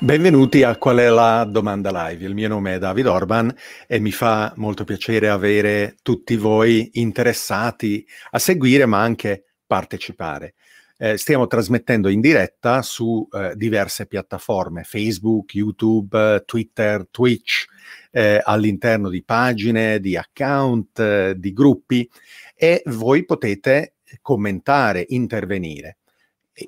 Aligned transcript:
Benvenuti 0.00 0.62
a 0.62 0.76
Qual 0.76 0.96
è 0.96 1.08
la 1.08 1.44
domanda 1.44 1.90
live? 2.08 2.24
Il 2.24 2.32
mio 2.32 2.48
nome 2.48 2.76
è 2.76 2.78
David 2.78 3.06
Orban 3.08 3.54
e 3.86 3.98
mi 3.98 4.12
fa 4.12 4.52
molto 4.56 4.84
piacere 4.84 5.28
avere 5.28 5.96
tutti 6.02 6.36
voi 6.36 6.88
interessati 6.94 8.06
a 8.30 8.38
seguire 8.38 8.86
ma 8.86 9.02
anche 9.02 9.44
partecipare. 9.66 10.54
Eh, 10.96 11.16
stiamo 11.16 11.46
trasmettendo 11.46 12.08
in 12.08 12.20
diretta 12.20 12.80
su 12.80 13.28
eh, 13.30 13.52
diverse 13.54 14.06
piattaforme, 14.06 14.84
Facebook, 14.84 15.54
YouTube, 15.54 16.44
Twitter, 16.46 17.06
Twitch, 17.10 17.66
eh, 18.10 18.40
all'interno 18.42 19.08
di 19.08 19.22
pagine, 19.22 20.00
di 20.00 20.16
account, 20.16 20.98
eh, 21.00 21.34
di 21.36 21.52
gruppi 21.52 22.08
e 22.54 22.82
voi 22.86 23.24
potete 23.24 23.96
commentare, 24.22 25.04
intervenire. 25.08 25.98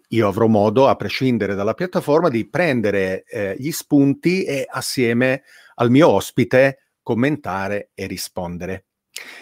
Io 0.08 0.28
avrò 0.28 0.46
modo, 0.46 0.88
a 0.88 0.96
prescindere 0.96 1.54
dalla 1.54 1.74
piattaforma, 1.74 2.28
di 2.28 2.48
prendere 2.48 3.24
eh, 3.24 3.54
gli 3.58 3.70
spunti 3.70 4.44
e 4.44 4.66
assieme 4.68 5.42
al 5.76 5.90
mio 5.90 6.08
ospite 6.08 6.78
commentare 7.02 7.90
e 7.94 8.06
rispondere. 8.06 8.86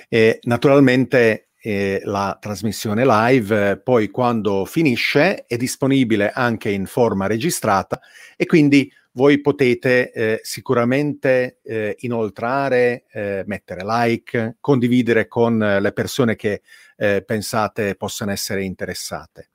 E, 0.09 0.39
naturalmente 0.43 1.49
eh, 1.61 2.01
la 2.05 2.37
trasmissione 2.41 3.05
live 3.05 3.71
eh, 3.71 3.79
poi 3.81 4.09
quando 4.09 4.65
finisce 4.65 5.45
è 5.47 5.57
disponibile 5.57 6.31
anche 6.31 6.71
in 6.71 6.87
forma 6.87 7.27
registrata 7.27 8.01
e 8.37 8.47
quindi 8.47 8.91
voi 9.13 9.41
potete 9.41 10.13
eh, 10.13 10.41
sicuramente 10.43 11.59
eh, 11.65 11.97
inoltrare, 12.01 13.05
eh, 13.11 13.43
mettere 13.47 13.83
like, 13.85 14.59
condividere 14.61 15.27
con 15.27 15.59
le 15.59 15.93
persone 15.93 16.37
che 16.37 16.63
eh, 16.97 17.25
pensate 17.27 17.97
possano 17.97 18.31
essere 18.31 18.63
interessate. 18.63 19.51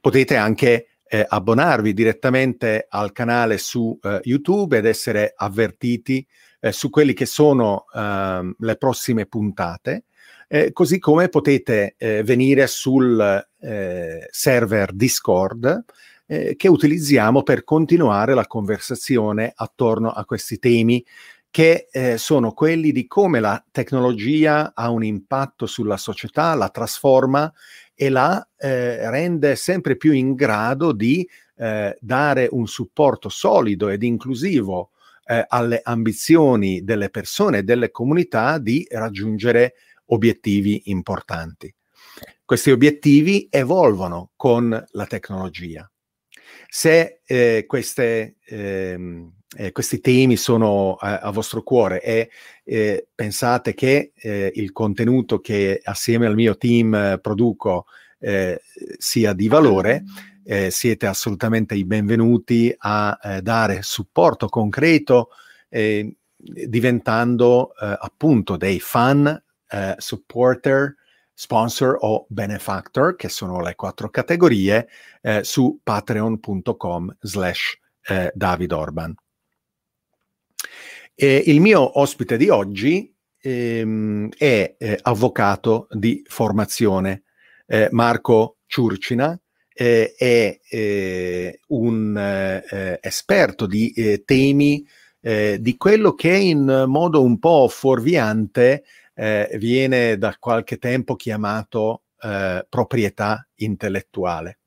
Potete 0.00 0.36
anche 0.36 0.86
eh, 1.04 1.24
abbonarvi 1.28 1.92
direttamente 1.92 2.86
al 2.88 3.12
canale 3.12 3.58
su 3.58 3.98
eh, 4.02 4.20
YouTube 4.24 4.78
ed 4.78 4.86
essere 4.86 5.32
avvertiti 5.36 6.26
su 6.68 6.90
quelli 6.90 7.14
che 7.14 7.24
sono 7.24 7.86
ehm, 7.94 8.54
le 8.58 8.76
prossime 8.76 9.24
puntate. 9.24 10.04
così 10.74 10.98
come 10.98 11.30
potete 11.30 11.94
venire 12.22 12.66
sul 12.66 13.48
server 14.30 14.92
Discord 14.92 15.84
eh, 16.30 16.54
che 16.54 16.68
utilizziamo 16.68 17.42
per 17.42 17.64
continuare 17.64 18.34
la 18.34 18.46
conversazione 18.46 19.52
attorno 19.52 20.10
a 20.10 20.24
questi 20.24 20.60
temi 20.60 21.04
che 21.50 21.88
eh, 21.90 22.16
sono 22.18 22.52
quelli 22.52 22.92
di 22.92 23.08
come 23.08 23.40
la 23.40 23.62
tecnologia 23.72 24.70
ha 24.72 24.90
un 24.90 25.02
impatto 25.02 25.66
sulla 25.66 25.96
società, 25.96 26.54
la 26.54 26.68
trasforma 26.68 27.52
e 28.02 28.08
la 28.08 28.48
eh, 28.56 29.10
rende 29.10 29.56
sempre 29.56 29.94
più 29.94 30.12
in 30.12 30.32
grado 30.32 30.92
di 30.92 31.28
eh, 31.56 31.94
dare 32.00 32.48
un 32.50 32.66
supporto 32.66 33.28
solido 33.28 33.90
ed 33.90 34.02
inclusivo 34.02 34.92
eh, 35.26 35.44
alle 35.46 35.82
ambizioni 35.84 36.82
delle 36.82 37.10
persone 37.10 37.58
e 37.58 37.62
delle 37.62 37.90
comunità 37.90 38.56
di 38.56 38.86
raggiungere 38.90 39.74
obiettivi 40.06 40.84
importanti. 40.86 41.70
Questi 42.42 42.70
obiettivi 42.70 43.48
evolvono 43.50 44.30
con 44.34 44.82
la 44.92 45.06
tecnologia. 45.06 45.86
Se 46.70 47.20
eh, 47.26 47.64
queste, 47.66 48.36
ehm, 48.46 49.30
eh, 49.56 49.72
questi 49.72 50.00
temi 50.00 50.36
sono 50.36 50.94
a, 50.94 51.18
a 51.18 51.30
vostro 51.30 51.62
cuore 51.62 52.02
e 52.02 52.30
eh, 52.64 53.08
pensate 53.14 53.74
che 53.74 54.12
eh, 54.14 54.52
il 54.54 54.72
contenuto 54.72 55.40
che 55.40 55.80
assieme 55.82 56.26
al 56.26 56.34
mio 56.34 56.56
team 56.56 56.94
eh, 56.94 57.18
produco 57.20 57.86
eh, 58.18 58.60
sia 58.98 59.32
di 59.32 59.48
valore, 59.48 60.04
siete 60.70 61.06
assolutamente 61.06 61.76
i 61.76 61.84
benvenuti 61.84 62.74
a 62.78 63.16
dare 63.40 63.82
supporto 63.82 64.48
concreto 64.48 65.28
diventando 66.36 67.70
appunto 67.76 68.56
dei 68.56 68.80
fan 68.80 69.40
supporter 69.98 70.96
sponsor 71.40 71.96
o 72.00 72.26
benefactor, 72.28 73.16
che 73.16 73.30
sono 73.30 73.60
le 73.60 73.74
quattro 73.74 74.10
categorie, 74.10 74.88
eh, 75.22 75.42
su 75.42 75.80
patreon.com 75.82 77.16
slash 77.20 77.78
eh, 78.02 78.30
David 78.34 78.72
Orban. 78.72 79.14
E 81.22 81.42
il 81.48 81.60
mio 81.60 82.00
ospite 82.00 82.38
di 82.38 82.48
oggi 82.48 83.14
ehm, 83.42 84.30
è 84.38 84.74
eh, 84.78 84.98
avvocato 85.02 85.86
di 85.90 86.24
formazione, 86.26 87.24
eh, 87.66 87.88
Marco 87.90 88.56
Ciurcina, 88.64 89.38
eh, 89.70 90.14
è 90.16 90.58
eh, 90.66 91.60
un 91.66 92.98
esperto 93.02 93.66
di 93.66 94.22
temi 94.24 94.82
di 95.20 95.76
quello 95.76 96.14
che 96.14 96.34
in 96.34 96.84
modo 96.86 97.22
un 97.22 97.38
po' 97.38 97.68
fuorviante 97.68 98.84
eh, 99.12 99.50
viene 99.58 100.16
da 100.16 100.34
qualche 100.38 100.78
tempo 100.78 101.16
chiamato 101.16 102.04
eh, 102.22 102.64
proprietà 102.66 103.46
intellettuale 103.56 104.59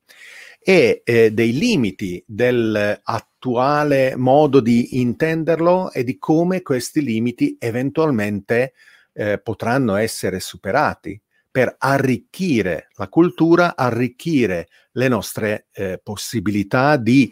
e 0.63 1.01
eh, 1.03 1.31
dei 1.31 1.53
limiti 1.53 2.24
dell'attuale 2.25 4.16
modo 4.16 4.59
di 4.62 5.00
intenderlo 5.01 5.91
e 5.91 6.03
di 6.03 6.18
come 6.18 6.62
questi 6.62 7.03
limiti 7.03 7.57
eventualmente 7.59 8.73
eh, 9.13 9.40
potranno 9.40 9.96
essere 9.96 10.40
superati 10.40 11.19
per 11.52 11.75
arricchire 11.78 12.88
la 12.96 13.09
cultura, 13.09 13.75
arricchire 13.75 14.69
le 14.94 15.07
nostre 15.07 15.68
eh, 15.72 16.00
possibilità 16.02 16.97
di 16.97 17.31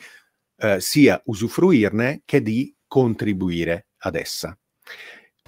eh, 0.57 0.79
sia 0.79 1.19
usufruirne 1.25 2.21
che 2.25 2.41
di 2.41 2.75
contribuire 2.85 3.87
ad 3.99 4.15
essa. 4.15 4.55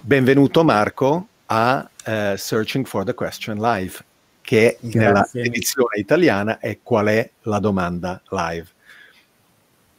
Benvenuto 0.00 0.64
Marco, 0.64 1.28
a 1.46 1.88
uh, 2.06 2.36
Searching 2.36 2.86
for 2.86 3.04
the 3.04 3.14
Question 3.14 3.58
Live, 3.58 4.02
che 4.44 4.76
Grazie. 4.78 5.00
nella 5.00 5.28
edizione 5.32 5.98
italiana 5.98 6.58
è 6.58 6.78
qual 6.82 7.06
è 7.06 7.30
la 7.42 7.58
domanda 7.58 8.20
live. 8.28 8.66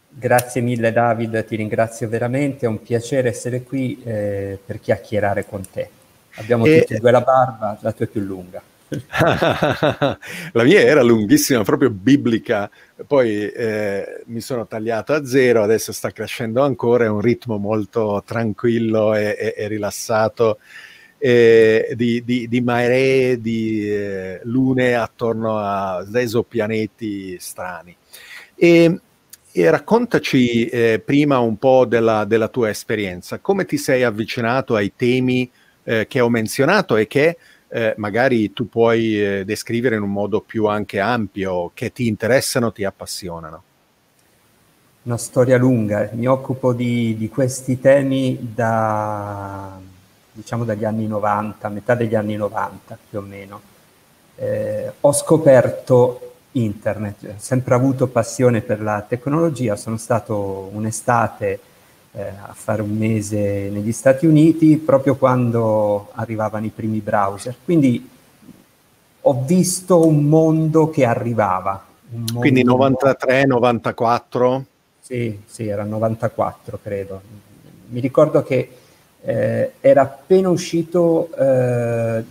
Grazie 0.07 0.61
mille 0.61 0.93
David, 0.93 1.43
ti 1.45 1.55
ringrazio 1.55 2.07
veramente, 2.07 2.67
è 2.67 2.69
un 2.69 2.81
piacere 2.81 3.29
essere 3.29 3.63
qui 3.63 4.01
eh, 4.03 4.57
per 4.63 4.79
chiacchierare 4.79 5.45
con 5.45 5.63
te. 5.69 5.89
Abbiamo 6.35 6.65
e... 6.65 6.81
tutti 6.81 6.93
e 6.93 6.99
due 6.99 7.11
la 7.11 7.21
barba, 7.21 7.77
la 7.81 7.91
tua 7.91 8.05
è 8.05 8.07
più 8.07 8.21
lunga. 8.21 8.61
la 8.87 10.63
mia 10.63 10.79
era 10.79 11.01
lunghissima, 11.01 11.63
proprio 11.63 11.89
biblica, 11.89 12.69
poi 13.07 13.49
eh, 13.49 14.21
mi 14.27 14.41
sono 14.41 14.67
tagliato 14.67 15.13
a 15.13 15.25
zero, 15.25 15.63
adesso 15.63 15.91
sta 15.91 16.11
crescendo 16.11 16.61
ancora, 16.61 17.05
è 17.05 17.09
un 17.09 17.19
ritmo 17.19 17.57
molto 17.57 18.21
tranquillo 18.23 19.15
e, 19.15 19.35
e, 19.37 19.53
e 19.57 19.67
rilassato 19.67 20.59
eh, 21.25 21.93
di, 21.95 22.23
di, 22.23 22.47
di, 22.47 22.61
maree, 22.61 23.41
di 23.41 23.89
eh, 23.89 24.41
lune 24.43 24.93
attorno 24.93 25.57
a 25.57 26.05
esopianeti 26.13 27.35
strani. 27.39 27.95
E, 28.53 28.99
e 29.51 29.69
raccontaci 29.71 30.67
eh, 30.67 31.01
prima 31.03 31.39
un 31.39 31.57
po' 31.57 31.85
della, 31.85 32.25
della, 32.25 32.47
tua 32.47 32.69
esperienza, 32.69 33.39
come 33.39 33.65
ti 33.65 33.77
sei 33.77 34.03
avvicinato 34.03 34.75
ai 34.75 34.93
temi 34.95 35.49
eh, 35.83 36.05
che 36.05 36.19
ho 36.19 36.29
menzionato 36.29 36.95
e 36.95 37.07
che 37.07 37.37
eh, 37.69 37.95
magari 37.97 38.53
tu 38.53 38.69
puoi 38.69 39.19
eh, 39.19 39.45
descrivere 39.45 39.95
in 39.95 40.03
un 40.03 40.11
modo 40.11 40.41
più 40.41 40.67
anche 40.67 40.99
ampio, 40.99 41.71
che 41.73 41.91
ti 41.91 42.05
interessano, 42.05 42.71
ti 42.71 42.83
appassionano. 42.83 43.63
Una 45.01 45.17
storia 45.17 45.57
lunga, 45.57 46.07
mi 46.13 46.27
occupo 46.27 46.71
di, 46.71 47.15
di 47.17 47.29
questi 47.29 47.79
temi 47.79 48.37
da 48.53 49.93
diciamo 50.35 50.65
dagli 50.65 50.83
anni 50.83 51.07
90, 51.07 51.69
metà 51.69 51.95
degli 51.95 52.13
anni 52.13 52.35
90 52.35 52.97
più 53.09 53.19
o 53.19 53.21
meno, 53.21 53.61
eh, 54.35 54.91
ho 54.99 55.13
scoperto 55.13 56.33
internet, 56.51 57.23
ho 57.23 57.33
sempre 57.37 57.73
avuto 57.73 58.07
passione 58.07 58.59
per 58.59 58.81
la 58.81 59.03
tecnologia, 59.07 59.77
sono 59.77 59.95
stato 59.95 60.69
un'estate 60.73 61.59
eh, 62.11 62.21
a 62.21 62.53
fare 62.53 62.81
un 62.81 62.97
mese 62.97 63.69
negli 63.69 63.93
Stati 63.93 64.25
Uniti 64.25 64.75
proprio 64.75 65.15
quando 65.15 66.09
arrivavano 66.15 66.65
i 66.65 66.71
primi 66.75 66.99
browser, 66.99 67.55
quindi 67.63 68.09
ho 69.21 69.43
visto 69.45 70.05
un 70.05 70.25
mondo 70.25 70.89
che 70.89 71.05
arrivava. 71.05 71.83
Mondo 72.09 72.39
quindi 72.39 72.63
93, 72.63 73.45
94? 73.45 74.65
Sì, 74.99 75.39
sì, 75.45 75.67
era 75.67 75.83
94 75.83 76.79
credo. 76.83 77.21
Mi 77.87 78.01
ricordo 78.01 78.43
che 78.43 78.69
eh, 79.25 79.71
era 79.81 80.01
appena 80.01 80.49
uscito 80.49 81.29
eh, 81.35 82.23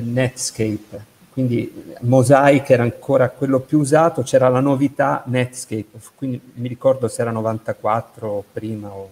Netscape, 0.00 1.04
quindi 1.32 1.94
Mosaic 2.00 2.70
era 2.70 2.82
ancora 2.82 3.28
quello 3.28 3.60
più 3.60 3.78
usato, 3.78 4.22
c'era 4.22 4.48
la 4.48 4.60
novità 4.60 5.22
Netscape, 5.26 5.98
quindi 6.14 6.40
mi 6.54 6.68
ricordo 6.68 7.06
se 7.06 7.20
era 7.20 7.30
94 7.30 8.28
o 8.28 8.44
prima 8.52 8.88
o 8.88 9.10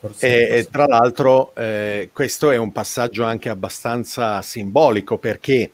forse... 0.00 0.26
E, 0.26 0.58
e 0.58 0.68
tra 0.70 0.86
l'altro 0.86 1.54
eh, 1.54 2.10
questo 2.12 2.50
è 2.50 2.56
un 2.56 2.72
passaggio 2.72 3.22
anche 3.22 3.48
abbastanza 3.48 4.42
simbolico 4.42 5.18
perché 5.18 5.70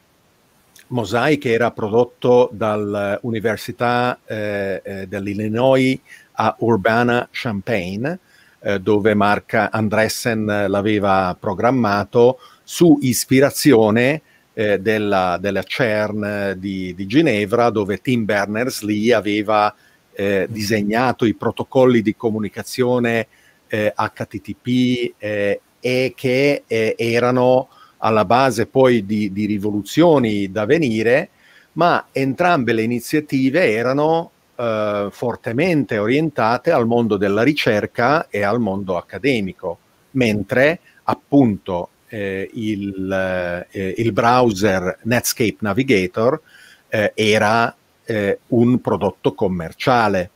Mosaic 0.87 1.45
era 1.45 1.71
prodotto 1.71 2.49
dall'Università 2.51 4.19
eh, 4.25 4.81
eh, 4.83 5.07
dell'Illinois 5.07 5.97
a 6.33 6.55
Urbana-Champaign, 6.59 8.13
eh, 8.61 8.79
dove 8.79 9.13
Mark 9.13 9.69
Andressen 9.71 10.65
l'aveva 10.67 11.35
programmato 11.39 12.39
su 12.63 12.97
ispirazione 13.01 14.21
eh, 14.53 14.79
della, 14.79 15.37
della, 15.39 15.63
CERN 15.63 16.55
di, 16.57 16.93
di, 16.93 17.05
Ginevra, 17.05 17.69
dove 17.69 17.99
Tim 17.99 18.25
Berners-Lee 18.25 19.13
aveva 19.13 19.73
eh, 20.11 20.47
disegnato 20.49 21.25
i 21.25 21.35
protocolli 21.35 22.01
di 22.01 22.15
comunicazione 22.15 23.27
HTTP 23.69 25.13
eh, 25.19 25.61
e 25.79 26.13
che 26.15 26.63
erano 26.67 27.69
alla 27.99 28.25
base 28.25 28.65
poi 28.65 29.05
di, 29.05 29.31
di 29.31 29.45
rivoluzioni 29.45 30.51
da 30.51 30.65
venire, 30.65 31.29
ma 31.73 32.07
entrambe 32.11 32.73
le 32.73 32.81
iniziative 32.81 33.71
erano 33.71 34.31
eh, 34.59 35.07
fortemente 35.09 35.97
orientate 35.97 36.71
al 36.71 36.85
mondo 36.85 37.15
della 37.15 37.43
ricerca 37.43 38.27
e 38.29 38.43
al 38.43 38.59
mondo 38.59 38.97
accademico, 38.97 39.77
mentre 40.11 40.79
appunto 41.03 41.91
eh, 42.09 42.49
il, 42.53 43.65
eh, 43.71 43.93
il, 43.95 44.11
browser 44.11 44.99
Netscape 45.03 45.57
Navigator 45.59 46.41
eh, 46.89 47.13
era 47.15 47.73
eh, 48.03 48.39
un 48.47 48.81
prodotto 48.81 49.33
commerciale. 49.33 50.31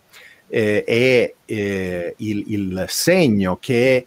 Eh, 0.48 0.84
e 0.88 1.36
il, 1.48 2.44
il, 2.48 2.86
segno 2.88 3.58
che 3.60 4.06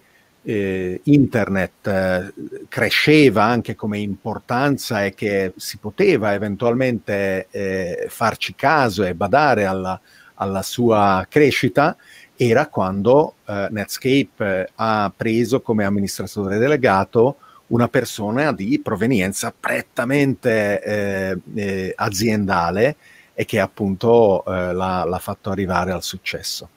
eh, 0.49 1.01
internet 1.05 1.87
eh, 1.89 2.33
cresceva 2.69 3.43
anche 3.43 3.75
come 3.75 3.99
importanza 3.99 5.05
e 5.05 5.13
che 5.13 5.53
si 5.57 5.79
poteva 5.79 6.35
eventualmente 6.35 7.49
eh, 7.51 8.07
farci 8.09 8.55
caso 8.55 9.03
e 9.03 9.15
badare 9.15 9.65
alla, 9.65 10.01
alla 10.35 10.63
sua 10.63 11.27
crescita 11.29 11.97
era 12.37 12.69
quando 12.69 13.35
eh, 13.45 13.67
Netscape 13.71 14.61
eh, 14.61 14.69
ha 14.77 15.13
preso 15.15 15.61
come 15.63 15.85
amministratore 15.85 16.59
delegato 16.59 17.39
una 17.69 17.89
persona 17.89 18.53
di 18.53 18.79
provenienza 18.79 19.53
prettamente 19.59 21.41
eh, 21.53 21.93
aziendale 21.97 22.97
e 23.35 23.45
che 23.45 23.59
appunto 23.59 24.45
l'ha, 24.47 25.05
l'ha 25.05 25.19
fatto 25.19 25.51
arrivare 25.51 25.91
al 25.91 26.05
successo. 26.05 26.69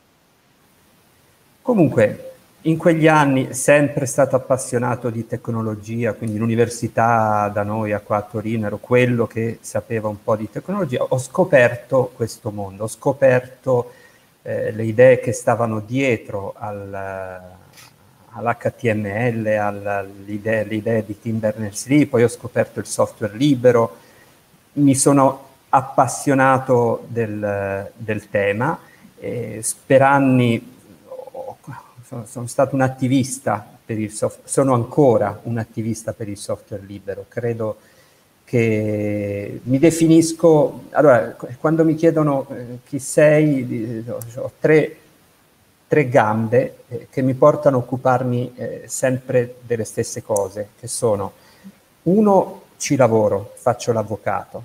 Comunque, 1.61 2.28
in 2.63 2.77
quegli 2.77 3.07
anni 3.07 3.53
sempre 3.53 4.05
stato 4.05 4.35
appassionato 4.35 5.09
di 5.09 5.25
tecnologia, 5.25 6.13
quindi 6.13 6.37
l'università 6.37 7.49
da 7.53 7.63
noi 7.63 7.97
qua 8.03 8.17
a 8.17 8.21
Torino 8.21 8.65
ero 8.65 8.79
quello 8.79 9.27
che 9.27 9.59
sapeva 9.61 10.09
un 10.09 10.21
po' 10.21 10.35
di 10.35 10.49
tecnologia, 10.49 11.03
ho 11.03 11.17
scoperto 11.17 12.11
questo 12.13 12.51
mondo, 12.51 12.83
ho 12.83 12.87
scoperto 12.87 13.93
eh, 14.41 14.71
le 14.71 14.83
idee 14.83 15.19
che 15.19 15.31
stavano 15.31 15.79
dietro 15.79 16.53
al, 16.57 16.93
all'HTML, 18.31 19.47
all'idea, 19.57 20.63
le 20.63 20.75
idee 20.75 21.05
di 21.05 21.17
Tim 21.17 21.39
Berners-Lee, 21.39 22.07
poi 22.07 22.23
ho 22.23 22.27
scoperto 22.27 22.79
il 22.79 22.87
software 22.87 23.37
libero, 23.37 23.95
mi 24.73 24.95
sono 24.95 25.47
appassionato 25.69 27.05
del, 27.07 27.89
del 27.95 28.29
tema, 28.29 28.77
eh, 29.17 29.63
per 29.85 30.01
anni 30.01 30.77
sono, 32.09 32.25
sono 32.25 32.47
stato 32.47 32.73
un 32.73 32.81
attivista 32.81 33.63
per 33.85 33.99
il 33.99 34.11
software, 34.11 34.49
sono 34.49 34.73
ancora 34.73 35.39
un 35.43 35.59
attivista 35.59 36.11
per 36.11 36.27
il 36.27 36.37
software 36.37 36.83
libero, 36.83 37.25
credo 37.27 37.77
che 38.43 39.59
mi 39.61 39.77
definisco, 39.77 40.85
allora 40.89 41.35
quando 41.59 41.85
mi 41.85 41.93
chiedono 41.93 42.47
eh, 42.49 42.79
chi 42.83 42.97
sei, 42.97 44.03
ho 44.07 44.51
tre, 44.59 44.97
tre 45.87 46.09
gambe 46.09 46.77
eh, 46.87 47.07
che 47.11 47.21
mi 47.21 47.35
portano 47.35 47.77
a 47.77 47.79
occuparmi 47.81 48.53
eh, 48.55 48.83
sempre 48.87 49.57
delle 49.61 49.83
stesse 49.83 50.23
cose, 50.23 50.69
che 50.79 50.87
sono 50.87 51.33
uno 52.03 52.61
ci 52.77 52.95
lavoro, 52.95 53.53
faccio 53.55 53.91
l'avvocato, 53.91 54.63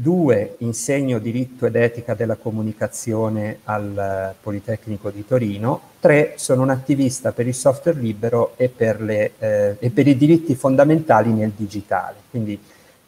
Due, 0.00 0.54
insegno 0.60 1.18
diritto 1.18 1.66
ed 1.66 1.76
etica 1.76 2.14
della 2.14 2.36
comunicazione 2.36 3.58
al 3.64 4.34
Politecnico 4.40 5.10
di 5.10 5.26
Torino. 5.26 5.78
Tre, 6.00 6.32
sono 6.36 6.62
un 6.62 6.70
attivista 6.70 7.32
per 7.32 7.46
il 7.46 7.54
software 7.54 8.00
libero 8.00 8.54
e 8.56 8.70
per, 8.70 9.02
le, 9.02 9.32
eh, 9.38 9.76
e 9.78 9.90
per 9.90 10.06
i 10.06 10.16
diritti 10.16 10.54
fondamentali 10.54 11.30
nel 11.32 11.52
digitale. 11.54 12.16
Quindi 12.30 12.58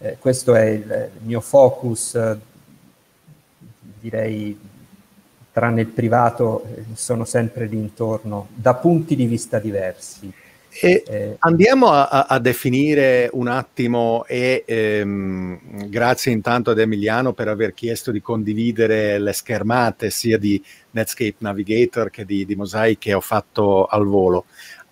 eh, 0.00 0.18
questo 0.18 0.54
è 0.54 0.66
il, 0.66 1.08
mio 1.22 1.40
focus, 1.40 2.14
eh, 2.14 2.38
direi, 3.98 4.60
tranne 5.50 5.80
il 5.80 5.86
privato, 5.86 6.62
eh, 6.76 6.84
sono 6.92 7.24
sempre 7.24 7.64
lì 7.68 7.78
intorno, 7.78 8.48
da 8.52 8.74
punti 8.74 9.16
di 9.16 9.24
vista 9.24 9.58
diversi. 9.58 10.30
Eh, 10.80 11.36
andiamo 11.40 11.88
a, 11.88 12.24
a, 12.26 12.38
definire 12.38 13.28
un 13.34 13.46
attimo 13.46 14.24
e 14.26 14.64
ehm, 14.66 15.88
grazie 15.88 16.32
intanto 16.32 16.70
ad 16.70 16.78
Emiliano 16.78 17.34
per 17.34 17.48
aver 17.48 17.74
chiesto 17.74 18.10
di 18.10 18.22
condividere 18.22 19.19
le 19.19 19.34
schermate 19.34 20.08
sia 20.08 20.38
di 20.38 20.62
Netscape 20.92 21.36
Navigator 21.38 22.08
che 22.08 22.24
di, 22.24 22.46
di 22.46 22.56
Mosaic 22.56 22.98
che 22.98 23.12
ho 23.12 23.20
fatto 23.20 23.84
al 23.84 24.06
volo. 24.06 24.46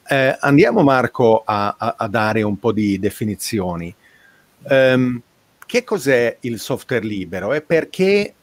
Eh, 0.06 0.37
andiamo 0.41 0.82
Marco 0.82 1.43
a, 1.47 1.75
a, 1.97 2.09
dare 2.09 2.43
un 2.43 2.59
po' 2.59 2.73
di 2.73 2.99
definizioni. 2.99 3.94
Um, 4.62 5.23
che 5.65 5.85
cos'è 5.85 6.37
il 6.41 6.59
software 6.59 7.06
libero 7.06 7.55
e 7.55 7.62
perché 7.62 8.35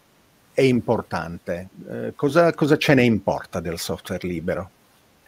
è 0.53 0.61
importante? 0.61 1.69
Eh, 1.87 2.13
cosa, 2.15 2.51
cosa 2.53 2.77
ce 2.77 2.95
ne 2.95 3.03
importa 3.03 3.59
del 3.59 3.77
software 3.77 4.25
libero? 4.27 4.71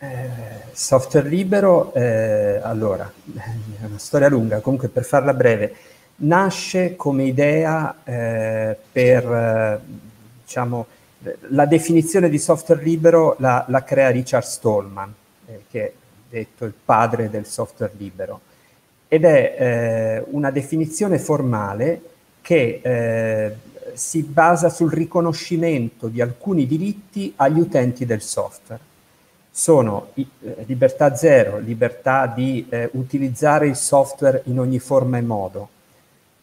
Eh, 0.02 0.30
software 0.72 1.28
libero, 1.28 1.94
eh, 1.94 2.62
allora, 2.64 3.12
è 3.36 3.86
una 3.86 3.98
storia 3.98 4.30
lunga, 4.30 4.62
comunque 4.62 4.88
per 4.88 5.04
farla 5.04 5.34
breve, 5.34 5.76
nasce 6.18 6.96
come 6.96 7.26
idea 7.26 7.98
eh, 8.06 8.78
per, 8.90 9.26
eh, 9.30 9.80
diciamo, 10.46 10.86
la 11.50 11.66
definizione 11.66 12.30
di 12.30 12.40
software 12.40 12.82
libero 12.82 13.36
la, 13.40 13.66
la 13.68 13.84
crea 13.84 14.10
Richard 14.10 14.46
Stallman, 14.46 15.14
eh, 15.48 15.64
che 15.70 15.86
è 15.86 15.92
detto 16.30 16.64
il 16.64 16.74
padre 16.86 17.30
del 17.30 17.46
software 17.46 17.92
libero, 17.98 18.40
ed 19.10 19.26
è 19.26 20.24
una 20.30 20.52
definizione 20.52 21.18
formale 21.18 22.02
che 22.42 23.58
si 23.96 24.22
basa 24.22 24.70
sul 24.70 24.92
riconoscimento 24.92 26.08
di 26.08 26.22
alcuni 26.22 26.68
diritti 26.68 27.34
agli 27.36 27.60
utenti 27.60 28.06
del 28.06 28.22
software 28.22 28.88
sono 29.52 30.12
eh, 30.14 30.26
libertà 30.66 31.16
zero, 31.16 31.58
libertà 31.58 32.28
di 32.28 32.66
eh, 32.70 32.90
utilizzare 32.94 33.68
il 33.68 33.76
software 33.76 34.42
in 34.46 34.60
ogni 34.60 34.80
forma 34.80 35.18
e 35.18 35.22
modo, 35.22 35.70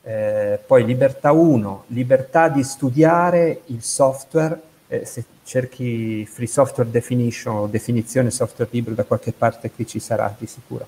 eh, 0.02 0.60
poi 0.64 0.84
libertà 0.84 1.32
1, 1.32 1.84
libertà 1.88 2.48
di 2.48 2.62
studiare 2.62 3.62
il 3.66 3.82
software, 3.82 4.60
eh, 4.88 5.04
se 5.04 5.24
cerchi 5.42 6.24
free 6.26 6.46
software 6.46 6.90
definition 6.90 7.56
o 7.56 7.66
definizione 7.66 8.30
software 8.30 8.70
libero 8.72 8.94
da 8.94 9.04
qualche 9.04 9.32
parte 9.32 9.70
qui 9.70 9.86
ci 9.86 9.98
sarà 9.98 10.32
di 10.38 10.46
sicuro. 10.46 10.86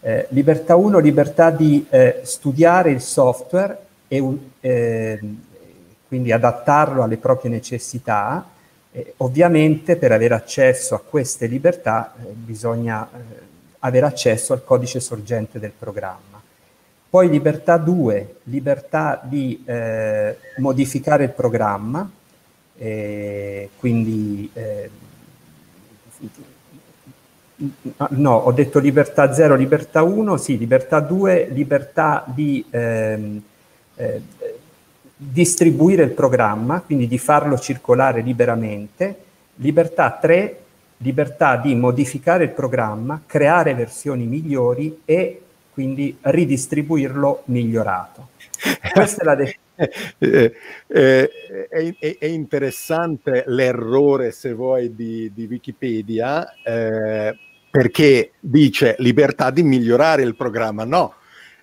Eh, 0.00 0.26
libertà 0.30 0.76
1, 0.76 0.98
libertà 0.98 1.50
di 1.50 1.86
eh, 1.88 2.20
studiare 2.24 2.90
il 2.90 3.00
software 3.00 3.86
e 4.06 5.18
quindi 6.08 6.32
adattarlo 6.32 7.02
alle 7.02 7.18
proprie 7.18 7.50
necessità, 7.50 8.46
eh, 8.92 9.14
ovviamente 9.18 9.96
per 9.96 10.12
avere 10.12 10.34
accesso 10.34 10.94
a 10.94 11.00
queste 11.00 11.46
libertà 11.46 12.14
eh, 12.16 12.30
bisogna 12.32 13.06
eh, 13.06 13.18
avere 13.80 14.06
accesso 14.06 14.52
al 14.52 14.64
codice 14.64 15.00
sorgente 15.00 15.58
del 15.58 15.72
programma. 15.76 16.40
Poi 17.10 17.28
libertà 17.28 17.78
2, 17.78 18.36
libertà 18.44 19.20
di 19.22 19.62
eh, 19.64 20.36
modificare 20.58 21.24
il 21.24 21.30
programma, 21.30 22.10
quindi 23.78 24.48
eh, 24.52 24.90
no, 28.10 28.36
ho 28.36 28.52
detto 28.52 28.78
libertà 28.78 29.32
0, 29.32 29.54
libertà 29.54 30.02
1, 30.02 30.36
sì, 30.36 30.58
libertà 30.58 31.00
2, 31.00 31.48
libertà 31.50 32.24
di 32.26 32.64
ehm, 32.70 33.42
eh, 33.96 34.22
distribuire 35.20 36.04
il 36.04 36.10
programma, 36.10 36.80
quindi 36.80 37.08
di 37.08 37.18
farlo 37.18 37.58
circolare 37.58 38.20
liberamente, 38.20 39.16
libertà 39.56 40.16
3, 40.20 40.60
libertà 40.98 41.56
di 41.56 41.74
modificare 41.74 42.44
il 42.44 42.50
programma, 42.50 43.20
creare 43.26 43.74
versioni 43.74 44.26
migliori 44.26 45.00
e 45.04 45.42
quindi 45.72 46.16
ridistribuirlo 46.20 47.42
migliorato. 47.46 48.28
Questa 48.92 49.22
è 49.22 49.24
la 49.24 49.34
definizione. 49.34 49.66
Eh, 50.18 50.52
eh, 50.88 51.30
è, 51.68 52.16
è, 52.18 52.26
interessante 52.26 53.44
l'errore, 53.46 54.32
se 54.32 54.52
vuoi, 54.52 54.94
di, 54.94 55.30
di 55.32 55.46
Wikipedia, 55.48 56.52
eh, 56.64 57.38
perché 57.70 58.32
dice 58.40 58.96
libertà 58.98 59.50
di 59.50 59.62
migliorare 59.62 60.22
il 60.22 60.34
programma. 60.34 60.84
No, 60.84 61.14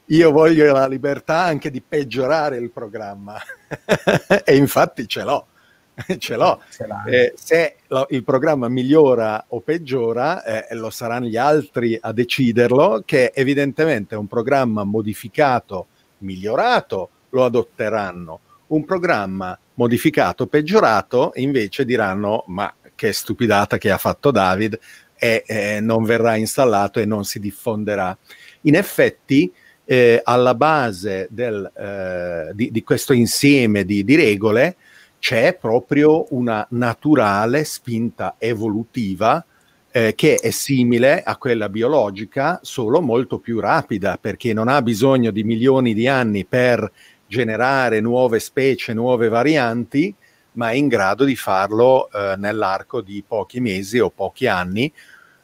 io 0.08 0.32
voglio 0.32 0.72
la 0.72 0.88
libertà 0.88 1.44
anche 1.44 1.72
di 1.72 1.82
peggiorare 1.82 2.58
il 2.58 2.72
programma 2.72 3.38
e 4.44 4.56
infatti 4.56 5.08
ce 5.08 5.24
l'ho. 5.24 5.48
ce 6.18 6.36
l'ho. 6.36 6.62
Eh, 7.08 7.34
se 7.36 7.78
lo, 7.88 8.06
il 8.10 8.24
programma 8.24 8.68
migliora 8.68 9.46
o 9.50 9.62
peggiora, 9.62 10.44
eh, 10.44 10.76
lo 10.76 10.90
saranno 10.90 11.26
gli 11.26 11.38
altri 11.38 11.98
a 12.00 12.12
deciderlo, 12.12 13.04
che 13.06 13.32
evidentemente 13.34 14.16
un 14.16 14.28
programma 14.28 14.84
modificato, 14.84 15.88
migliorato, 16.20 17.10
lo 17.30 17.46
adotteranno. 17.46 18.40
Un 18.68 18.84
programma 18.84 19.58
modificato, 19.76 20.48
peggiorato, 20.48 21.32
invece 21.36 21.86
diranno 21.86 22.44
ma 22.48 22.74
che 22.94 23.12
stupidata 23.12 23.78
che 23.78 23.92
ha 23.92 23.98
fatto 23.98 24.32
David 24.32 24.80
e 25.18 25.44
eh, 25.46 25.80
non 25.82 26.04
verrà 26.04 26.36
installato 26.36 27.00
e 27.00 27.06
non 27.06 27.24
si 27.24 27.40
diffonderà. 27.40 28.18
In 28.62 28.76
effetti, 28.76 29.52
eh, 29.86 30.20
alla 30.24 30.56
base 30.56 31.28
del, 31.30 31.72
eh, 31.76 32.52
di, 32.54 32.72
di, 32.72 32.84
questo 32.84 33.14
insieme 33.14 33.86
di, 33.86 34.04
di 34.04 34.16
regole 34.16 34.76
c'è 35.20 35.56
proprio 35.56 36.26
una 36.32 36.66
naturale 36.72 37.64
spinta 37.64 38.36
evolutiva 38.38 39.44
eh, 39.92 40.14
che 40.14 40.36
è 40.36 40.50
simile 40.50 41.24
a 41.24 41.38
quella 41.38 41.70
biologica, 41.70 42.60
solo 42.62 43.02
molto 43.02 43.40
più 43.40 43.60
rapida, 43.60 44.18
perché 44.20 44.52
non 44.54 44.68
ha 44.68 44.82
bisogno 44.82 45.32
di 45.32 45.44
milioni 45.44 45.94
di 45.94 46.08
anni 46.08 46.46
per 46.46 46.92
generare 47.28 48.02
nuove 48.02 48.40
specie, 48.40 48.94
nuove 48.94 49.30
varianti, 49.30 50.14
ma 50.54 50.72
è 50.72 50.76
in 50.76 50.90
grado 50.90 51.24
di 51.24 51.36
farlo 51.36 52.10
eh, 52.12 52.36
nell'arco 52.38 53.02
di 53.02 53.24
pochi 53.26 53.60
mesi 53.60 54.00
o 54.00 54.10
pochi 54.10 54.48
anni. 54.48 54.92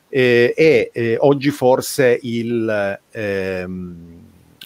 Eh, 0.09 0.53
e 0.55 0.91
eh, 0.93 1.15
oggi 1.19 1.49
forse 1.49 2.19
il, 2.21 2.99
ehm, 3.11 4.20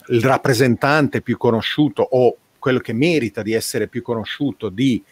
il 0.07 0.21
rappresentante 0.21 1.21
più 1.21 1.37
conosciuto 1.37 2.01
o 2.01 2.37
quello 2.59 2.79
che 2.79 2.93
merita 2.93 3.41
di 3.41 3.53
essere 3.53 3.87
più 3.87 4.01
conosciuto 4.01 4.69
di 4.69 5.03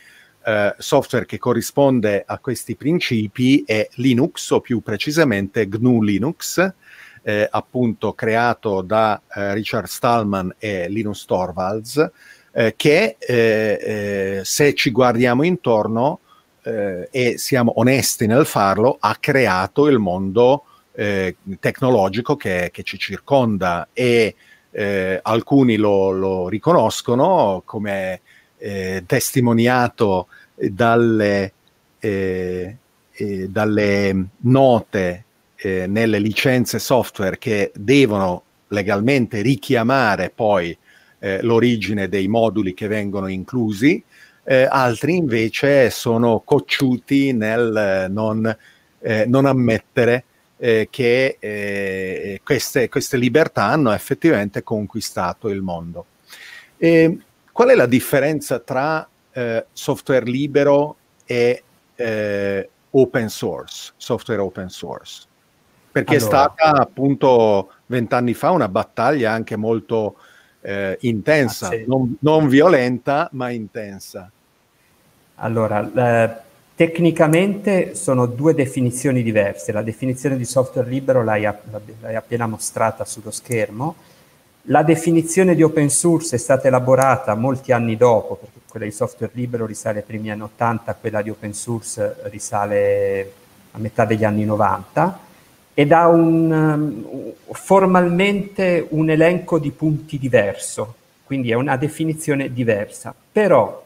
eh, 0.46 0.76
software 0.78 1.26
che 1.26 1.38
corrisponde 1.38 2.24
a 2.26 2.38
questi 2.40 2.76
principi 2.76 3.64
è 3.66 3.88
Linux 3.96 4.50
o 4.50 4.60
più 4.60 4.82
precisamente 4.82 5.68
GNU 5.68 6.02
Linux, 6.02 6.74
eh, 7.22 7.48
appunto 7.50 8.14
creato 8.14 8.82
da 8.82 9.22
eh, 9.34 9.54
Richard 9.54 9.86
Stallman 9.86 10.56
e 10.58 10.90
Linus 10.90 11.26
Torvalds, 11.26 12.12
eh, 12.52 12.74
che 12.76 13.16
eh, 13.20 13.80
eh, 13.82 14.42
se 14.44 14.74
ci 14.74 14.92
guardiamo 14.92 15.44
intorno 15.44 16.20
e 16.66 17.34
siamo 17.36 17.74
onesti 17.80 18.26
nel 18.26 18.46
farlo, 18.46 18.96
ha 18.98 19.18
creato 19.20 19.90
il 19.90 20.00
mondo 20.00 20.64
tecnologico 21.60 22.38
che, 22.38 22.70
che, 22.72 22.84
ci 22.84 22.98
circonda. 22.98 23.90
E 23.92 24.34
eh, 24.74 25.20
alcuni 25.22 25.76
lo, 25.78 26.10
lo, 26.10 26.50
riconoscono 26.50 27.62
come 27.64 28.22
eh, 28.58 29.04
testimoniato 29.06 30.28
dalle, 30.56 31.54
eh, 32.00 32.76
eh 33.12 33.48
dalle 33.50 34.26
note 34.38 35.24
eh, 35.56 35.86
nelle 35.88 36.18
licenze 36.18 36.80
software 36.80 37.38
che 37.38 37.72
devono 37.76 38.42
legalmente 38.70 39.42
richiamare 39.42 40.32
poi 40.34 40.76
eh, 41.20 41.42
l'origine 41.44 42.10
dei 42.10 42.28
moduli 42.28 42.74
che 42.74 42.88
vengono 42.88 43.28
inclusi, 43.28 44.04
altri 44.46 45.16
invece 45.16 45.90
sono 45.90 46.42
cocciuti 46.44 47.32
nel 47.32 48.08
non, 48.10 48.58
non 49.28 49.46
ammettere 49.46 50.26
eh, 50.64 50.88
che 50.90 51.36
eh, 51.42 52.40
queste, 52.42 52.88
queste, 52.88 53.18
libertà 53.18 53.66
hanno 53.66 53.92
effettivamente 53.92 54.64
conquistato 54.64 55.50
il 55.50 55.62
mondo. 55.62 56.06
E 56.78 57.18
qual 57.52 57.68
è 57.68 57.76
la 57.76 57.86
differenza 57.86 58.60
tra 58.60 59.06
eh, 59.34 59.66
software 59.74 60.24
libero 60.24 60.96
e 61.26 61.64
eh, 61.96 62.70
open 62.92 63.28
source, 63.28 63.92
software 63.98 64.40
open 64.40 64.70
source? 64.70 65.26
Perché 65.92 66.16
allora. 66.16 66.26
è 66.26 66.54
stata 66.56 66.82
appunto 66.82 67.74
vent'anni 67.88 68.34
fa 68.34 68.52
una 68.52 68.70
battaglia 68.70 69.34
anche 69.34 69.58
molto 69.58 70.16
eh, 70.62 70.98
intensa, 71.02 71.68
ah, 71.68 71.72
sì. 71.72 71.84
non, 71.86 72.16
non, 72.22 72.48
violenta 72.48 73.28
ma 73.34 73.50
intensa. 73.50 74.32
Allora, 75.36 76.42
Tecnicamente 76.76 77.94
sono 77.94 78.26
due 78.26 78.56
definizioni 78.56 79.22
diverse. 79.22 79.72
La 79.72 79.84
definizione 79.84 80.38
di 80.38 80.46
software 80.46 80.90
libero 80.90 81.24
l'hai, 81.24 81.44
l'hai, 81.44 82.16
appena 82.16 82.48
mostrata 82.48 83.06
sullo 83.06 83.30
schermo. 83.30 83.96
La 84.68 84.82
definizione 84.82 85.54
di 85.54 85.62
open 85.62 85.90
source 85.90 86.36
è 86.36 86.40
stata 86.40 86.68
elaborata 86.68 87.36
molti 87.36 87.72
anni 87.72 87.96
dopo, 87.96 88.36
perché 88.36 88.60
quella 88.68 88.86
di 88.86 88.92
software 88.92 89.32
libero 89.36 89.68
risale 89.68 90.00
ai 90.00 90.06
primi 90.06 90.32
anni 90.32 90.42
80, 90.42 90.96
quella 90.96 91.22
di 91.22 91.30
open 91.30 91.54
source 91.54 92.16
risale 92.24 93.32
a 93.72 93.78
metà 93.78 94.06
degli 94.06 94.24
anni 94.24 94.46
90 94.46 95.20
ed 95.76 95.92
ha 95.92 96.08
un, 96.08 96.52
um, 96.52 97.34
formalmente 97.52 98.86
un 98.90 99.10
elenco 99.10 99.60
di 99.60 99.72
punti 99.72 100.18
diverso, 100.18 100.96
quindi 101.24 101.52
è 101.52 101.56
una 101.56 101.78
definizione 101.78 102.52
diversa. 102.52 103.14
Però 103.32 103.84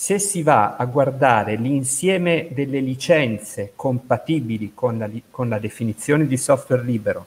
se 0.00 0.18
si 0.18 0.42
va 0.42 0.76
a 0.76 0.86
guardare 0.86 1.56
l'insieme 1.56 2.48
delle 2.52 2.80
licenze 2.80 3.72
compatibili 3.76 4.72
con 4.72 4.96
la, 4.96 5.10
con 5.30 5.50
la 5.50 5.58
definizione 5.58 6.26
di 6.26 6.38
software 6.38 6.82
libero 6.82 7.26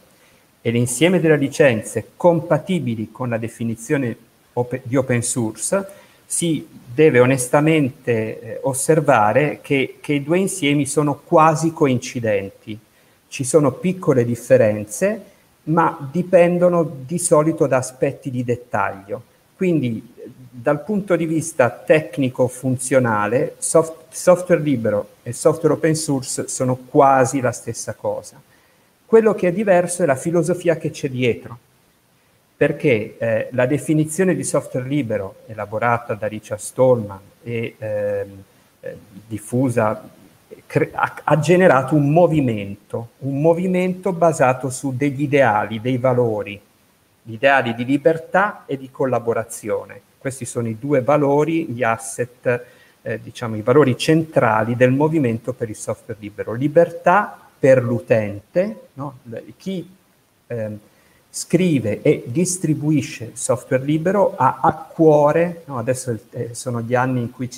e 0.60 0.72
l'insieme 0.72 1.20
delle 1.20 1.38
licenze 1.38 2.14
compatibili 2.18 3.12
con 3.12 3.30
la 3.30 3.38
definizione 3.38 4.18
op- 4.54 4.82
di 4.82 4.96
open 4.96 5.22
source, 5.22 5.88
si 6.26 6.68
deve 6.92 7.20
onestamente 7.20 8.42
eh, 8.42 8.60
osservare 8.64 9.60
che, 9.62 9.98
che, 10.02 10.14
i 10.14 10.24
due 10.24 10.40
insiemi 10.40 10.88
sono 10.88 11.22
quasi 11.24 11.74
coincidenti. 11.74 12.76
Ci 13.28 13.44
sono 13.44 13.74
piccole 13.74 14.26
differenze, 14.26 15.24
ma 15.66 16.10
dipendono 16.12 16.92
di 17.06 17.20
solito 17.20 17.68
da 17.68 17.78
aspetti 17.78 18.32
di 18.32 18.44
dettaglio. 18.44 19.22
Quindi 19.56 20.13
dal 20.56 20.84
punto 20.84 21.16
di 21.16 21.26
vista 21.26 21.72
tecnico-funzionale, 21.72 23.56
soft, 23.58 24.04
software 24.10 24.62
libero 24.62 25.08
e 25.24 25.34
software 25.34 25.74
open 25.74 25.96
source 25.96 26.48
sono 26.48 26.76
quasi 26.76 27.42
la 27.42 27.52
stessa 27.52 27.96
cosa. 27.96 28.40
Quello 29.04 29.34
che 29.34 29.48
è 29.48 29.52
diverso 29.52 30.04
è 30.04 30.06
la 30.06 30.16
filosofia 30.16 30.78
che 30.78 30.92
c'è 30.92 31.10
dietro, 31.10 31.58
perché 32.56 33.18
eh, 33.18 33.48
la 33.52 33.66
definizione 33.66 34.36
di 34.36 34.44
software 34.44 34.88
libero, 34.88 35.38
elaborata 35.48 36.14
da 36.14 36.28
Richard 36.28 36.62
Stallman 36.62 37.20
e 37.42 37.74
ehm, 37.76 38.44
eh, 38.80 38.98
diffusa, 39.26 40.08
cre- 40.68 40.92
ha, 40.94 41.16
ha 41.24 41.40
generato 41.40 41.96
un 41.96 42.12
movimento, 42.12 43.10
un 43.20 43.42
movimento 43.42 44.14
basato 44.14 44.70
su 44.70 44.96
degli 44.96 45.24
ideali, 45.24 45.82
dei 45.82 45.98
valori, 45.98 46.62
ideali 47.24 47.74
di 47.74 47.86
libertà 47.86 48.66
e 48.68 48.78
di 48.78 48.92
collaborazione 48.92 50.12
questi 50.24 50.46
sono 50.46 50.70
i 50.70 50.78
due 50.80 51.02
valori, 51.02 51.66
gli 51.66 51.84
asset, 51.84 52.64
eh, 53.02 53.20
diciamo 53.22 53.58
i 53.58 53.62
valori 53.62 53.98
centrali 53.98 54.78
del 54.78 54.94
movimento 54.94 55.52
per 55.52 55.68
il 55.68 55.76
software 55.76 56.18
libero. 56.18 56.54
Libertà 56.54 57.38
per 57.60 57.84
l'utente, 57.84 58.88
no? 58.94 59.18
chi 59.58 59.86
eh, 60.48 60.78
scrive 61.30 62.02
e 62.02 62.24
distribuisce 62.28 63.32
software 63.34 63.84
libero 63.84 64.36
ha 64.38 64.60
a 64.62 64.72
cuore, 64.72 65.64
no? 65.66 65.78
adesso 65.78 66.18
sono 66.52 66.80
gli 66.80 66.96
anni 66.96 67.20
in 67.20 67.32
cui 67.32 67.50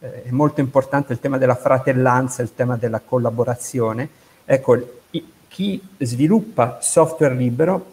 eh, 0.00 0.24
è 0.24 0.30
molto 0.32 0.60
importante 0.60 1.14
il 1.14 1.18
tema 1.18 1.38
della 1.38 1.54
fratellanza, 1.54 2.42
il 2.42 2.54
tema 2.54 2.76
della 2.76 3.00
collaborazione. 3.00 4.06
Ecco, 4.44 5.00
chi 5.48 5.82
sviluppa 5.96 6.76
software 6.82 7.34
libero 7.34 7.86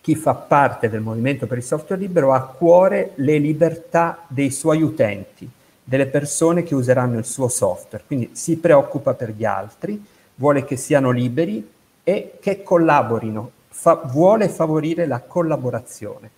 chi 0.00 0.14
fa 0.14 0.34
parte 0.34 0.88
del 0.88 1.00
movimento 1.00 1.46
per 1.46 1.58
il 1.58 1.64
software 1.64 2.00
libero 2.00 2.32
ha 2.32 2.36
a 2.36 2.42
cuore 2.42 3.12
le 3.16 3.38
libertà 3.38 4.24
dei 4.28 4.50
suoi 4.50 4.82
utenti, 4.82 5.48
delle 5.84 6.06
persone 6.06 6.62
che 6.62 6.74
useranno 6.74 7.18
il 7.18 7.24
suo 7.24 7.48
software, 7.48 8.04
quindi 8.06 8.30
si 8.32 8.56
preoccupa 8.56 9.14
per 9.14 9.30
gli 9.30 9.44
altri, 9.44 10.02
vuole 10.36 10.64
che 10.64 10.76
siano 10.76 11.10
liberi 11.10 11.68
e 12.02 12.32
che 12.40 12.62
collaborino, 12.62 13.50
fa- 13.68 14.02
vuole 14.06 14.48
favorire 14.48 15.06
la 15.06 15.20
collaborazione. 15.20 16.30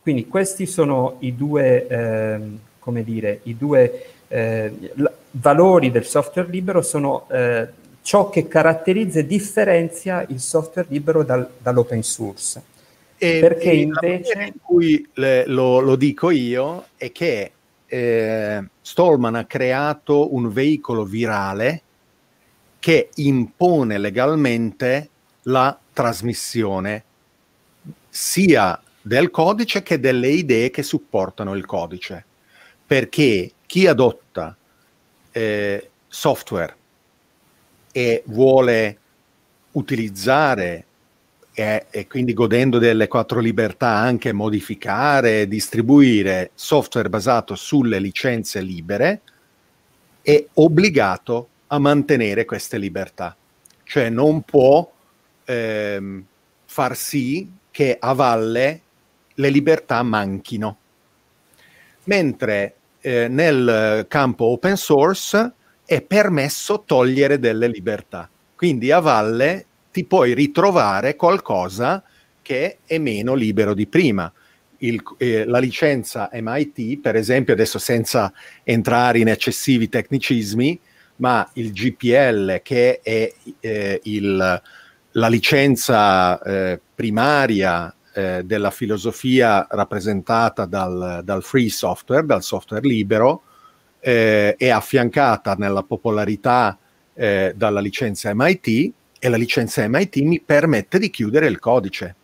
Quindi 0.00 0.28
questi 0.28 0.66
sono 0.66 1.16
i 1.20 1.34
due, 1.34 1.86
eh, 1.86 2.40
come 2.78 3.02
dire, 3.02 3.40
i 3.44 3.56
due 3.56 4.04
eh, 4.28 4.92
valori 5.32 5.90
del 5.90 6.04
software 6.04 6.48
libero, 6.48 6.82
sono 6.82 7.26
eh, 7.30 7.66
ciò 8.02 8.30
che 8.30 8.46
caratterizza 8.46 9.18
e 9.18 9.26
differenzia 9.26 10.24
il 10.28 10.40
software 10.40 10.86
libero 10.90 11.24
dal, 11.24 11.48
dall'open 11.58 12.02
source. 12.02 12.62
E, 13.18 13.40
Perché 13.40 13.72
invece... 13.72 14.44
in 14.44 14.60
cui 14.62 15.06
le, 15.14 15.44
lo, 15.46 15.80
lo, 15.80 15.96
dico 15.96 16.30
io 16.30 16.86
è 16.96 17.10
che 17.10 17.52
eh, 17.84 18.64
Stallman 18.80 19.34
ha 19.34 19.44
creato 19.44 20.34
un 20.34 20.52
veicolo 20.52 21.04
virale 21.04 21.82
che 22.78 23.10
impone 23.16 23.98
legalmente 23.98 25.08
la 25.42 25.76
trasmissione 25.92 27.04
sia 28.08 28.80
del 29.00 29.30
codice 29.30 29.82
che 29.82 29.98
delle 29.98 30.28
idee 30.28 30.70
che 30.70 30.82
supportano 30.82 31.54
il 31.54 31.66
codice. 31.66 32.24
Perché 32.86 33.52
chi 33.66 33.86
adotta 33.86 34.56
eh, 35.32 35.90
software 36.06 36.76
e 37.90 38.22
vuole 38.26 38.98
utilizzare 39.72 40.84
e, 41.58 41.86
e, 41.90 42.06
quindi 42.06 42.34
godendo 42.34 42.78
delle 42.78 43.08
quattro 43.08 43.40
libertà 43.40 43.88
anche 43.88 44.30
modificare, 44.30 45.48
distribuire 45.48 46.52
software 46.54 47.08
basato 47.08 47.56
sulle 47.56 47.98
licenze 47.98 48.60
libere, 48.60 49.22
è 50.22 50.44
obbligato 50.54 51.48
a 51.66 51.80
mantenere 51.80 52.44
queste 52.44 52.78
libertà. 52.78 53.36
Cioè 53.82 54.08
non 54.08 54.42
può 54.42 54.88
ehm, 55.44 56.24
far 56.64 56.96
sì 56.96 57.50
che 57.72 57.96
a 57.98 58.12
valle 58.12 58.80
le 59.34 59.48
libertà 59.48 60.00
manchino. 60.04 60.76
Mentre 62.04 62.74
eh, 63.00 63.26
nel 63.26 64.06
campo 64.06 64.44
open 64.44 64.76
source 64.76 65.52
è 65.84 66.02
permesso 66.02 66.84
togliere 66.86 67.40
delle 67.40 67.66
libertà. 67.66 68.30
Quindi 68.54 68.92
a 68.92 69.00
valle 69.00 69.66
ti 69.90 70.04
puoi 70.04 70.34
ritrovare 70.34 71.16
qualcosa 71.16 72.02
che 72.42 72.78
è 72.86 72.98
meno 72.98 73.34
libero 73.34 73.74
di 73.74 73.86
prima. 73.86 74.32
Il, 74.78 75.02
eh, 75.18 75.44
la 75.44 75.58
licenza 75.58 76.30
MIT, 76.32 77.00
per 77.00 77.16
esempio, 77.16 77.52
adesso 77.52 77.78
senza 77.78 78.32
entrare 78.62 79.18
in 79.18 79.28
eccessivi 79.28 79.88
tecnicismi, 79.88 80.80
ma 81.16 81.48
il 81.54 81.72
GPL, 81.72 82.62
che 82.62 83.00
è 83.02 83.32
eh, 83.60 84.00
il, 84.04 84.62
la 85.12 85.28
licenza 85.28 86.40
eh, 86.40 86.80
primaria 86.94 87.94
eh, 88.14 88.42
della 88.44 88.70
filosofia 88.70 89.66
rappresentata 89.68 90.64
dal, 90.64 91.20
dal, 91.24 91.42
free 91.42 91.68
software, 91.68 92.24
dal 92.24 92.42
software 92.42 92.86
libero, 92.86 93.42
eh, 94.00 94.54
è 94.56 94.68
affiancata 94.68 95.54
nella 95.54 95.82
popolarità 95.82 96.78
eh, 97.14 97.52
dalla 97.54 97.80
licenza 97.80 98.32
MIT 98.32 98.92
e 99.18 99.28
la 99.28 99.36
licenza 99.36 99.86
MIT 99.86 100.16
mi 100.18 100.40
permette 100.40 100.98
di 100.98 101.10
chiudere 101.10 101.46
il 101.46 101.58
codice. 101.58 102.14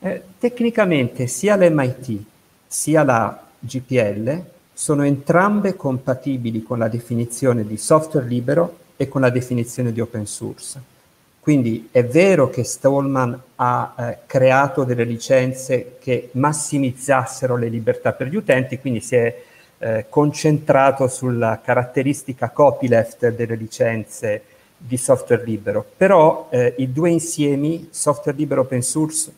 Eh, 0.00 0.22
tecnicamente 0.38 1.26
sia 1.26 1.56
l'MIT 1.56 2.22
sia 2.66 3.02
la 3.04 3.42
GPL 3.58 4.44
sono 4.72 5.04
entrambe 5.04 5.76
compatibili 5.76 6.62
con 6.62 6.78
la 6.78 6.88
definizione 6.88 7.64
di 7.64 7.76
software 7.76 8.26
libero 8.26 8.78
e 8.96 9.08
con 9.08 9.20
la 9.20 9.30
definizione 9.30 9.92
di 9.92 10.00
open 10.00 10.26
source. 10.26 10.92
Quindi 11.40 11.88
è 11.90 12.04
vero 12.04 12.48
che 12.48 12.64
Stallman 12.64 13.38
ha 13.56 13.94
eh, 13.96 14.18
creato 14.26 14.84
delle 14.84 15.04
licenze 15.04 15.96
che 16.00 16.30
massimizzassero 16.32 17.56
le 17.56 17.68
libertà 17.68 18.12
per 18.12 18.28
gli 18.28 18.36
utenti, 18.36 18.78
quindi 18.78 19.00
si 19.00 19.14
è 19.14 19.42
eh, 19.78 20.06
concentrato 20.08 21.06
sulla 21.06 21.60
caratteristica 21.62 22.50
copyleft 22.50 23.28
delle 23.28 23.56
licenze 23.56 24.42
di 24.86 24.98
software 24.98 25.44
libero, 25.44 25.84
però 25.96 26.48
eh, 26.50 26.74
i 26.76 26.92
due 26.92 27.08
insiemi, 27.08 27.88
software 27.90 28.36
libero 28.36 28.60
e 28.60 28.64
open 28.64 28.82
source, 28.82 29.32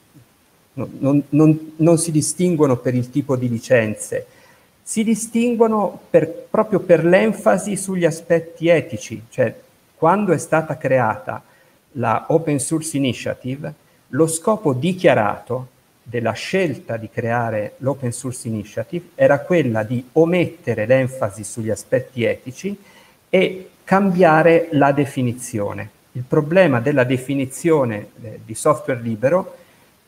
no, 0.72 0.88
non, 0.98 1.22
non, 1.28 1.72
non, 1.76 1.98
si 1.98 2.10
distinguono 2.10 2.76
per 2.78 2.94
il 2.94 3.10
tipo 3.10 3.36
di 3.36 3.48
licenze, 3.48 4.26
si 4.82 5.04
distinguono 5.04 6.00
per, 6.10 6.28
proprio 6.50 6.80
per 6.80 7.04
l'enfasi 7.04 7.76
sugli 7.76 8.04
aspetti 8.04 8.66
etici, 8.68 9.22
cioè 9.28 9.54
quando 9.96 10.32
è 10.32 10.38
stata 10.38 10.76
creata 10.76 11.42
la 11.92 12.26
Open 12.28 12.58
Source 12.58 12.96
Initiative, 12.96 13.72
lo 14.08 14.26
scopo 14.26 14.72
dichiarato 14.72 15.68
della 16.02 16.32
scelta 16.32 16.96
di 16.96 17.08
creare 17.08 17.74
l'Open 17.78 18.12
Source 18.12 18.46
Initiative 18.48 19.10
era 19.14 19.40
quella 19.40 19.82
di 19.82 20.04
omettere 20.12 20.86
l'enfasi 20.86 21.42
sugli 21.42 21.70
aspetti 21.70 22.22
etici 22.22 22.76
e 23.28 23.70
cambiare 23.86 24.66
la 24.72 24.90
definizione. 24.90 25.90
Il 26.12 26.24
problema 26.26 26.80
della 26.80 27.04
definizione 27.04 28.08
eh, 28.20 28.40
di 28.44 28.54
software 28.54 29.00
libero 29.00 29.58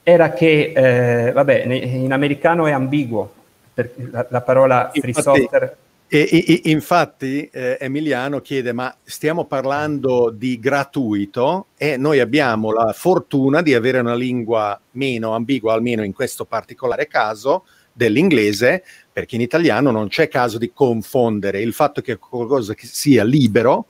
era 0.03 0.33
che, 0.33 0.73
eh, 0.75 1.33
vabbè, 1.33 1.65
in 1.65 2.13
americano 2.13 2.67
è 2.67 2.73
ambiguo, 2.73 3.33
la, 3.75 4.27
la, 4.29 4.41
parola 4.41 4.91
free 4.93 5.13
infatti, 5.15 5.41
software... 5.41 5.77
E, 6.09 6.61
e, 6.65 6.71
infatti 6.71 7.49
eh, 7.53 7.77
Emiliano 7.79 8.41
chiede, 8.41 8.73
ma 8.73 8.93
stiamo 9.05 9.45
parlando 9.45 10.31
di 10.31 10.59
gratuito 10.59 11.67
e 11.77 11.97
noi 11.97 12.19
abbiamo 12.19 12.73
la 12.73 12.93
fortuna 12.93 13.63
di 13.63 13.75
avere 13.75 14.01
una 14.01 14.15
lingua 14.15 14.81
meno 14.93 15.35
ambigua, 15.35 15.75
almeno 15.75 16.03
in 16.03 16.15
questo 16.15 16.47
particolare 16.47 17.07
caso, 17.07 17.65
dell'inglese, 17.99 18.85
perché 19.13 19.35
in 19.35 19.41
italiano 19.41 19.91
non 19.91 20.07
c'è 20.07 20.29
caso 20.29 20.57
di 20.57 20.71
confondere 20.73 21.61
il 21.61 21.73
fatto 21.73 22.01
che 22.01 22.17
qualcosa 22.17 22.73
che 22.75 22.87
sia 22.87 23.25
libero 23.25 23.87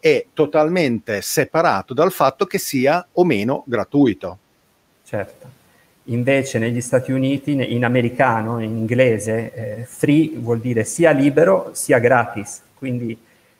è 0.00 0.24
totalmente 0.32 1.20
separato 1.20 1.92
dal 1.92 2.10
fatto 2.10 2.46
che 2.46 2.56
sia 2.56 3.06
o 3.12 3.24
meno 3.24 3.62
gratuito. 3.66 4.38
Certo. 5.04 5.58
Invece 6.04 6.58
negli 6.58 6.80
Stati 6.80 7.12
Uniti, 7.12 7.52
in 7.52 7.84
americano, 7.84 8.60
in 8.60 8.78
inglese, 8.78 9.52
eh, 9.52 9.84
free 9.84 10.32
vuol 10.36 10.58
dire 10.58 10.84
sia 10.84 11.10
libero 11.10 11.70
sia 11.72 11.98
gratis. 11.98 12.62
Quindi, 12.74 13.16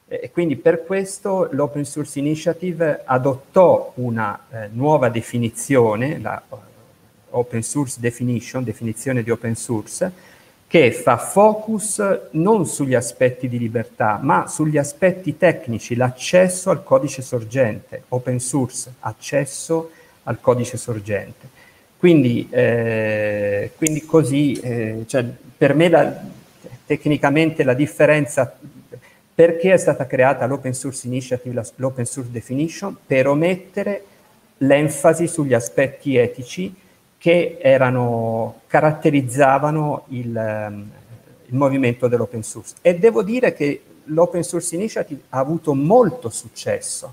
eh, 0.08 0.30
quindi 0.32 0.56
per 0.56 0.86
questo 0.86 1.50
l'Open 1.52 1.84
Source 1.84 2.18
Initiative 2.18 3.02
adottò 3.04 3.92
una 3.96 4.46
eh, 4.50 4.68
nuova 4.72 5.10
definizione, 5.10 6.18
la 6.18 6.42
Open 7.30 7.62
Source 7.62 7.98
Definition, 8.00 8.64
definizione 8.64 9.22
di 9.22 9.30
open 9.30 9.54
source, 9.54 10.12
che 10.66 10.92
fa 10.92 11.16
focus 11.16 12.28
non 12.32 12.64
sugli 12.64 12.94
aspetti 12.94 13.48
di 13.48 13.58
libertà, 13.58 14.20
ma 14.22 14.46
sugli 14.46 14.78
aspetti 14.78 15.36
tecnici, 15.36 15.96
l'accesso 15.96 16.70
al 16.70 16.84
codice 16.84 17.22
sorgente, 17.22 18.04
open 18.08 18.38
source, 18.38 18.92
accesso 19.00 19.90
al 20.22 20.40
codice 20.40 20.76
sorgente. 20.76 21.48
Quindi, 21.96 22.46
eh, 22.50 23.72
quindi 23.76 24.06
così, 24.06 24.52
eh, 24.54 25.04
cioè, 25.06 25.24
per 25.56 25.74
me 25.74 25.88
la, 25.88 26.22
tecnicamente 26.86 27.64
la 27.64 27.74
differenza, 27.74 28.56
perché 29.34 29.72
è 29.72 29.76
stata 29.76 30.06
creata 30.06 30.46
l'Open 30.46 30.72
Source 30.72 31.06
Initiative, 31.06 31.62
l'Open 31.76 32.04
Source 32.04 32.30
Definition, 32.30 32.96
per 33.06 33.26
omettere 33.26 34.04
l'enfasi 34.58 35.26
sugli 35.26 35.54
aspetti 35.54 36.16
etici 36.16 36.74
che 37.20 37.59
erano, 37.61 38.62
caratterizzavano 38.66 40.06
il, 40.09 40.35
ehm, 40.35 40.90
il 41.48 41.54
movimento 41.54 42.09
dell'open 42.09 42.42
source. 42.42 42.76
E 42.80 42.98
devo 42.98 43.22
dire 43.22 43.52
che 43.52 43.83
l'Open 44.04 44.42
Source 44.42 44.74
Initiative 44.74 45.24
ha 45.28 45.38
avuto 45.38 45.74
molto 45.74 46.30
successo 46.30 47.12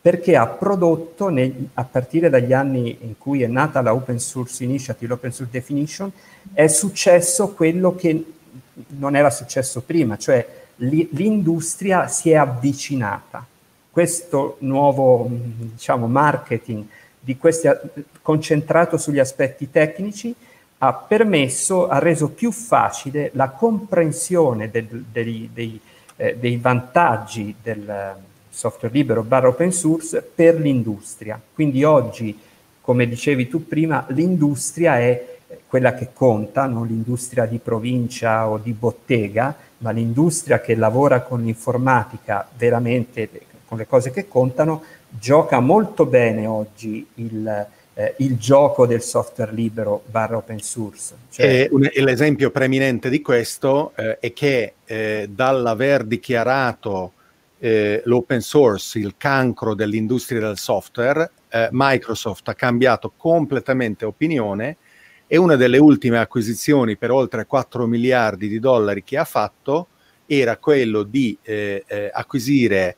perché 0.00 0.36
ha 0.36 0.46
prodotto, 0.46 1.28
nel, 1.28 1.70
a 1.74 1.82
partire 1.82 2.30
dagli 2.30 2.52
anni 2.52 2.98
in 3.00 3.18
cui 3.18 3.42
è 3.42 3.48
nata 3.48 3.82
la 3.82 3.92
Open 3.92 4.20
Source 4.20 4.62
Initiative, 4.62 5.08
l'Open 5.08 5.32
Source 5.32 5.52
Definition, 5.52 6.12
è 6.52 6.68
successo 6.68 7.48
quello 7.48 7.96
che 7.96 8.24
non 8.90 9.16
era 9.16 9.28
successo 9.28 9.80
prima, 9.80 10.16
cioè 10.16 10.46
l'industria 10.76 12.06
si 12.06 12.30
è 12.30 12.36
avvicinata. 12.36 13.44
Questo 13.90 14.56
nuovo 14.60 15.26
diciamo, 15.28 16.06
marketing 16.06 16.84
di 17.28 17.36
questi, 17.36 17.68
concentrato 18.22 18.96
sugli 18.96 19.18
aspetti 19.18 19.70
tecnici, 19.70 20.34
ha 20.78 20.94
permesso, 20.94 21.86
ha 21.86 21.98
reso 21.98 22.30
più 22.30 22.50
facile 22.50 23.28
la 23.34 23.50
comprensione 23.50 24.70
del, 24.70 25.04
dei, 25.12 25.50
dei, 25.52 25.78
eh, 26.16 26.36
dei, 26.38 26.56
vantaggi 26.56 27.54
del 27.62 28.16
software 28.48 28.94
libero 28.94 29.22
barra 29.24 29.48
open 29.48 29.72
source 29.72 30.22
per 30.22 30.58
l'industria. 30.58 31.38
Quindi 31.52 31.84
oggi, 31.84 32.38
come 32.80 33.06
dicevi 33.06 33.46
tu 33.46 33.68
prima, 33.68 34.06
l'industria 34.08 34.98
è 34.98 35.36
quella 35.66 35.92
che 35.92 36.14
conta, 36.14 36.64
non 36.64 36.86
l'industria 36.86 37.44
di 37.44 37.58
provincia 37.58 38.48
o 38.48 38.56
di 38.56 38.72
bottega, 38.72 39.54
ma 39.78 39.90
l'industria 39.90 40.62
che 40.62 40.74
lavora 40.74 41.20
con 41.20 41.42
l'informatica 41.42 42.48
veramente 42.56 43.28
con 43.68 43.76
le 43.76 43.86
cose 43.86 44.10
che 44.10 44.26
contano, 44.26 44.82
gioca 45.08 45.60
molto 45.60 46.06
bene 46.06 46.46
oggi 46.46 47.06
il, 47.14 47.66
eh, 47.94 48.14
il 48.18 48.36
gioco 48.36 48.86
del 48.86 49.02
software 49.02 49.52
libero 49.52 50.02
barra 50.06 50.36
open 50.36 50.60
source. 50.60 51.14
Cioè... 51.30 51.68
Un, 51.70 51.88
l'esempio 51.94 52.50
preeminente 52.50 53.08
di 53.10 53.20
questo 53.20 53.92
eh, 53.96 54.18
è 54.18 54.32
che 54.32 54.74
eh, 54.84 55.28
dall'aver 55.30 56.04
dichiarato 56.04 57.12
eh, 57.58 58.02
l'open 58.04 58.40
source 58.40 58.98
il 58.98 59.14
cancro 59.16 59.74
dell'industria 59.74 60.40
del 60.40 60.58
software, 60.58 61.30
eh, 61.48 61.68
Microsoft 61.72 62.48
ha 62.48 62.54
cambiato 62.54 63.12
completamente 63.16 64.04
opinione 64.04 64.76
e 65.26 65.36
una 65.36 65.56
delle 65.56 65.78
ultime 65.78 66.18
acquisizioni 66.18 66.96
per 66.96 67.10
oltre 67.10 67.46
4 67.46 67.86
miliardi 67.86 68.48
di 68.48 68.58
dollari 68.58 69.02
che 69.02 69.18
ha 69.18 69.24
fatto 69.24 69.88
era 70.24 70.56
quello 70.56 71.02
di 71.02 71.36
eh, 71.42 71.84
acquisire 72.12 72.96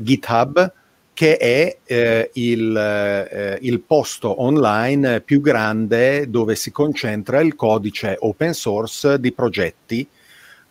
GitHub 0.00 0.72
che 1.14 1.36
è 1.36 1.76
eh, 1.84 2.30
il, 2.34 2.76
eh, 2.76 3.58
il, 3.60 3.80
posto 3.80 4.42
online 4.42 5.20
più 5.20 5.40
grande 5.40 6.30
dove 6.30 6.54
si 6.56 6.70
concentra 6.70 7.40
il 7.40 7.54
codice 7.54 8.16
open 8.18 8.54
source 8.54 9.20
di 9.20 9.32
progetti, 9.32 10.08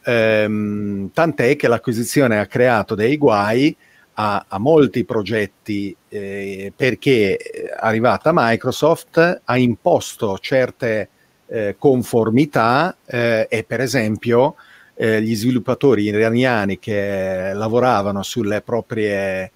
ehm, 0.03 1.11
tant'è 1.13 1.55
che 1.55 1.67
l'acquisizione 1.67 2.39
ha 2.39 2.47
creato 2.47 2.95
dei 2.95 3.17
guai 3.17 3.75
a, 4.13 4.45
a 4.47 4.57
molti 4.57 5.05
progetti 5.05 5.95
eh, 6.09 6.73
perché 6.75 7.37
arrivata 7.79 8.31
Microsoft 8.33 9.41
ha 9.43 9.57
imposto 9.57 10.37
certe 10.39 11.09
eh, 11.47 11.75
conformità 11.77 12.97
eh, 13.05 13.47
e 13.49 13.63
per 13.63 13.79
esempio 13.79 14.55
eh, 14.95 15.21
gli 15.21 15.35
sviluppatori 15.35 16.03
iraniani 16.03 16.79
che 16.79 17.51
lavoravano 17.53 18.23
sulle 18.23 18.61
proprie 18.61 19.43
eh, 19.43 19.51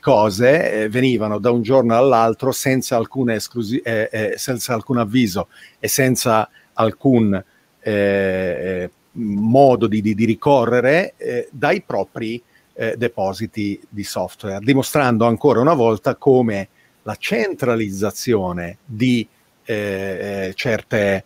cose 0.00 0.82
eh, 0.82 0.88
venivano 0.88 1.38
da 1.38 1.50
un 1.50 1.62
giorno 1.62 1.96
all'altro 1.96 2.52
senza, 2.52 2.96
alcun, 2.96 3.30
esclusi- 3.30 3.78
eh, 3.78 4.08
eh, 4.12 4.34
senza 4.36 4.74
alcun 4.74 4.98
avviso 4.98 5.48
e 5.78 5.88
senza 5.88 6.48
alcun 6.74 7.42
eh, 7.80 8.90
modo 9.12 9.86
di, 9.86 10.02
di, 10.02 10.14
di 10.14 10.24
ricorrere 10.24 11.14
dai 11.50 11.82
propri 11.82 12.40
depositi 12.96 13.80
di 13.88 14.04
software, 14.04 14.60
dimostrando 14.60 15.26
ancora 15.26 15.58
una 15.58 15.74
volta 15.74 16.14
come 16.14 16.68
la 17.02 17.16
centralizzazione 17.16 18.78
di 18.84 19.26
certe 19.64 21.24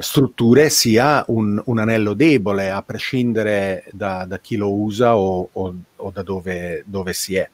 strutture 0.00 0.68
sia 0.68 1.24
un, 1.28 1.62
un, 1.64 1.78
anello 1.78 2.12
debole 2.12 2.70
a 2.70 2.82
prescindere 2.82 3.86
da, 3.92 4.26
da 4.26 4.38
chi 4.40 4.56
lo 4.56 4.70
usa 4.74 5.16
o, 5.16 5.48
o, 5.50 5.74
o 5.96 6.10
da 6.10 6.22
dove, 6.22 6.82
dove 6.84 7.14
si 7.14 7.36
è. 7.36 7.48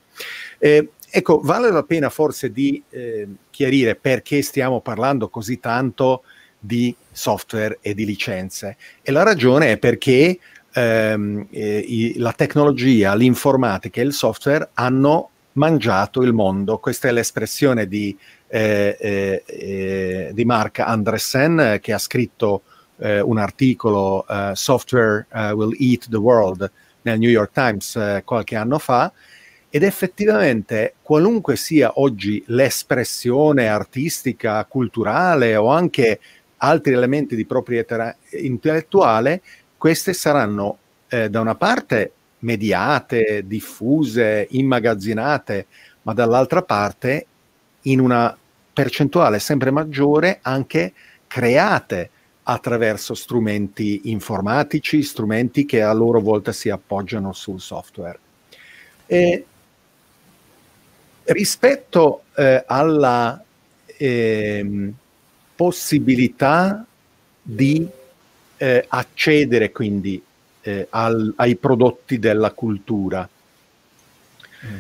Eh, 0.64 0.92
ecco, 1.11 1.40
vale 1.42 1.70
la 1.70 1.83
pena 1.83 2.09
forse 2.09 2.50
di 2.50 2.83
eh, 2.88 3.29
chiarire 3.50 3.96
perché 3.96 4.40
stiamo 4.40 4.81
parlando 4.81 5.29
così 5.29 5.61
tanto 5.61 6.22
di 6.59 6.96
software 7.12 7.81
e 7.83 7.92
di 7.92 8.07
licenze. 8.07 8.79
E 9.03 9.12
la 9.12 9.22
ragione 9.22 9.72
è 9.72 9.77
perché 9.77 10.38
ehm, 10.72 11.48
eh, 11.50 11.79
i, 11.87 12.14
la 12.16 12.33
tecnologia, 12.33 13.14
l'informatica 13.14 14.00
e 14.00 14.05
il 14.05 14.14
software 14.14 14.70
hanno 14.72 15.29
mangiato 15.53 16.22
il 16.22 16.33
mondo. 16.33 16.79
Questa 16.79 17.09
è 17.09 17.12
l'espressione 17.12 17.87
di, 17.87 18.16
eh, 18.46 18.96
eh, 18.98 19.42
eh 19.46 20.31
di 20.33 20.44
Mark 20.46 20.79
Andressen 20.79 21.77
che 21.83 21.92
ha 21.92 21.98
scritto 21.98 22.62
eh, 23.00 23.20
un 23.20 23.37
articolo 23.37 24.24
Software 24.55 25.27
Will 25.53 25.77
Eat 25.79 26.09
the 26.09 26.16
World 26.16 26.72
nel 27.03 27.18
New 27.18 27.29
York 27.29 27.53
Times 27.53 28.22
qualche 28.24 28.57
anno 28.57 28.79
fa 28.79 29.12
ed 29.74 29.82
effettivamente 29.82 30.94
qualunque 31.02 31.56
sia 31.56 31.94
oggi 31.96 32.40
l'espressione 32.46 33.66
artistica, 33.66 34.64
culturale 34.66 35.56
o 35.56 35.66
anche 35.66 36.20
altri 36.58 36.92
elementi 36.92 37.34
di 37.34 37.44
proprietà 37.44 38.16
intellettuale, 38.40 39.42
queste 39.76 40.12
saranno 40.12 40.78
eh, 41.08 41.28
da 41.28 41.40
una 41.40 41.56
parte 41.56 42.12
mediate, 42.38 43.42
diffuse, 43.48 44.46
immagazzinate, 44.50 45.66
ma 46.02 46.12
dall'altra 46.12 46.62
parte 46.62 47.26
in 47.82 47.98
una 47.98 48.38
percentuale 48.72 49.40
sempre 49.40 49.72
maggiore 49.72 50.38
anche 50.42 50.92
create 51.26 52.10
attraverso 52.44 53.14
strumenti 53.14 54.02
informatici, 54.04 55.02
strumenti 55.02 55.64
che 55.64 55.82
a 55.82 55.92
loro 55.92 56.20
volta 56.20 56.52
si 56.52 56.70
appoggiano 56.70 57.32
sul 57.32 57.60
software. 57.60 58.20
E 59.06 59.46
Rispetto 61.24 62.24
eh, 62.34 62.64
alla 62.66 63.42
eh, 63.96 64.92
possibilità 65.54 66.84
di 67.40 67.87
eh, 68.56 68.84
accedere 68.88 69.72
quindi 69.72 70.22
eh, 70.62 70.87
al, 70.90 71.32
ai 71.37 71.56
prodotti 71.56 72.18
della 72.18 72.52
cultura, 72.52 73.28
mm. 74.66 74.76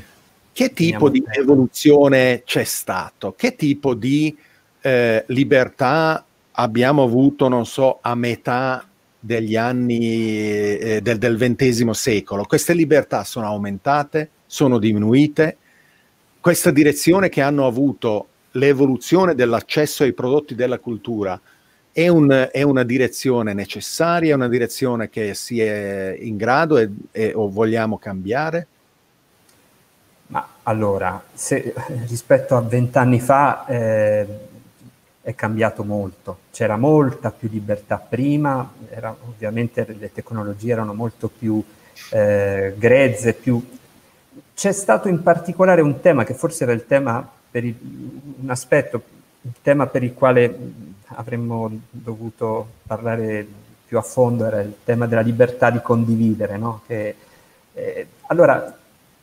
che 0.52 0.72
tipo 0.72 1.08
di 1.08 1.22
evoluzione 1.30 2.42
c'è 2.44 2.64
stato? 2.64 3.34
Che 3.36 3.54
tipo 3.56 3.94
di 3.94 4.36
eh, 4.80 5.24
libertà 5.28 6.24
abbiamo 6.52 7.02
avuto, 7.02 7.48
non 7.48 7.66
so, 7.66 7.98
a 8.00 8.14
metà 8.14 8.86
degli 9.18 9.56
anni 9.56 10.78
eh, 10.78 11.00
del, 11.02 11.18
del 11.18 11.36
XX 11.36 11.90
secolo? 11.90 12.44
Queste 12.44 12.72
libertà 12.72 13.24
sono 13.24 13.46
aumentate, 13.46 14.30
sono 14.46 14.78
diminuite? 14.78 15.58
Questa 16.44 16.70
direzione 16.70 17.30
che 17.30 17.40
hanno 17.40 17.66
avuto 17.66 18.26
l'evoluzione 18.50 19.34
dell'accesso 19.34 20.02
ai 20.02 20.12
prodotti 20.12 20.54
della 20.54 20.78
cultura 20.78 21.40
è, 21.90 22.06
un, 22.08 22.50
è 22.52 22.60
una 22.60 22.82
direzione 22.82 23.54
necessaria, 23.54 24.32
è 24.32 24.34
una 24.34 24.48
direzione 24.48 25.08
che 25.08 25.32
si 25.32 25.62
è 25.62 26.14
in 26.20 26.36
grado 26.36 26.76
e, 26.76 26.90
e, 27.12 27.32
o 27.34 27.48
vogliamo 27.48 27.96
cambiare? 27.96 28.66
Ma 30.26 30.46
allora, 30.64 31.24
se, 31.32 31.72
rispetto 32.08 32.56
a 32.56 32.60
vent'anni 32.60 33.20
fa 33.20 33.64
eh, 33.64 34.26
è 35.22 35.34
cambiato 35.34 35.82
molto, 35.82 36.40
c'era 36.52 36.76
molta 36.76 37.30
più 37.30 37.48
libertà 37.50 37.96
prima, 37.96 38.70
era, 38.90 39.16
ovviamente 39.26 39.86
le 39.98 40.12
tecnologie 40.12 40.72
erano 40.72 40.92
molto 40.92 41.28
più 41.28 41.64
eh, 42.10 42.74
grezze, 42.76 43.32
più 43.32 43.66
c'è 44.54 44.72
stato 44.72 45.08
in 45.08 45.22
particolare 45.22 45.80
un 45.80 46.00
tema 46.00 46.24
che 46.24 46.34
forse 46.34 46.64
era 46.64 46.72
il 46.72 46.86
tema 46.86 47.28
per 47.50 47.64
il, 47.64 47.74
un 48.40 48.50
aspetto, 48.50 49.02
il 49.42 49.54
tema 49.60 49.86
per 49.86 50.02
il 50.02 50.14
quale 50.14 50.56
avremmo 51.06 51.70
dovuto 51.90 52.68
parlare 52.86 53.46
più 53.86 53.98
a 53.98 54.02
fondo 54.02 54.46
era 54.46 54.60
il 54.60 54.74
tema 54.84 55.06
della 55.06 55.20
libertà 55.20 55.70
di 55.70 55.80
condividere. 55.82 56.56
No? 56.56 56.82
Che, 56.86 57.14
eh, 57.74 58.06
allora, 58.26 58.76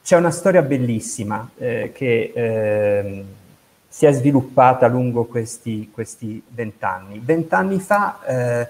c'è 0.04 0.15
una 0.15 0.32
storia 0.32 0.62
bellissima 0.62 1.50
eh, 1.58 1.91
che 1.94 2.32
eh, 2.34 3.26
si 3.88 4.06
è 4.06 4.12
sviluppata 4.12 4.88
lungo 4.88 5.26
questi 5.26 6.44
vent'anni. 6.48 7.20
Vent'anni 7.24 7.80
fa 7.80 8.20
eh, 8.26 8.67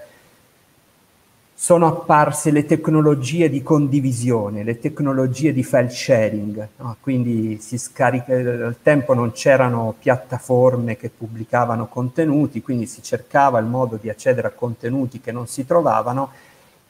sono 1.61 1.85
apparse 1.85 2.49
le 2.49 2.65
tecnologie 2.65 3.47
di 3.47 3.61
condivisione, 3.61 4.63
le 4.63 4.79
tecnologie 4.79 5.53
di 5.53 5.61
file 5.61 5.91
sharing, 5.91 6.67
no? 6.77 6.97
quindi 6.99 7.59
si 7.61 7.77
scarica, 7.77 8.33
al 8.33 8.77
tempo 8.81 9.13
non 9.13 9.31
c'erano 9.31 9.93
piattaforme 9.99 10.97
che 10.97 11.11
pubblicavano 11.15 11.85
contenuti, 11.85 12.63
quindi 12.63 12.87
si 12.87 13.03
cercava 13.03 13.59
il 13.59 13.67
modo 13.67 13.99
di 14.01 14.09
accedere 14.09 14.47
a 14.47 14.51
contenuti 14.51 15.21
che 15.21 15.31
non 15.31 15.45
si 15.45 15.63
trovavano 15.63 16.31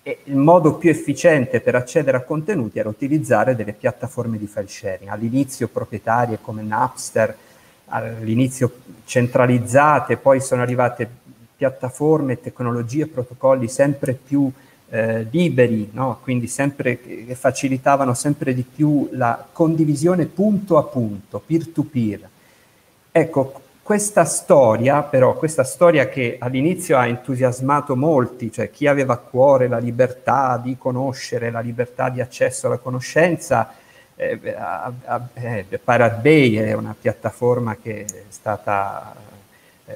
e 0.03 0.19
il 0.23 0.37
modo 0.37 0.75
più 0.75 0.89
efficiente 0.89 1.59
per 1.59 1.75
accedere 1.75 2.15
a 2.15 2.21
contenuti 2.21 2.79
era 2.79 2.87
utilizzare 2.87 3.57
delle 3.57 3.73
piattaforme 3.73 4.37
di 4.37 4.47
file 4.47 4.69
sharing, 4.69 5.11
all'inizio 5.11 5.67
proprietarie 5.67 6.39
come 6.41 6.61
Napster, 6.61 7.35
all'inizio 7.87 8.71
centralizzate, 9.03 10.15
poi 10.15 10.39
sono 10.39 10.61
arrivate 10.61 11.09
piattaforme, 11.61 12.41
tecnologie, 12.41 13.05
protocolli 13.05 13.67
sempre 13.67 14.13
più 14.13 14.51
eh, 14.89 15.27
liberi, 15.29 15.91
no? 15.93 16.17
quindi 16.23 16.47
sempre, 16.47 16.99
che 16.99 17.35
facilitavano 17.35 18.15
sempre 18.15 18.55
di 18.55 18.63
più 18.63 19.07
la 19.11 19.45
condivisione 19.51 20.25
punto 20.25 20.79
a 20.79 20.83
punto, 20.85 21.39
peer-to-peer. 21.45 22.29
Ecco, 23.11 23.61
questa 23.83 24.25
storia, 24.25 25.03
però, 25.03 25.35
questa 25.35 25.63
storia 25.63 26.09
che 26.09 26.37
all'inizio 26.39 26.97
ha 26.97 27.05
entusiasmato 27.05 27.95
molti, 27.95 28.51
cioè 28.51 28.71
chi 28.71 28.87
aveva 28.87 29.13
a 29.13 29.17
cuore 29.17 29.67
la 29.67 29.77
libertà 29.77 30.59
di 30.63 30.79
conoscere, 30.79 31.51
la 31.51 31.59
libertà 31.59 32.09
di 32.09 32.21
accesso 32.21 32.65
alla 32.65 32.79
conoscenza, 32.79 33.71
eh, 34.15 34.39
eh, 35.35 35.79
Pirate 35.83 36.65
è 36.65 36.73
una 36.73 36.95
piattaforma 36.99 37.75
che 37.75 38.03
è 38.05 38.23
stata 38.29 39.29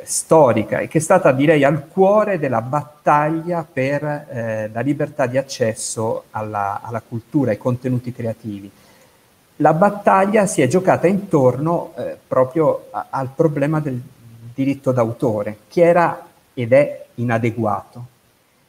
storica 0.04 0.80
e 0.80 0.88
che 0.88 0.98
è 0.98 1.02
stata 1.02 1.32
direi 1.32 1.64
al 1.64 1.88
cuore 1.88 2.40
della 2.40 2.62
battaglia 2.62 3.66
per 3.72 4.04
eh, 4.04 4.70
la 4.72 4.82
libertà 4.82 5.26
di 5.26 5.38
accesso 5.38 6.26
alla, 6.32 6.82
alla, 6.84 7.02
cultura, 7.02 7.52
ai 7.52 7.58
contenuti 7.58 8.12
creativi. 8.12 8.70
La 9.58 9.74
battaglia 9.74 10.46
si 10.46 10.62
è 10.62 10.68
giocata 10.68 11.08
intorno 11.08 11.94
eh, 11.96 12.18
proprio 12.28 12.88
a, 12.92 13.08
al 13.10 13.30
problema 13.34 13.80
del 13.80 14.02
diritto 14.54 14.92
d'autore, 14.92 15.58
che 15.68 15.84
era 15.84 16.28
ed 16.54 16.74
è 16.74 17.06
inadeguato. 17.16 18.06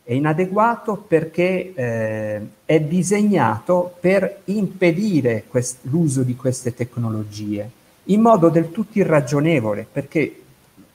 È 0.03 0.12
inadeguato 0.12 0.97
perché 0.97 1.73
eh, 1.75 2.41
è 2.65 2.81
disegnato 2.81 3.97
per 3.99 4.43
impedire 4.45 5.45
l'uso 5.83 6.23
di 6.23 6.37
queste 6.37 6.75
tecnologie 6.75 7.71
in 8.05 8.21
modo 8.21 8.49
del 8.49 8.71
tutto 8.71 8.99
irragionevole, 8.99 9.87
perché 9.91 10.43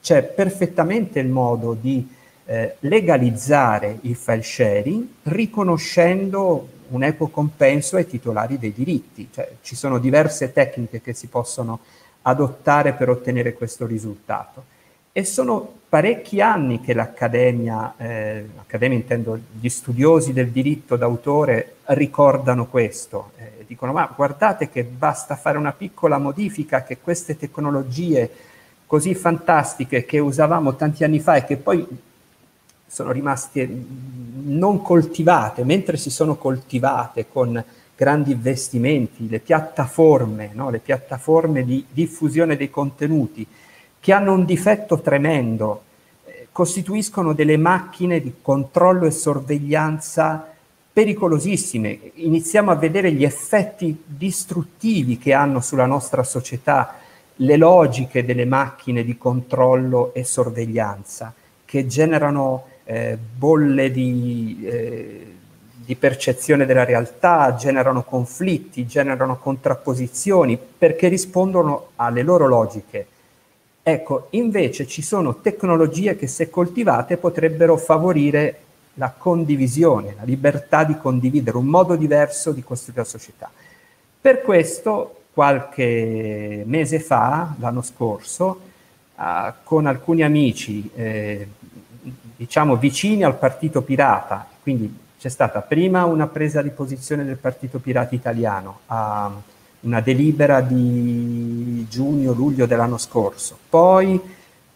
c'è 0.02 0.24
perfettamente 0.24 1.20
il 1.20 1.28
modo 1.28 1.78
di 1.80 2.08
eh, 2.46 2.76
legalizzare 2.80 4.00
il 4.02 4.16
file 4.16 4.44
sharing 4.44 5.08
riconoscendo 5.24 6.68
un 6.90 7.04
equo 7.04 7.28
compenso 7.28 7.96
ai 7.96 8.08
titolari 8.08 8.58
dei 8.58 8.74
diritti. 8.74 9.30
Cioè, 9.32 9.50
ci 9.62 9.76
sono 9.76 10.00
diverse 10.00 10.52
tecniche 10.52 11.02
che 11.02 11.14
si 11.14 11.28
possono 11.28 11.80
adottare 12.24 12.94
per 12.94 13.10
ottenere 13.10 13.54
questo 13.54 13.86
risultato. 13.86 14.66
E 15.14 15.26
sono 15.26 15.80
parecchi 15.90 16.40
anni 16.42 16.80
che 16.80 16.94
l'Accademia, 16.94 17.96
eh, 17.98 18.46
l'Accademia 18.56 18.98
intendo 18.98 19.40
gli 19.60 19.68
studiosi 19.70 20.32
del 20.34 20.50
diritto 20.50 20.96
d'autore, 20.96 21.76
ricordano 21.88 22.68
questo. 22.68 23.32
Eh, 23.38 23.66
dicono, 23.68 23.92
ma 23.92 24.12
guardate 24.16 24.70
che 24.70 24.84
basta 24.84 25.36
fare 25.36 25.58
una 25.58 25.74
piccola 25.74 26.18
modifica, 26.18 26.84
che 26.84 26.98
queste 27.00 27.38
tecnologie 27.38 28.30
così 28.92 29.16
fantastiche 29.16 30.04
che 30.04 30.20
usavamo 30.20 30.76
tanti 30.76 31.06
anni 31.06 31.22
fa 31.22 31.36
e 31.36 31.46
che 31.46 31.56
poi 31.56 31.88
sono 32.86 33.14
rimaste 33.14 33.66
non 34.44 34.82
coltivate, 34.82 35.64
mentre 35.64 35.96
si 35.96 36.10
sono 36.10 36.36
coltivate 36.36 37.28
con 37.32 37.64
grandi 37.96 38.34
investimenti, 38.34 39.30
le 39.30 39.40
piattaforme, 39.40 40.50
no? 40.52 40.70
le 40.70 40.80
piattaforme 40.80 41.64
di 41.64 41.86
diffusione 41.90 42.58
dei 42.58 42.70
contenuti, 42.70 43.48
che 43.98 44.12
hanno 44.12 44.34
un 44.34 44.44
difetto 44.44 45.00
tremendo, 45.00 45.84
eh, 46.26 46.48
costituiscono 46.52 47.32
delle 47.32 47.56
macchine 47.56 48.20
di 48.20 48.34
controllo 48.42 49.06
e 49.06 49.12
sorveglianza 49.12 50.48
pericolosissime. 50.92 51.98
Iniziamo 52.16 52.72
a 52.72 52.76
vedere 52.76 53.14
gli 53.14 53.24
effetti 53.24 54.04
distruttivi 54.06 55.18
che 55.18 55.32
hanno 55.32 55.62
sulla 55.62 55.86
nostra 55.86 56.24
società 56.24 57.00
le 57.42 57.58
logiche 57.58 58.26
delle 58.26 58.46
macchine 58.46 59.04
di 59.04 59.18
controllo 59.18 60.14
e 60.14 60.24
sorveglianza, 60.24 61.34
che 61.66 61.88
generano 61.88 62.66
eh, 62.84 63.18
bolle 63.18 63.92
di, 63.92 64.62
eh, 64.64 65.36
di 65.76 65.96
percezione 65.96 66.66
della 66.66 66.86
realtà, 66.86 67.56
generano 67.56 68.04
conflitti, 68.04 68.88
generano 68.88 69.38
contrapposizioni, 69.38 70.58
perché 70.78 71.08
rispondono 71.08 71.90
alle 71.96 72.24
loro 72.24 72.48
logiche 72.48 73.08
Ecco, 73.84 74.28
invece 74.32 74.86
ci 74.86 75.02
sono 75.02 75.38
tecnologie 75.38 76.16
che 76.16 76.28
se 76.28 76.52
coltivate 76.52 77.18
potrebbero 77.18 77.78
favorire 77.78 78.60
la 78.96 79.12
condivisione, 79.18 80.14
la 80.16 80.24
libertà 80.24 80.84
di 80.84 80.98
condividere, 80.98 81.58
un 81.58 81.66
modo 81.66 81.96
diverso 81.96 82.52
di 82.52 82.64
costruire 82.64 83.02
la 83.02 83.08
società. 83.08 83.50
Per 84.22 84.42
questo, 84.44 85.21
qualche 85.34 86.64
mese 86.66 87.00
fa, 87.00 87.56
l'anno 87.60 87.82
scorso, 87.82 88.60
eh, 89.18 89.54
con 89.64 89.86
alcuni 89.86 90.24
amici, 90.24 90.90
eh, 90.96 91.48
diciamo 92.36 92.76
vicini 92.76 93.24
al 93.24 93.38
Partito 93.38 93.82
Pirata, 93.82 94.48
quindi 94.62 95.00
c'è 95.20 95.30
stata 95.30 95.62
prima 95.62 96.06
una 96.06 96.28
presa 96.28 96.62
di 96.62 96.72
posizione 96.72 97.24
del 97.24 97.38
Partito 97.38 97.80
Pirata 97.80 98.16
italiano 98.16 98.80
a 98.88 99.32
una 99.82 100.02
delibera 100.02 100.62
di 100.62 101.86
giugno-luglio 101.88 102.66
dell'anno 102.66 102.98
scorso. 102.98 103.58
Poi 103.70 104.20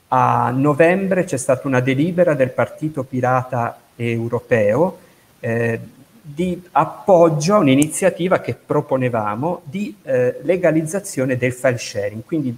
a 0.09 0.51
novembre 0.51 1.23
c'è 1.23 1.37
stata 1.37 1.67
una 1.67 1.79
delibera 1.79 2.35
del 2.35 2.51
Partito 2.51 3.03
Pirata 3.03 3.79
Europeo 3.95 4.99
eh, 5.39 5.79
di 6.27 6.59
appoggio 6.71 7.53
a 7.53 7.59
un'iniziativa 7.59 8.39
che 8.39 8.55
proponevamo 8.55 9.61
di 9.63 9.95
eh, 10.01 10.39
legalizzazione 10.41 11.37
del 11.37 11.53
file 11.53 11.77
sharing, 11.77 12.23
quindi 12.25 12.57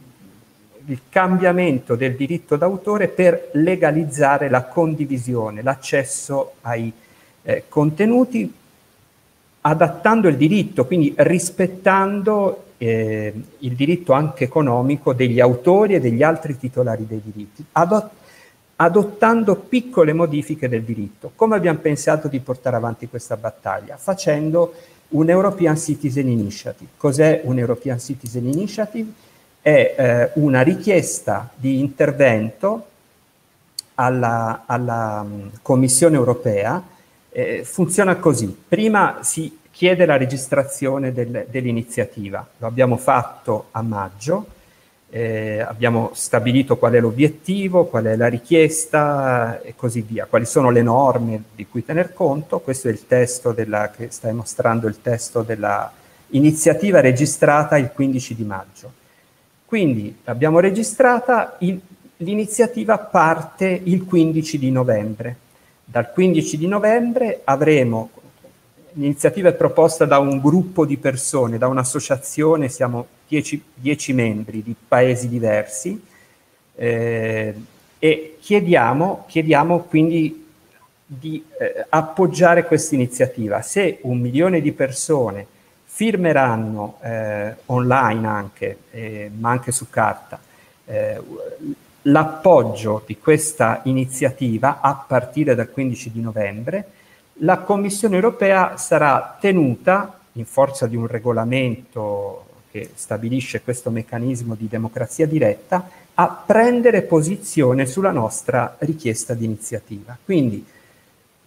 il 0.86 1.02
cambiamento 1.10 1.96
del 1.96 2.16
diritto 2.16 2.56
d'autore 2.56 3.10
per 3.10 3.50
legalizzare 3.54 4.48
la 4.48 4.64
condivisione, 4.64 5.62
l'accesso 5.62 6.54
ai 6.62 6.90
eh, 7.44 7.66
contenuti 7.68 8.54
adattando 9.60 10.30
il 10.30 10.38
diritto, 10.38 10.86
quindi 10.86 11.14
rispettando 11.18 12.68
eh, 12.78 13.34
il 13.58 13.74
diritto 13.74 14.14
anche 14.14 14.46
economico 14.46 15.12
degli 15.12 15.42
autori 15.42 15.96
e 15.96 16.00
degli 16.00 16.24
altri 16.24 16.58
titolari 16.58 17.06
dei 17.06 17.22
diritti, 17.22 17.66
adott- 17.74 18.12
adottando 18.78 19.56
piccole 19.56 20.14
modifiche 20.14 20.70
del 20.70 20.84
diritto. 20.84 21.32
Come 21.36 21.56
abbiamo 21.56 21.80
pensato 21.80 22.28
di 22.28 22.40
portare 22.40 22.76
avanti 22.76 23.08
questa 23.08 23.36
battaglia? 23.38 23.98
Facendo 23.98 24.74
un 25.10 25.30
European 25.30 25.78
Citizen 25.78 26.28
Initiative. 26.28 26.92
Cos'è 26.98 27.42
un 27.44 27.58
European 27.58 28.00
Citizen 28.00 28.48
Initiative? 28.48 29.12
È 29.62 29.96
eh, 29.98 30.32
una 30.36 30.62
richiesta 30.62 31.50
di 31.56 31.80
intervento 31.80 32.86
alla, 33.96 34.64
alla 34.66 35.22
um, 35.26 35.50
Commissione 35.62 36.16
europea 36.16 36.82
eh, 37.30 37.64
funziona 37.64 38.16
così. 38.18 38.56
Prima 38.68 39.20
si 39.22 39.60
chiede 39.72 40.06
la 40.06 40.18
registrazione 40.18 41.14
del, 41.14 41.48
dell'iniziativa. 41.50 42.48
Lo 42.58 42.68
abbiamo 42.68 42.98
fatto 42.98 43.68
a 43.72 43.82
maggio, 43.82 44.48
eh, 45.10 45.60
abbiamo 45.60 46.12
stabilito 46.14 46.78
qual 46.78 46.94
è 46.94 47.00
l'obiettivo, 47.00 47.86
qual 47.86 48.06
è 48.06 48.16
la 48.16 48.28
richiesta 48.28 49.62
e 49.62 49.74
così 49.76 50.02
via, 50.02 50.26
quali 50.26 50.46
sono 50.46 50.70
le 50.70 50.82
norme 50.82 51.44
di 51.56 51.66
cui 51.68 51.86
tener 51.86 52.14
conto. 52.14 52.60
Questo 52.60 52.88
è 52.88 52.92
il 52.92 53.06
testo 53.08 53.52
della, 53.52 53.90
che 53.90 54.08
stai 54.12 54.34
mostrando, 54.34 54.88
il 54.88 55.02
testo 55.02 55.44
dell'iniziativa 55.44 57.00
registrata 57.00 57.78
il 57.78 57.92
15 57.92 58.36
di 58.36 58.44
maggio. 58.44 58.92
Quindi 59.66 60.20
l'abbiamo 60.24 60.60
registrata, 60.60 61.56
il, 61.60 61.80
l'iniziativa 62.18 62.98
parte 62.98 63.82
il 63.84 64.06
15 64.06 64.58
di 64.58 64.72
novembre 64.72 65.38
dal 65.90 66.12
15 66.12 66.58
di 66.58 66.68
novembre 66.68 67.42
avremo, 67.46 68.10
l'iniziativa 68.94 69.48
è 69.48 69.54
proposta 69.54 70.04
da 70.04 70.20
un 70.20 70.42
gruppo 70.42 70.86
di 70.86 70.98
persone, 70.98 71.58
da 71.58 71.70
un'associazione, 71.70 72.68
siamo 72.68 73.08
10 73.28 74.14
membri 74.14 74.64
di 74.64 74.76
paesi 74.88 75.28
diversi 75.28 76.02
eh, 76.76 77.54
e 78.00 78.38
chiediamo, 78.40 79.26
chiediamo 79.28 79.80
quindi 79.84 80.46
di 81.06 81.44
eh, 81.60 81.86
appoggiare 81.90 82.66
questa 82.66 82.96
iniziativa. 82.96 83.62
Se 83.62 84.00
un 84.02 84.20
milione 84.20 84.62
di 84.62 84.72
persone 84.72 85.46
firmeranno 85.86 87.00
eh, 87.02 87.56
online 87.68 88.28
anche, 88.28 88.78
eh, 88.92 89.32
ma 89.36 89.50
anche 89.50 89.72
su 89.72 89.90
carta, 89.90 90.40
eh, 90.86 91.20
l'appoggio 92.04 93.04
di 93.06 93.18
questa 93.18 93.82
iniziativa 93.86 94.80
a 94.82 94.94
partire 94.96 95.56
dal 95.56 95.72
15 95.72 96.12
di 96.12 96.22
novembre, 96.22 96.92
la 97.42 97.60
Commissione 97.60 98.16
europea 98.16 98.78
sarà 98.78 99.38
tenuta, 99.40 100.20
in 100.34 100.46
forza 100.46 100.86
di 100.86 100.96
un 100.96 101.08
regolamento 101.08 102.47
che 102.78 102.90
stabilisce 102.94 103.62
questo 103.62 103.90
meccanismo 103.90 104.54
di 104.54 104.68
democrazia 104.68 105.26
diretta, 105.26 105.90
a 106.14 106.44
prendere 106.46 107.02
posizione 107.02 107.88
sulla 107.88 108.12
nostra 108.12 108.76
richiesta 108.80 109.34
di 109.34 109.46
iniziativa. 109.46 110.16
Quindi 110.24 110.64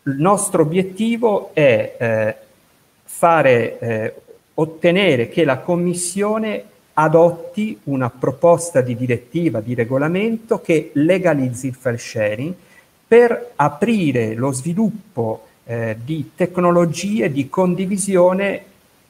il 0.05 0.16
nostro 0.16 0.62
obiettivo 0.62 1.51
è 1.53 1.97
eh, 1.99 2.35
fare, 3.05 3.79
eh, 3.79 4.14
ottenere 4.55 5.29
che 5.29 5.45
la 5.45 5.59
Commissione 5.59 6.64
adotti 6.95 7.79
una 7.85 8.11
proposta 8.11 8.81
di 8.81 8.97
direttiva, 8.97 9.61
di 9.61 9.75
regolamento 9.75 10.61
che 10.61 10.90
legalizzi 10.95 11.69
il 11.69 11.75
file 11.75 11.99
sharing 11.99 12.55
per 13.07 13.53
aprire 13.57 14.35
lo 14.35 14.53
sviluppo 14.53 15.47
eh, 15.64 15.97
di 16.03 16.33
tecnologie 16.35 17.31
di 17.31 17.49
condivisione 17.49 18.64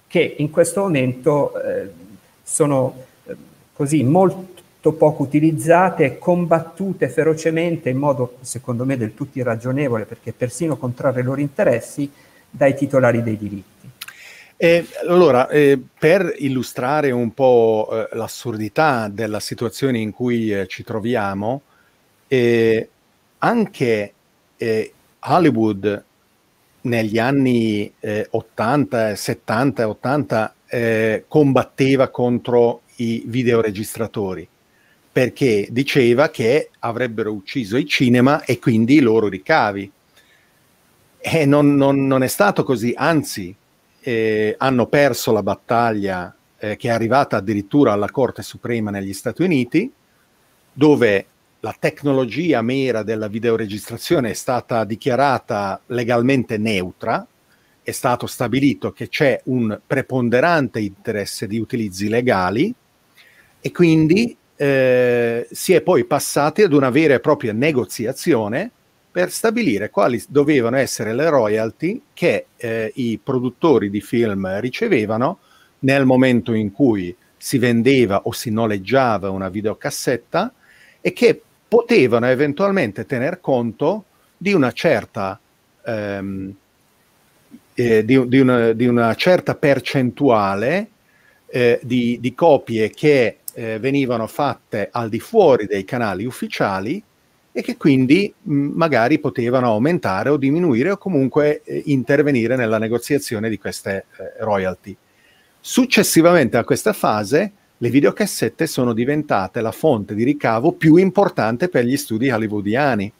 che 0.06 0.34
in 0.38 0.50
questo 0.50 0.80
momento 0.80 1.52
eh, 1.62 1.99
sono 2.50 3.04
eh, 3.24 3.36
così 3.72 4.02
molto 4.02 4.92
poco 4.92 5.22
utilizzate 5.22 6.04
e 6.04 6.18
combattute 6.18 7.08
ferocemente 7.08 7.90
in 7.90 7.96
modo, 7.96 8.38
secondo 8.40 8.84
me, 8.84 8.96
del 8.96 9.14
tutto 9.14 9.38
irragionevole, 9.38 10.04
perché 10.04 10.32
persino 10.32 10.76
contrarre 10.76 11.20
i 11.20 11.24
loro 11.24 11.40
interessi, 11.40 12.10
dai 12.50 12.74
titolari 12.74 13.22
dei 13.22 13.36
diritti. 13.36 13.88
E 14.56 14.86
allora, 15.08 15.48
eh, 15.48 15.80
per 15.96 16.34
illustrare 16.38 17.12
un 17.12 17.32
po' 17.32 17.88
eh, 17.92 18.16
l'assurdità 18.16 19.08
della 19.08 19.40
situazione 19.40 19.98
in 19.98 20.10
cui 20.10 20.52
eh, 20.52 20.66
ci 20.66 20.82
troviamo, 20.82 21.62
eh, 22.26 22.88
anche 23.38 24.12
eh, 24.56 24.92
Hollywood 25.20 26.04
negli 26.82 27.18
anni 27.18 27.92
80, 28.30 29.14
70 29.14 29.82
e 29.82 29.84
80 29.84 30.54
combatteva 31.26 32.08
contro 32.08 32.82
i 32.96 33.24
videoregistratori 33.26 34.48
perché 35.12 35.66
diceva 35.70 36.30
che 36.30 36.70
avrebbero 36.80 37.32
ucciso 37.32 37.76
il 37.76 37.86
cinema 37.86 38.44
e 38.44 38.58
quindi 38.58 38.94
i 38.94 39.00
loro 39.00 39.28
ricavi. 39.28 39.90
E 41.18 41.44
non, 41.44 41.74
non, 41.74 42.06
non 42.06 42.22
è 42.22 42.28
stato 42.28 42.62
così, 42.62 42.94
anzi, 42.96 43.54
eh, 44.00 44.54
hanno 44.56 44.86
perso 44.86 45.32
la 45.32 45.42
battaglia 45.42 46.34
eh, 46.58 46.76
che 46.76 46.88
è 46.88 46.92
arrivata 46.92 47.36
addirittura 47.36 47.92
alla 47.92 48.10
Corte 48.10 48.42
Suprema 48.42 48.90
negli 48.90 49.12
Stati 49.12 49.42
Uniti, 49.42 49.92
dove 50.72 51.26
la 51.60 51.74
tecnologia 51.78 52.62
mera 52.62 53.02
della 53.02 53.28
videoregistrazione 53.28 54.30
è 54.30 54.34
stata 54.34 54.84
dichiarata 54.84 55.80
legalmente 55.86 56.56
neutra 56.56 57.26
è 57.82 57.90
stato 57.90 58.26
stabilito 58.26 58.92
che 58.92 59.08
c'è 59.08 59.40
un 59.44 59.78
preponderante 59.86 60.80
interesse 60.80 61.46
di 61.46 61.58
utilizzi 61.58 62.08
legali 62.08 62.72
e 63.60 63.72
quindi 63.72 64.36
eh, 64.56 65.48
si 65.50 65.72
è 65.72 65.80
poi 65.80 66.04
passati 66.04 66.62
ad 66.62 66.72
una 66.72 66.90
vera 66.90 67.14
e 67.14 67.20
propria 67.20 67.52
negoziazione 67.52 68.70
per 69.10 69.30
stabilire 69.30 69.90
quali 69.90 70.22
dovevano 70.28 70.76
essere 70.76 71.14
le 71.14 71.28
royalty 71.28 72.00
che 72.12 72.46
eh, 72.56 72.92
i 72.94 73.18
produttori 73.22 73.90
di 73.90 74.00
film 74.00 74.60
ricevevano 74.60 75.38
nel 75.80 76.04
momento 76.04 76.52
in 76.52 76.72
cui 76.72 77.14
si 77.36 77.58
vendeva 77.58 78.22
o 78.24 78.32
si 78.32 78.50
noleggiava 78.50 79.30
una 79.30 79.48
videocassetta 79.48 80.52
e 81.00 81.12
che 81.12 81.40
potevano 81.66 82.26
eventualmente 82.26 83.06
tener 83.06 83.40
conto 83.40 84.04
di 84.36 84.52
una 84.52 84.72
certa, 84.72 85.40
ehm, 85.84 86.54
eh, 87.80 88.04
di, 88.04 88.28
di, 88.28 88.38
una, 88.38 88.72
di, 88.72 88.86
una, 88.86 89.14
certa 89.14 89.54
percentuale 89.54 90.88
eh, 91.46 91.80
di, 91.82 92.18
di, 92.20 92.34
copie 92.34 92.90
che 92.90 93.38
eh, 93.54 93.78
venivano 93.78 94.26
fatte 94.26 94.88
al 94.92 95.08
di 95.08 95.18
fuori 95.18 95.66
dei 95.66 95.84
canali 95.84 96.26
ufficiali 96.26 97.02
e 97.52 97.62
che 97.62 97.76
quindi 97.78 98.32
mh, 98.40 98.52
magari 98.74 99.18
potevano 99.18 99.68
aumentare 99.68 100.28
o 100.28 100.36
diminuire 100.36 100.90
o 100.90 100.98
comunque 100.98 101.62
eh, 101.64 101.82
intervenire 101.86 102.54
nella 102.54 102.78
negoziazione 102.78 103.48
di 103.48 103.58
queste 103.58 104.04
eh, 104.18 104.44
royalty. 104.44 104.94
Successivamente 105.58 106.58
a 106.58 106.64
questa 106.64 106.92
fase, 106.92 107.52
le 107.78 107.88
videocassette 107.88 108.66
sono 108.66 108.92
diventate 108.92 109.62
la 109.62 109.72
fonte 109.72 110.14
di 110.14 110.22
ricavo 110.22 110.72
più 110.72 110.96
importante 110.96 111.68
per 111.68 111.84
gli 111.84 111.96
studi 111.96 112.30
hollywoodiani. 112.30 113.10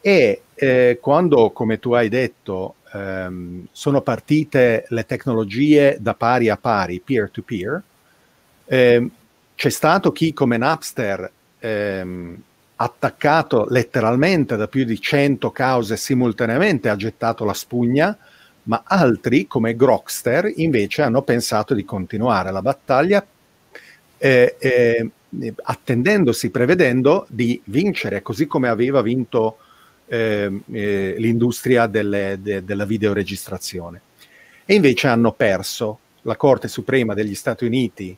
E 0.00 0.42
eh, 0.54 0.98
quando, 1.00 1.50
come 1.50 1.78
tu 1.78 1.92
hai 1.92 2.08
detto, 2.08 2.76
ehm, 2.94 3.66
sono 3.72 4.00
partite 4.00 4.86
le 4.88 5.04
tecnologie 5.04 5.96
da 6.00 6.14
pari 6.14 6.48
a 6.48 6.56
pari, 6.56 7.00
peer-to-peer, 7.00 7.82
eh, 8.66 9.08
c'è 9.54 9.70
stato 9.70 10.12
chi 10.12 10.32
come 10.32 10.56
Napster 10.56 11.30
ehm, 11.58 12.42
attaccato 12.76 13.66
letteralmente 13.68 14.56
da 14.56 14.68
più 14.68 14.84
di 14.84 15.00
100 15.00 15.50
cause 15.50 15.96
simultaneamente, 15.96 16.88
ha 16.88 16.96
gettato 16.96 17.44
la 17.44 17.54
spugna, 17.54 18.16
ma 18.64 18.82
altri 18.84 19.46
come 19.46 19.76
Grokster 19.76 20.50
invece 20.56 21.02
hanno 21.02 21.22
pensato 21.22 21.74
di 21.74 21.84
continuare 21.84 22.50
la 22.50 22.62
battaglia 22.62 23.24
eh, 24.16 24.56
eh, 24.58 25.10
attendendosi, 25.62 26.50
prevedendo 26.50 27.26
di 27.28 27.60
vincere, 27.64 28.22
così 28.22 28.46
come 28.46 28.68
aveva 28.68 29.02
vinto 29.02 29.58
eh, 30.06 30.50
eh 30.72 31.14
l'industria 31.18 31.86
delle, 31.86 32.38
de, 32.40 32.64
della 32.64 32.84
videoregistrazione. 32.84 34.00
E 34.64 34.74
invece 34.74 35.08
hanno 35.08 35.32
perso. 35.32 35.98
La 36.22 36.36
Corte 36.36 36.68
Suprema 36.68 37.12
degli 37.12 37.34
Stati 37.34 37.66
Uniti 37.66 38.16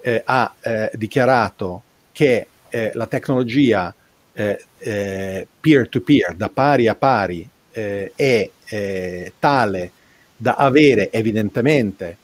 eh, 0.00 0.22
ha 0.24 0.54
eh, 0.60 0.90
dichiarato 0.94 1.82
che 2.12 2.46
la 2.92 3.06
tecnologia 3.06 3.94
peer-to-peer, 4.30 6.34
da 6.34 6.50
pari 6.50 6.86
a 6.86 6.94
pari, 6.94 7.48
è 7.72 8.50
eh, 8.68 9.32
tale 9.38 9.90
da 10.36 10.54
avere 10.54 11.10
evidentemente, 11.10 12.16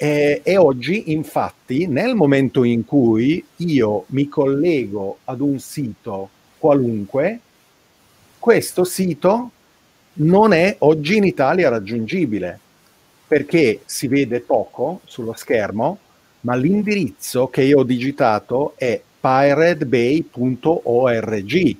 e, 0.00 0.40
e 0.42 0.56
oggi 0.56 1.12
infatti 1.12 1.86
nel 1.86 2.14
momento 2.14 2.62
in 2.62 2.84
cui 2.84 3.44
io 3.56 4.04
mi 4.08 4.28
collego 4.28 5.18
ad 5.24 5.40
un 5.40 5.58
sito 5.58 6.30
qualunque, 6.56 7.40
questo 8.38 8.84
sito 8.84 9.50
non 10.14 10.52
è 10.52 10.76
oggi 10.78 11.16
in 11.16 11.24
Italia 11.24 11.68
raggiungibile 11.68 12.58
perché 13.26 13.80
si 13.84 14.08
vede 14.08 14.40
poco 14.40 15.00
sullo 15.04 15.34
schermo 15.34 15.98
ma 16.40 16.54
l'indirizzo 16.54 17.48
che 17.48 17.62
io 17.62 17.80
ho 17.80 17.84
digitato 17.84 18.74
è 18.76 19.00
piratebay.org, 19.20 21.76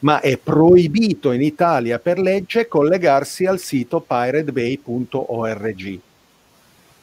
ma 0.00 0.20
è 0.20 0.36
proibito 0.36 1.32
in 1.32 1.40
Italia 1.42 1.98
per 1.98 2.18
legge 2.18 2.68
collegarsi 2.68 3.46
al 3.46 3.58
sito 3.58 4.00
piratebay.org. 4.00 6.00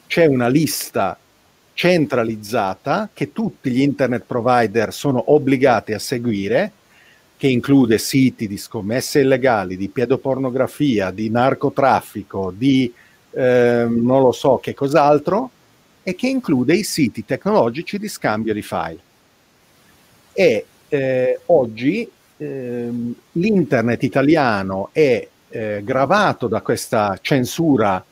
C'è 0.06 0.26
una 0.26 0.48
lista 0.48 1.18
centralizzata 1.74 3.10
che 3.12 3.32
tutti 3.32 3.70
gli 3.70 3.80
internet 3.80 4.24
provider 4.26 4.92
sono 4.92 5.32
obbligati 5.32 5.92
a 5.92 5.98
seguire, 5.98 6.70
che 7.36 7.48
include 7.48 7.98
siti 7.98 8.46
di 8.46 8.56
scommesse 8.56 9.20
illegali, 9.20 9.76
di 9.76 9.88
pedopornografia, 9.88 11.10
di 11.10 11.28
narcotraffico, 11.28 12.52
di 12.56 12.92
eh, 13.32 13.86
non 13.88 14.22
lo 14.22 14.32
so 14.32 14.58
che 14.58 14.72
cos'altro, 14.72 15.50
e 16.02 16.14
che 16.14 16.28
include 16.28 16.74
i 16.74 16.84
siti 16.84 17.24
tecnologici 17.24 17.98
di 17.98 18.08
scambio 18.08 18.54
di 18.54 18.62
file. 18.62 18.98
E 20.32 20.66
eh, 20.88 21.40
oggi 21.46 22.08
eh, 22.36 22.88
l'internet 23.32 24.02
italiano 24.02 24.90
è 24.92 25.26
eh, 25.48 25.80
gravato 25.82 26.46
da 26.46 26.60
questa 26.60 27.18
censura 27.20 28.04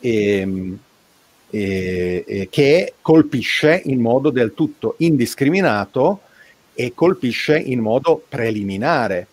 ehm, 0.00 0.78
che 1.50 2.92
colpisce 3.00 3.80
in 3.86 4.00
modo 4.00 4.30
del 4.30 4.52
tutto 4.54 4.94
indiscriminato 4.98 6.20
e 6.74 6.92
colpisce 6.94 7.58
in 7.58 7.80
modo 7.80 8.22
preliminare, 8.28 9.26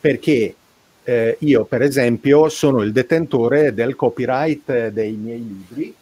perché 0.00 0.54
eh, 1.04 1.36
io 1.40 1.64
per 1.64 1.80
esempio 1.80 2.50
sono 2.50 2.82
il 2.82 2.92
detentore 2.92 3.72
del 3.72 3.96
copyright 3.96 4.88
dei 4.88 5.12
miei 5.12 5.38
libri. 5.38 5.94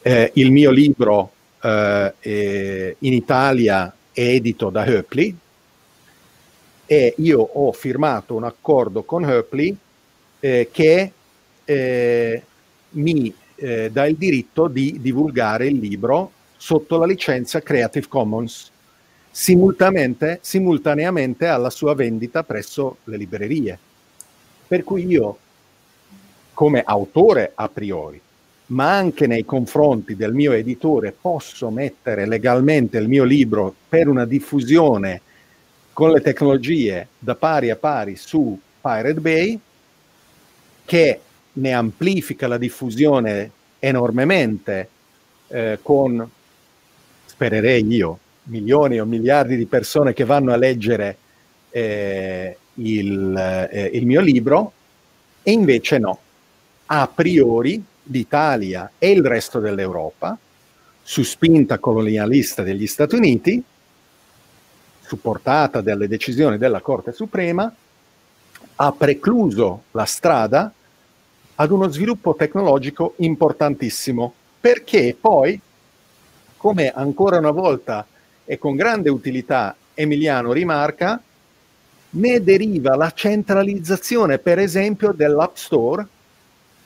Eh, 0.00 0.30
il 0.34 0.52
mio 0.52 0.70
libro 0.70 1.32
eh, 1.60 2.96
in 3.00 3.12
Italia 3.12 3.92
è 4.12 4.20
edito 4.20 4.70
da 4.70 4.86
Höpli 4.86 5.36
e 6.86 7.14
io 7.16 7.40
ho 7.40 7.72
firmato 7.72 8.36
un 8.36 8.44
accordo 8.44 9.02
con 9.02 9.24
Höpli 9.24 9.76
eh, 10.38 10.68
che 10.70 11.12
eh, 11.64 12.42
mi 12.90 13.34
eh, 13.56 13.90
dà 13.90 14.06
il 14.06 14.16
diritto 14.16 14.68
di 14.68 14.98
divulgare 15.00 15.66
il 15.66 15.78
libro 15.78 16.32
sotto 16.56 16.98
la 16.98 17.06
licenza 17.06 17.60
Creative 17.60 18.06
Commons 18.08 18.70
simultaneamente, 19.30 21.46
alla 21.46 21.70
sua 21.70 21.94
vendita 21.94 22.42
presso 22.42 22.98
le 23.04 23.16
librerie. 23.16 23.78
Per 24.66 24.82
cui 24.82 25.06
io, 25.06 25.38
come 26.52 26.82
autore 26.84 27.52
a 27.54 27.68
priori, 27.68 28.20
ma 28.66 28.96
anche 28.96 29.26
nei 29.26 29.44
confronti 29.44 30.16
del 30.16 30.34
mio 30.34 30.52
editore 30.52 31.14
posso 31.18 31.70
mettere 31.70 32.26
legalmente 32.26 32.98
il 32.98 33.08
mio 33.08 33.24
libro 33.24 33.74
per 33.88 34.08
una 34.08 34.24
diffusione 34.24 35.22
con 35.92 36.10
le 36.10 36.20
tecnologie 36.20 37.08
da 37.18 37.34
pari 37.34 37.70
a 37.70 37.76
pari 37.76 38.16
su 38.16 38.58
Pirate 38.80 39.20
Bay, 39.20 39.58
che 40.84 41.20
ne 41.58 41.72
amplifica 41.72 42.46
la 42.46 42.58
diffusione 42.58 43.50
enormemente 43.78 44.88
eh, 45.48 45.78
con, 45.82 46.28
spererei 47.26 47.86
io, 47.86 48.18
milioni 48.44 48.98
o 48.98 49.04
miliardi 49.04 49.56
di 49.56 49.66
persone 49.66 50.12
che 50.12 50.24
vanno 50.24 50.52
a 50.52 50.56
leggere 50.56 51.16
eh, 51.70 52.56
il, 52.74 53.68
eh, 53.70 53.90
il 53.92 54.06
mio 54.06 54.20
libro, 54.20 54.72
e 55.42 55.52
invece 55.52 55.98
no, 55.98 56.18
a 56.86 57.10
priori 57.12 57.82
l'Italia 58.04 58.92
e 58.98 59.10
il 59.10 59.24
resto 59.24 59.60
dell'Europa, 59.60 60.36
su 61.02 61.22
spinta 61.22 61.78
colonialista 61.78 62.62
degli 62.62 62.86
Stati 62.86 63.14
Uniti, 63.14 63.62
supportata 65.00 65.80
dalle 65.80 66.06
decisioni 66.06 66.58
della 66.58 66.80
Corte 66.80 67.12
Suprema, 67.12 67.74
ha 68.80 68.92
precluso 68.92 69.84
la 69.92 70.04
strada 70.04 70.72
ad 71.60 71.72
uno 71.72 71.88
sviluppo 71.88 72.36
tecnologico 72.36 73.14
importantissimo, 73.16 74.32
perché 74.60 75.16
poi, 75.20 75.60
come 76.56 76.90
ancora 76.90 77.38
una 77.38 77.50
volta 77.50 78.06
e 78.44 78.58
con 78.58 78.76
grande 78.76 79.10
utilità 79.10 79.74
Emiliano 79.94 80.52
rimarca, 80.52 81.20
ne 82.10 82.42
deriva 82.44 82.94
la 82.94 83.10
centralizzazione, 83.10 84.38
per 84.38 84.60
esempio, 84.60 85.10
dell'App 85.10 85.56
Store, 85.56 86.06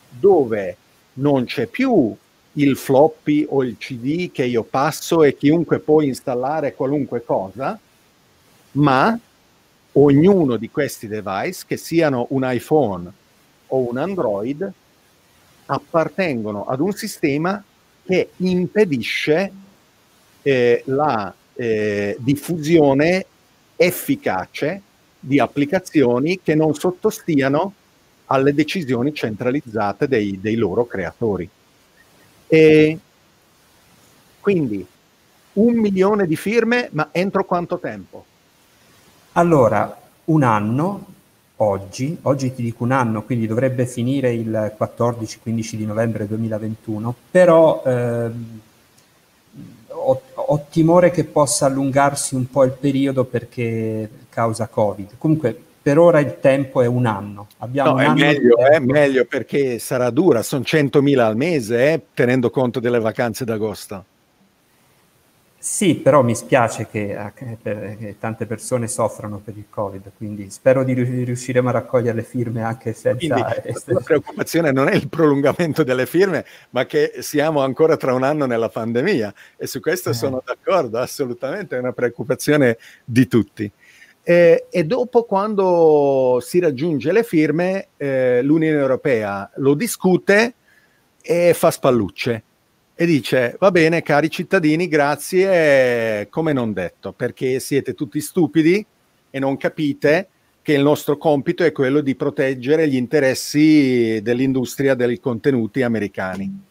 dove 0.09 0.77
non 1.15 1.45
c'è 1.45 1.67
più 1.67 2.15
il 2.55 2.77
floppy 2.77 3.47
o 3.51 3.63
il 3.65 3.77
CD 3.79 4.33
che 4.33 4.45
io 4.45 4.63
passo 4.63 5.23
e 5.23 5.37
chiunque 5.37 5.81
può 5.81 6.01
installare 6.01 6.75
qualunque 6.75 7.23
cosa, 7.23 7.79
ma 8.73 9.19
ognuno 9.93 10.57
di 10.57 10.71
questi 10.71 11.09
device, 11.09 11.65
che 11.67 11.77
siano 11.77 12.27
un 12.31 12.41
iPhone 12.51 13.21
o 13.73 13.89
un 13.89 13.97
Android, 13.97 14.73
appartengono 15.67 16.67
ad 16.67 16.81
un 16.81 16.93
sistema 16.93 17.63
che 18.05 18.31
impedisce 18.37 19.53
eh, 20.43 20.83
la 20.87 21.33
eh, 21.55 22.17
diffusione 22.19 23.27
efficace 23.77 24.81
di 25.19 25.39
applicazioni 25.39 26.41
che 26.43 26.55
non 26.55 26.75
sottostiano 26.75 27.75
alle 28.27 28.53
decisioni 28.55 29.15
centralizzate 29.15 30.09
dei, 30.09 30.39
dei 30.41 30.57
loro 30.57 30.87
creatori. 30.87 31.49
E 32.49 32.99
quindi 34.41 34.85
un 35.55 35.75
milione 35.75 36.27
di 36.27 36.37
firme, 36.37 36.89
ma 36.93 37.09
entro 37.13 37.45
quanto 37.45 37.79
tempo? 37.79 38.25
Allora, 39.33 40.01
un 40.25 40.43
anno, 40.43 41.07
oggi, 41.57 42.19
oggi 42.23 42.55
ti 42.55 42.63
dico 42.63 42.85
un 42.85 42.93
anno, 42.93 43.23
quindi 43.23 43.47
dovrebbe 43.47 43.87
finire 43.87 44.33
il 44.33 44.75
14-15 44.79 45.75
di 45.75 45.87
novembre 45.87 46.27
2021, 46.27 47.15
però 47.31 47.83
ehm, 47.85 48.61
ho, 49.89 50.21
ho, 50.33 50.67
timore 50.71 51.11
che 51.11 51.25
possa 51.25 51.67
allungarsi 51.67 52.35
un 52.35 52.49
po' 52.49 52.65
il 52.65 52.73
periodo 52.73 53.25
perché 53.25 54.09
causa 54.29 54.67
Covid. 54.69 55.13
Comunque 55.19 55.57
per 55.83 55.99
ora 55.99 56.21
il 56.21 56.39
tempo 56.41 56.81
è 56.81 56.87
un 56.87 57.07
anno. 57.07 57.49
Abbiamo 57.59 57.91
no, 57.91 57.95
un 57.97 58.01
è, 58.01 58.05
anno 58.07 58.21
meglio, 58.21 58.57
è 58.59 58.79
meglio 58.79 59.25
perché 59.25 59.79
sarà 59.79 60.11
dura, 60.11 60.43
sono 60.43 60.63
100.000 60.63 61.19
al 61.19 61.37
mese, 61.37 61.93
eh, 61.93 62.01
tenendo 62.15 62.51
conto 62.51 62.81
delle 62.81 63.01
vacanze 63.01 63.45
d'agosto. 63.45 64.05
Sì, 65.63 65.95
però 65.95 66.25
mi 66.25 66.35
spiace 66.35 66.89
che, 66.89 67.17
eh, 67.17 67.97
che, 67.97 68.17
tante 68.19 68.47
persone 68.47 68.89
soffrano 68.89 69.39
per 69.39 69.57
il 69.57 69.67
Covid, 69.71 70.11
quindi 70.17 70.51
spero 70.51 70.83
di 70.83 70.93
riusciremo 70.93 71.69
a 71.69 71.73
raccogliere 71.73 72.17
le 72.17 72.25
firme 72.25 72.65
anche 72.65 72.93
senza... 72.93 73.37
la 73.87 74.01
preoccupazione 74.01 74.73
non 74.73 74.89
è 74.89 74.95
il 74.97 75.09
prolungamento 75.09 75.85
delle 75.85 76.07
firme, 76.07 76.45
ma 76.71 76.85
che 76.85 77.13
siamo 77.21 77.61
ancora 77.61 77.97
tra 77.97 78.13
un 78.13 78.25
anno 78.25 78.47
nella 78.47 78.71
pandemia 78.71 79.33
e 79.57 79.69
su 79.69 79.79
questo 79.79 80.11
eh. 80.11 80.15
sono 80.15 80.43
d'accordo, 80.45 80.99
assolutamente 80.99 81.77
è 81.77 81.79
una 81.79 81.93
preoccupazione 81.93 82.79
di 83.05 83.29
tutti. 83.29 83.71
Eh, 84.25 84.67
e 84.69 84.85
dopo, 84.85 85.23
quando 85.23 86.41
si 86.43 86.59
raggiunge 86.59 87.13
le 87.13 87.23
firme, 87.23 87.87
eh, 87.99 88.43
l'Unione 88.43 88.81
Europea 88.81 89.49
lo 89.59 89.75
discute 89.75 90.55
e 91.23 91.55
fa 91.55 91.71
spallucce 91.71 92.43
e 92.95 93.07
dice 93.07 93.57
va 93.59 93.71
bene 93.71 94.03
cari 94.03 94.31
cittadini 94.31 94.87
grazie 94.87 96.29
come 96.31 96.53
non 96.53 96.73
detto 96.73 97.13
perché 97.13 97.59
siete 97.59 97.95
tutti 97.95 98.21
stupidi 98.21 98.85
e 99.31 99.39
non 99.39 99.57
capite 99.57 100.29
che 100.63 100.75
il 100.75 100.83
nostro 100.83 101.17
compito 101.17 101.65
è 101.65 101.73
quello 101.73 102.01
di 102.01 102.15
proteggere 102.15 102.89
gli 102.89 102.95
interessi 102.95 104.21
dell'industria 104.23 104.95
dei 104.95 105.19
contenuti 105.19 105.83
americani. 105.83 106.71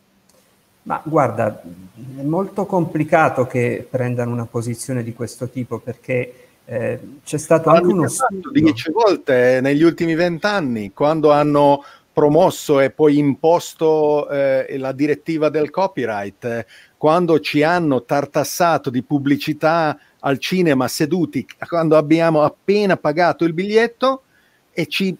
Ma 0.84 1.02
guarda, 1.04 1.62
è 1.62 2.22
molto 2.22 2.66
complicato 2.66 3.46
che 3.46 3.86
prendano 3.88 4.32
una 4.32 4.46
posizione 4.46 5.04
di 5.04 5.14
questo 5.14 5.50
tipo 5.50 5.80
perché 5.80 6.34
eh, 6.66 7.00
c'è 7.24 7.38
stato 7.38 7.70
anche 7.70 7.88
uno 7.88 8.08
studio. 8.08 8.50
Dieci 8.52 8.92
volte 8.92 9.60
negli 9.62 9.84
ultimi 9.84 10.16
vent'anni, 10.16 10.94
quando 10.94 11.32
hanno 11.32 11.84
promosso 12.14 12.80
e 12.80 12.90
poi 12.90 13.18
imposto 13.18 14.30
eh, 14.30 14.78
la 14.78 14.92
direttiva 14.92 15.50
del 15.50 15.70
copyright, 15.70 16.44
eh, 16.46 16.66
quando 16.98 17.40
ci 17.40 17.64
hanno 17.64 18.04
tartassato 18.04 18.90
di 18.90 19.02
pubblicità 19.02 19.98
al 20.20 20.38
cinema 20.38 20.88
seduti, 20.88 21.46
quando 21.68 21.98
abbiamo 21.98 22.44
appena 22.44 22.98
pagato 22.98 23.44
il 23.44 23.54
biglietto 23.54 24.24
e 24.72 24.86
ci 24.88 25.16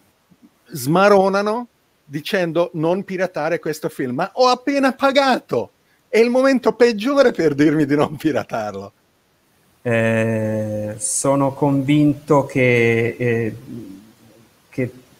smaronano 0.66 1.66
dicendo 2.04 2.70
non 2.74 3.04
piratare 3.04 3.58
questo 3.58 3.88
film, 3.88 4.16
ma 4.16 4.30
ho 4.34 4.48
appena 4.48 4.92
pagato, 4.92 5.70
è 6.08 6.18
il 6.18 6.30
momento 6.30 6.74
peggiore 6.74 7.32
per 7.32 7.54
dirmi 7.54 7.86
di 7.86 7.96
non 7.96 8.16
piratarlo. 8.16 8.92
Eh, 9.80 10.94
sono 10.98 11.54
convinto 11.54 12.44
che, 12.44 13.16
eh, 13.18 13.56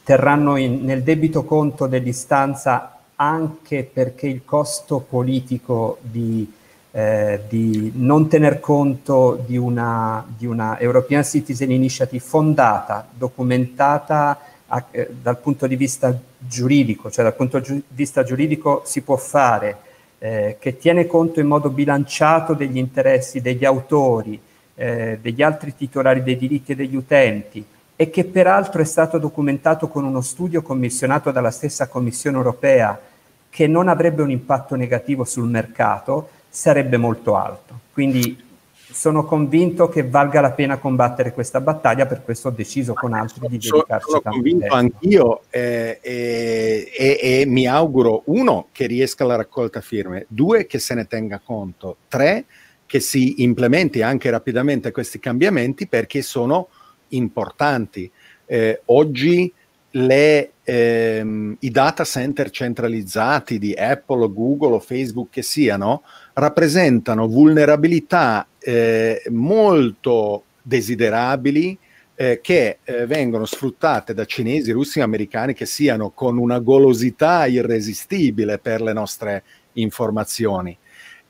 terranno 0.05 0.57
in, 0.57 0.85
nel 0.85 1.03
debito 1.03 1.45
conto 1.45 1.87
dell'istanza 1.87 2.99
anche 3.17 3.89
perché 3.91 4.27
il 4.27 4.43
costo 4.45 4.99
politico 4.99 5.99
di, 6.01 6.51
eh, 6.91 7.41
di 7.49 7.93
non 7.95 8.29
tener 8.29 8.59
conto 8.59 9.43
di 9.47 9.57
una, 9.57 10.25
di 10.37 10.47
una, 10.47 10.79
European 10.81 11.25
Citizen 11.25 11.71
Initiative 11.71 12.23
fondata, 12.23 13.07
documentata 13.13 14.39
a, 14.67 14.85
eh, 14.91 15.09
dal 15.23 15.39
punto 15.39 15.67
di 15.67 15.77
vista 15.77 16.19
giuridico, 16.39 17.11
cioè 17.11 17.25
dal 17.25 17.37
punto 17.37 17.61
di 17.61 17.83
vista 17.89 18.25
giuridico 18.25 18.83
si 18.85 19.03
può 19.03 19.17
fare, 19.17 19.77
eh, 20.19 20.57
che 20.59 20.79
tiene 20.79 21.07
conto 21.07 21.41
in 21.41 21.47
modo 21.47 21.71
bilanciato 21.71 22.55
degli 22.55 22.79
interessi 22.79 23.41
degli 23.41 23.65
autori, 23.65 24.41
eh, 24.75 25.19
degli 25.21 25.43
altri 25.43 25.75
titolari 25.77 26.23
dei 26.23 26.37
diritti 26.37 26.73
e 26.73 26.77
degli 26.77 26.97
utenti, 26.97 27.65
e 28.03 28.11
che 28.11 28.25
peraltro 28.25 28.83
è 28.83 28.85
stato 28.85 29.17
documentato 29.17 29.87
con 29.87 30.03
uno 30.03 30.23
studio 30.23 30.61
commissionato 30.61 31.31
dalla 31.31 31.53
stessa 31.53 31.87
Commissione 31.87 32.37
europea 32.37 33.01
che 33.49 33.69
non 33.69 33.87
avrebbe 33.87 34.23
un 34.23 34.31
impatto 34.33 34.75
negativo 34.75 35.23
sul 35.23 35.49
mercato, 35.49 36.29
sarebbe 36.49 36.97
molto 36.97 37.37
alto. 37.37 37.79
Quindi 37.93 38.43
sono 38.91 39.25
convinto 39.25 39.89
che 39.89 40.03
valga 40.03 40.41
la 40.41 40.51
pena 40.51 40.79
combattere 40.79 41.33
questa 41.33 41.61
battaglia, 41.61 42.07
per 42.07 42.25
questo 42.25 42.49
ho 42.49 42.51
deciso 42.51 42.93
con 42.93 43.13
altri 43.13 43.47
di 43.47 43.59
dedicarci 43.59 44.09
sono, 44.09 44.21
sono 44.21 44.33
convinto 44.35 44.59
tempo. 44.59 44.75
anch'io 44.75 45.41
eh, 45.51 46.01
eh, 46.03 46.93
e, 46.93 47.19
e 47.21 47.47
mi 47.47 47.69
auguro, 47.69 48.23
uno, 48.27 48.67
che 48.73 48.87
riesca 48.87 49.25
la 49.25 49.37
raccolta 49.37 49.81
firme, 49.81 50.27
due, 50.27 50.67
che 50.67 50.81
se 50.81 50.95
ne 50.95 51.07
tenga 51.07 51.41
conto, 51.45 51.99
tre, 52.09 52.47
che 52.85 52.99
si 52.99 53.45
implementi 53.45 54.03
anche 54.03 54.29
rapidamente 54.29 54.91
questi 54.91 55.21
cambiamenti 55.21 55.87
perché 55.87 56.21
sono 56.21 56.67
importanti. 57.13 58.11
Eh, 58.47 58.83
oggi 58.87 59.53
le, 59.93 60.53
ehm, 60.65 61.57
i 61.61 61.71
data 61.71 62.05
center 62.05 62.51
centralizzati 62.51 63.59
di 63.59 63.75
Apple, 63.75 64.33
Google 64.33 64.75
o 64.75 64.81
Facebook 64.81 65.29
che 65.31 65.43
siano 65.43 66.03
rappresentano 66.35 67.27
vulnerabilità 67.27 68.47
eh, 68.59 69.23
molto 69.31 70.45
desiderabili 70.63 71.79
eh, 72.15 72.41
che 72.41 72.79
eh, 72.85 73.07
vengono 73.07 73.45
sfruttate 73.45 74.15
da 74.15 74.25
cinesi, 74.25 74.71
russi 74.71 75.01
e 75.01 75.03
americani 75.03 75.55
che 75.55 75.67
siano 75.67 76.11
con 76.11 76.39
una 76.39 76.59
golosità 76.59 77.47
irresistibile 77.47 78.59
per 78.59 78.81
le 78.81 78.93
nostre 78.93 79.43
informazioni. 79.75 80.77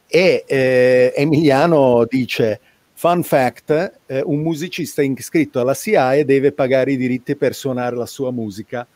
E 0.07 0.45
eh, 0.47 1.13
Emiliano 1.17 2.05
dice 2.09 2.61
Fun 3.03 3.25
fact, 3.25 3.99
eh, 4.07 4.23
un 4.25 4.43
musicista 4.43 5.03
iscritto 5.03 5.59
alla 5.59 5.75
SIAE 5.75 6.25
deve 6.25 6.53
pagare 6.53 6.93
i 6.93 6.97
diritti 6.97 7.35
per 7.35 7.53
suonare 7.53 7.97
la 7.97 8.07
sua 8.07 8.31
musica. 8.31 8.87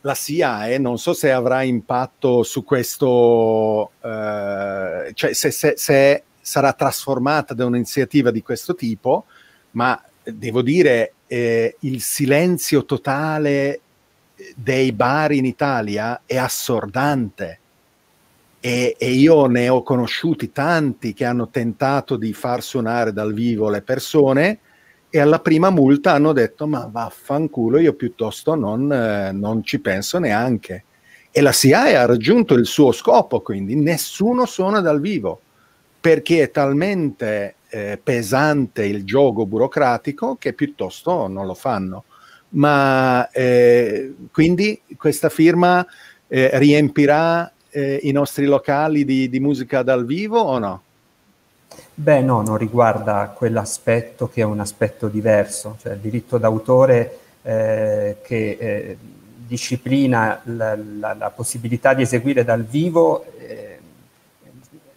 La 0.00 0.14
SIAE 0.16 0.78
non 0.78 0.98
so 0.98 1.12
se 1.12 1.30
avrà 1.30 1.62
impatto 1.62 2.42
su 2.42 2.64
questo, 2.64 3.92
eh, 4.00 5.12
cioè 5.14 5.32
se, 5.34 5.52
se, 5.52 5.74
se 5.76 6.22
sarà 6.40 6.72
trasformata 6.72 7.54
da 7.54 7.64
un'iniziativa 7.64 8.32
di 8.32 8.42
questo 8.42 8.74
tipo, 8.74 9.26
ma 9.70 10.02
devo 10.24 10.60
dire 10.60 11.12
eh, 11.28 11.76
il 11.82 12.00
silenzio 12.00 12.84
totale 12.84 13.80
dei 14.56 14.90
bar 14.90 15.30
in 15.30 15.44
Italia 15.44 16.22
è 16.26 16.36
assordante 16.36 17.60
e, 18.68 18.96
e, 18.98 19.10
io 19.12 19.46
ne 19.46 19.70
ho 19.70 19.82
conosciuti 19.82 20.52
tanti 20.52 21.14
che 21.14 21.24
hanno 21.24 21.48
tentato 21.48 22.16
di 22.16 22.34
far 22.34 22.62
suonare 22.62 23.14
dal 23.14 23.32
vivo 23.32 23.70
le 23.70 23.80
persone 23.80 24.58
e 25.08 25.18
alla 25.20 25.40
prima 25.40 25.70
multa 25.70 26.12
hanno 26.12 26.34
detto 26.34 26.66
ma 26.66 26.86
vaffanculo 26.92 27.78
io 27.78 27.94
piuttosto 27.94 28.54
non, 28.54 28.92
eh, 28.92 29.32
non 29.32 29.64
ci 29.64 29.80
penso 29.80 30.18
neanche. 30.18 30.84
E 31.30 31.40
la 31.40 31.52
SIAE 31.52 31.96
ha 31.96 32.04
raggiunto 32.04 32.52
il 32.52 32.66
suo 32.66 32.92
scopo 32.92 33.40
quindi 33.40 33.74
nessuno 33.74 34.44
suona 34.44 34.80
dal 34.80 35.00
vivo 35.00 35.40
perché 35.98 36.42
è 36.42 36.50
talmente 36.50 37.54
eh, 37.70 37.98
pesante 38.02 38.84
il 38.84 39.02
gioco 39.04 39.46
burocratico 39.46 40.36
che 40.38 40.52
piuttosto 40.52 41.26
non 41.26 41.46
lo 41.46 41.54
fanno. 41.54 42.04
Ma 42.50 43.30
eh, 43.30 44.14
quindi 44.30 44.78
questa 44.98 45.30
firma 45.30 45.86
eh, 46.26 46.50
riempirà 46.58 47.50
eh, 47.70 48.00
i 48.02 48.12
nostri 48.12 48.46
locali 48.46 49.04
di, 49.04 49.28
di 49.28 49.40
musica 49.40 49.82
dal 49.82 50.04
vivo 50.04 50.40
o 50.40 50.58
no? 50.58 50.82
Beh, 51.94 52.22
no, 52.22 52.42
non 52.42 52.56
riguarda 52.56 53.32
quell'aspetto 53.36 54.28
che 54.28 54.40
è 54.40 54.44
un 54.44 54.60
aspetto 54.60 55.08
diverso, 55.08 55.76
cioè 55.80 55.94
il 55.94 55.98
diritto 55.98 56.38
d'autore 56.38 57.18
eh, 57.42 58.16
che 58.22 58.56
eh, 58.58 58.96
disciplina 59.46 60.40
la, 60.44 60.76
la, 60.76 61.14
la, 61.14 61.30
possibilità 61.30 61.94
di 61.94 62.02
eseguire 62.02 62.44
dal 62.44 62.64
vivo 62.64 63.24
eh, 63.38 63.78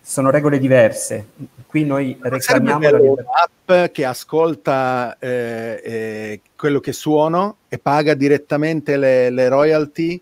sono 0.01 0.29
regole 0.29 0.59
diverse. 0.59 1.27
Qui 1.65 1.85
noi 1.85 2.17
reclamiamo 2.19 2.89
la 2.89 2.99
un'app 2.99 3.91
che 3.91 4.03
ascolta 4.03 5.15
eh, 5.19 5.81
eh, 5.83 6.41
quello 6.57 6.81
che 6.81 6.91
suono 6.91 7.57
e 7.69 7.79
paga 7.79 8.13
direttamente 8.13 8.97
le, 8.97 9.29
le 9.29 9.47
royalty 9.47 10.21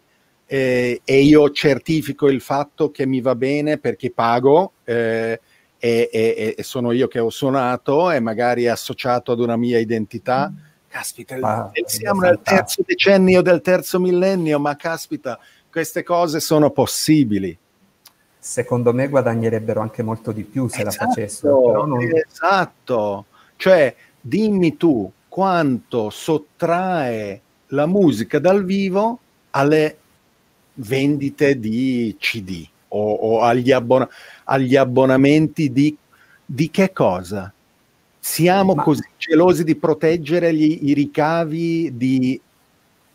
eh, 0.51 1.01
e 1.05 1.21
io 1.21 1.51
certifico 1.51 2.27
il 2.27 2.41
fatto 2.41 2.89
che 2.89 3.05
mi 3.05 3.21
va 3.21 3.35
bene 3.35 3.77
perché 3.77 4.09
pago 4.09 4.71
eh, 4.83 5.39
e, 5.77 6.09
e, 6.11 6.55
e, 6.57 6.63
sono 6.63 6.91
io 6.91 7.07
che 7.07 7.19
ho 7.19 7.29
suonato 7.29 8.09
e 8.09 8.19
magari 8.19 8.67
associato 8.67 9.31
ad 9.31 9.41
una 9.41 9.55
mia 9.55 9.77
identità. 9.77 10.51
Caspita, 10.87 11.35
ah, 11.39 11.71
siamo 11.85 12.21
nel 12.21 12.39
terzo 12.41 12.81
decennio 12.83 13.43
del 13.43 13.61
terzo 13.61 13.99
millennio, 13.99 14.59
ma 14.59 14.75
caspita, 14.75 15.37
queste 15.69 16.01
cose 16.01 16.39
sono 16.39 16.71
possibili. 16.71 17.55
Secondo 18.39 18.91
me 18.91 19.07
guadagnerebbero 19.07 19.81
anche 19.81 20.01
molto 20.01 20.31
di 20.31 20.41
più 20.41 20.67
se 20.67 20.81
esatto, 20.81 21.05
la 21.05 21.11
facessero. 21.11 21.85
Non... 21.85 21.99
Esatto, 22.27 23.25
cioè 23.55 23.95
dimmi 24.19 24.77
tu 24.77 25.11
quanto 25.27 26.09
sottrae 26.09 27.39
la 27.67 27.85
musica 27.85 28.39
dal 28.39 28.65
vivo 28.65 29.19
alle 29.51 29.98
vendite 30.79 31.59
di 31.59 32.15
CD 32.19 32.65
o, 32.89 33.13
o 33.13 33.41
agli, 33.41 33.71
abbon- 33.71 34.07
agli, 34.45 34.75
abbonamenti 34.75 35.71
di, 35.71 35.95
di, 36.45 36.69
che 36.69 36.91
cosa? 36.91 37.51
Siamo 38.19 38.73
Ma... 38.73 38.83
così 38.83 39.03
gelosi 39.17 39.63
di 39.63 39.75
proteggere 39.75 40.53
gli, 40.53 40.89
i 40.89 40.93
ricavi 40.93 41.95
di 41.95 42.39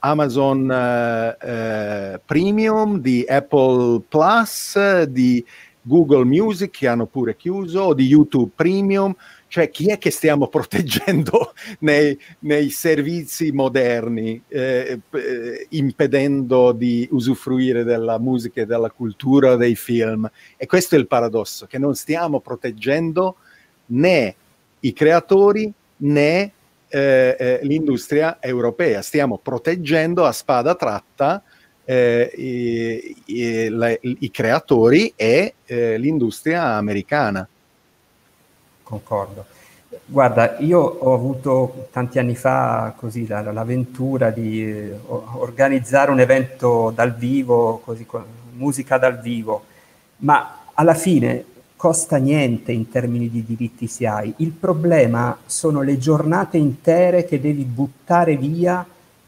Amazon 0.01 0.71
eh, 0.71 1.37
eh, 1.41 2.21
Premium, 2.25 3.01
di 3.01 3.25
Apple 3.27 4.03
Plus, 4.09 5.03
di 5.05 5.45
Google 5.81 6.25
Music 6.25 6.71
che 6.71 6.89
hanno 6.89 7.07
pure 7.07 7.37
chiuso, 7.37 7.93
di 7.95 8.07
YouTube 8.07 8.51
Premium, 8.55 9.15
cioè 9.55 9.71
chi 9.71 9.87
è 9.87 9.99
che 9.99 10.11
stiamo 10.11 10.49
proteggendo 10.51 11.55
nei, 11.81 12.19
nei 12.41 12.71
servizi 12.71 13.53
moderni, 13.53 14.43
eh, 14.49 14.99
eh, 15.13 15.67
impedendo 15.69 16.73
di 16.73 17.07
usufruire 17.13 17.85
della 17.85 18.19
musica 18.19 18.63
e 18.63 18.67
della 18.67 18.91
cultura 18.91 19.55
dei 19.55 19.77
film? 19.77 20.29
E 20.57 20.67
questo 20.67 20.97
è 20.97 20.99
il 20.99 21.07
paradosso, 21.07 21.67
che 21.67 21.79
non 21.79 21.95
stiamo 21.95 22.41
proteggendo 22.41 23.37
né 23.87 24.35
i 24.81 24.93
creatori 24.93 25.73
né 25.99 26.53
eh, 26.89 27.37
eh 27.39 27.61
l'industria 27.63 28.39
europea, 28.41 29.03
stiamo 29.03 29.39
proteggendo 29.39 30.25
a 30.25 30.33
spada 30.33 30.75
tratta 30.75 31.41
eh, 31.85 32.29
i, 32.35 33.17
i, 33.27 33.69
le, 33.69 34.01
i, 34.03 34.31
creatori 34.33 35.13
e 35.15 35.55
eh, 35.65 35.97
l'industria 35.97 36.75
americana 36.75 37.49
concordo. 38.85 39.45
Guarda, 40.07 40.59
io 40.59 40.81
ho 40.81 41.15
avuto 41.15 41.89
tanti 41.91 42.19
anni 42.19 42.37
fa 42.37 42.95
così 42.97 43.27
la, 43.27 43.41
l'avventura 43.53 44.31
di 44.31 44.65
eh, 44.65 44.99
organizzare 45.07 46.11
un 46.11 46.21
evento 46.21 46.93
dal 46.95 47.15
vivo, 47.15 47.81
così, 47.85 48.07
musica 48.53 48.99
dal 48.99 49.21
vivo, 49.21 49.65
ma 50.19 50.59
alla 50.75 50.95
fine 50.95 51.45
costa 51.77 52.17
niente 52.17 52.73
in 52.73 52.89
termini 52.89 53.29
di 53.29 53.45
diritti 53.45 53.87
se 53.87 54.07
hai. 54.07 54.33
Il 54.39 54.51
problema 54.53 55.39
sono 55.47 55.83
le 55.83 55.99
giornate 55.99 56.57
intere 56.57 57.25
che 57.25 57.41
devi 57.41 57.65
buttare 57.65 58.37
via 58.37 58.87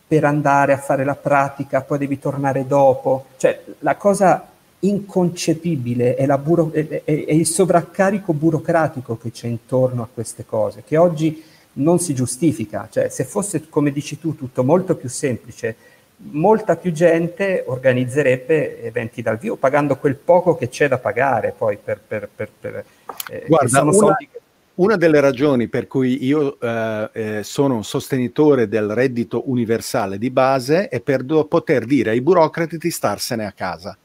per 0.09 0.25
andare 0.25 0.73
a 0.73 0.79
fare 0.79 1.05
la 1.05 1.17
pratica, 1.17 1.83
poi 1.83 1.99
devi 1.99 2.19
tornare 2.19 2.67
dopo. 2.67 3.27
Cioè, 3.37 3.63
la 3.81 3.97
cosa 3.97 4.47
inconcepibile 4.81 6.15
è, 6.15 6.27
buro- 6.37 6.73
è, 6.73 6.87
è, 6.87 7.03
è, 7.05 7.33
il 7.33 7.47
sovraccarico 7.47 8.33
burocratico 8.33 9.17
che 9.17 9.31
c'è 9.31 9.47
intorno 9.47 10.03
a 10.03 10.09
queste 10.13 10.45
cose, 10.45 10.83
che 10.87 10.97
oggi 10.97 11.43
non 11.75 11.99
si 11.99 12.15
giustifica. 12.15 12.89
Cioè, 12.91 13.09
se 13.09 13.25
fosse, 13.25 13.69
come 13.69 13.91
dici 13.91 14.19
tu, 14.19 14.37
tutto 14.37 14.63
molto 14.65 14.97
più 14.97 15.09
semplice, 15.09 15.77
molta 16.19 16.77
più 16.77 16.93
gente 16.93 17.65
organizzerebbe 17.67 18.83
eventi 18.83 19.21
dal 19.21 19.37
vivo 19.37 19.57
pagando 19.57 19.97
quel 19.97 20.17
poco 20.17 20.57
che 20.57 20.69
c'è 20.69 20.89
da 20.89 20.99
pagare 20.99 21.55
poi 21.57 21.79
per... 21.83 22.01
per, 22.07 22.29
per, 22.35 22.49
per 22.59 22.85
eh, 23.31 23.45
Guarda, 23.47 23.83
una, 23.83 24.17
che... 24.17 24.29
una, 24.77 24.97
delle 24.97 25.21
ragioni 25.21 25.69
per 25.69 25.87
cui 25.87 26.25
io 26.25 26.59
eh, 26.59 27.11
eh, 27.13 27.43
sono 27.43 27.75
un 27.75 27.85
sostenitore 27.85 28.67
del 28.67 28.89
reddito 28.95 29.51
universale 29.51 30.17
di 30.17 30.31
base 30.31 30.89
è 30.89 31.01
per 31.01 31.23
do- 31.23 31.45
poter 31.45 31.85
dire 31.85 32.11
ai 32.11 32.23
burocrati 32.23 32.79
di 32.79 32.91
starsene 32.91 33.45
a 33.45 33.53
casa 33.53 33.97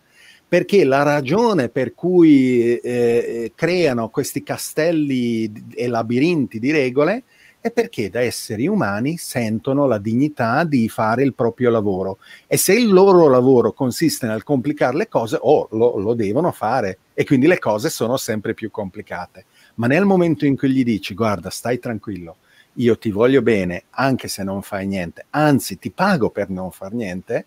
perché 0.52 0.84
la 0.84 1.04
ragione 1.04 1.70
per 1.70 1.94
cui 1.94 2.76
eh, 2.76 3.54
creano 3.56 4.10
questi 4.10 4.44
castelli 4.44 5.50
e 5.74 5.88
labirinti 5.88 6.60
di 6.60 6.72
regole 6.72 7.24
è 7.62 7.72
perché 7.72 8.10
da 8.10 8.20
esseri 8.20 8.68
umani 8.68 9.16
sentono 9.16 9.88
la 9.88 9.98
dignità 9.98 10.66
di 10.66 10.90
fare 10.90 11.24
il 11.24 11.36
proprio 11.36 11.70
lavoro 11.70 12.18
e 12.48 12.58
se 12.58 12.74
il 12.74 12.92
loro 12.92 13.30
lavoro 13.30 13.72
consiste 13.72 14.28
nel 14.28 14.44
complicare 14.44 14.98
le 14.98 15.08
cose, 15.08 15.38
oh, 15.40 15.70
lo, 15.72 15.98
lo 15.98 16.14
devono 16.16 16.52
fare 16.52 16.98
e 17.14 17.24
quindi 17.24 17.48
le 17.48 17.58
cose 17.58 17.90
sono 17.90 18.18
sempre 18.18 18.54
più 18.54 18.70
complicate. 18.72 19.46
Ma 19.76 19.88
nel 19.88 20.04
momento 20.04 20.46
in 20.46 20.58
cui 20.58 20.72
gli 20.72 20.84
dici 20.84 21.14
guarda, 21.14 21.50
stai 21.50 21.80
tranquillo, 21.80 22.36
io 22.74 22.98
ti 22.98 23.10
voglio 23.10 23.42
bene 23.42 23.84
anche 23.92 24.28
se 24.28 24.44
non 24.44 24.62
fai 24.62 24.86
niente, 24.86 25.28
anzi 25.30 25.80
ti 25.80 25.92
pago 25.92 26.30
per 26.30 26.50
non 26.50 26.72
far 26.72 26.92
niente, 26.92 27.46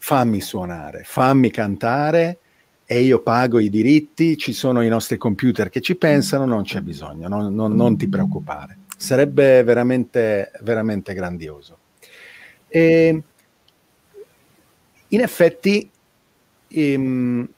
fammi 0.00 0.40
suonare, 0.40 1.02
fammi 1.04 1.50
cantare 1.50 2.38
e 2.86 3.02
io 3.02 3.20
pago 3.20 3.60
i 3.60 3.68
diritti, 3.68 4.36
ci 4.36 4.52
sono 4.52 4.82
i 4.82 4.88
nostri 4.88 5.16
computer 5.16 5.68
che 5.68 5.80
ci 5.80 5.94
pensano, 5.94 6.46
non 6.46 6.64
c'è 6.64 6.80
bisogno, 6.80 7.28
non, 7.28 7.54
non, 7.54 7.76
non 7.76 7.96
ti 7.96 8.08
preoccupare. 8.08 8.78
Sarebbe 8.96 9.62
veramente, 9.62 10.50
veramente 10.62 11.14
grandioso. 11.14 11.78
E 12.66 13.22
in 15.06 15.20
effetti 15.20 15.88
ehm, 16.68 17.48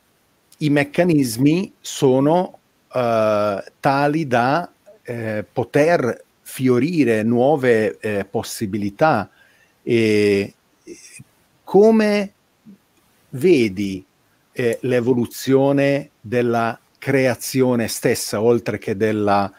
i 0.59 0.71
meccanismi 0.71 1.73
sono 1.81 2.59
uh, 2.93 3.63
tali 3.81 4.27
da 4.27 4.71
eh, 5.03 5.45
poter 5.51 6.25
fiorire 6.43 7.23
nuove 7.23 7.99
eh, 7.99 8.25
possibilità 8.25 9.31
e 9.83 10.55
come 11.73 12.33
vedi 13.31 14.05
eh, 14.53 14.79
l'evoluzione 14.83 16.11
della 16.21 16.79
creazione 16.99 17.89
stessa, 17.89 18.43
oltre 18.43 18.77
che 18.77 18.95
della 18.95 19.51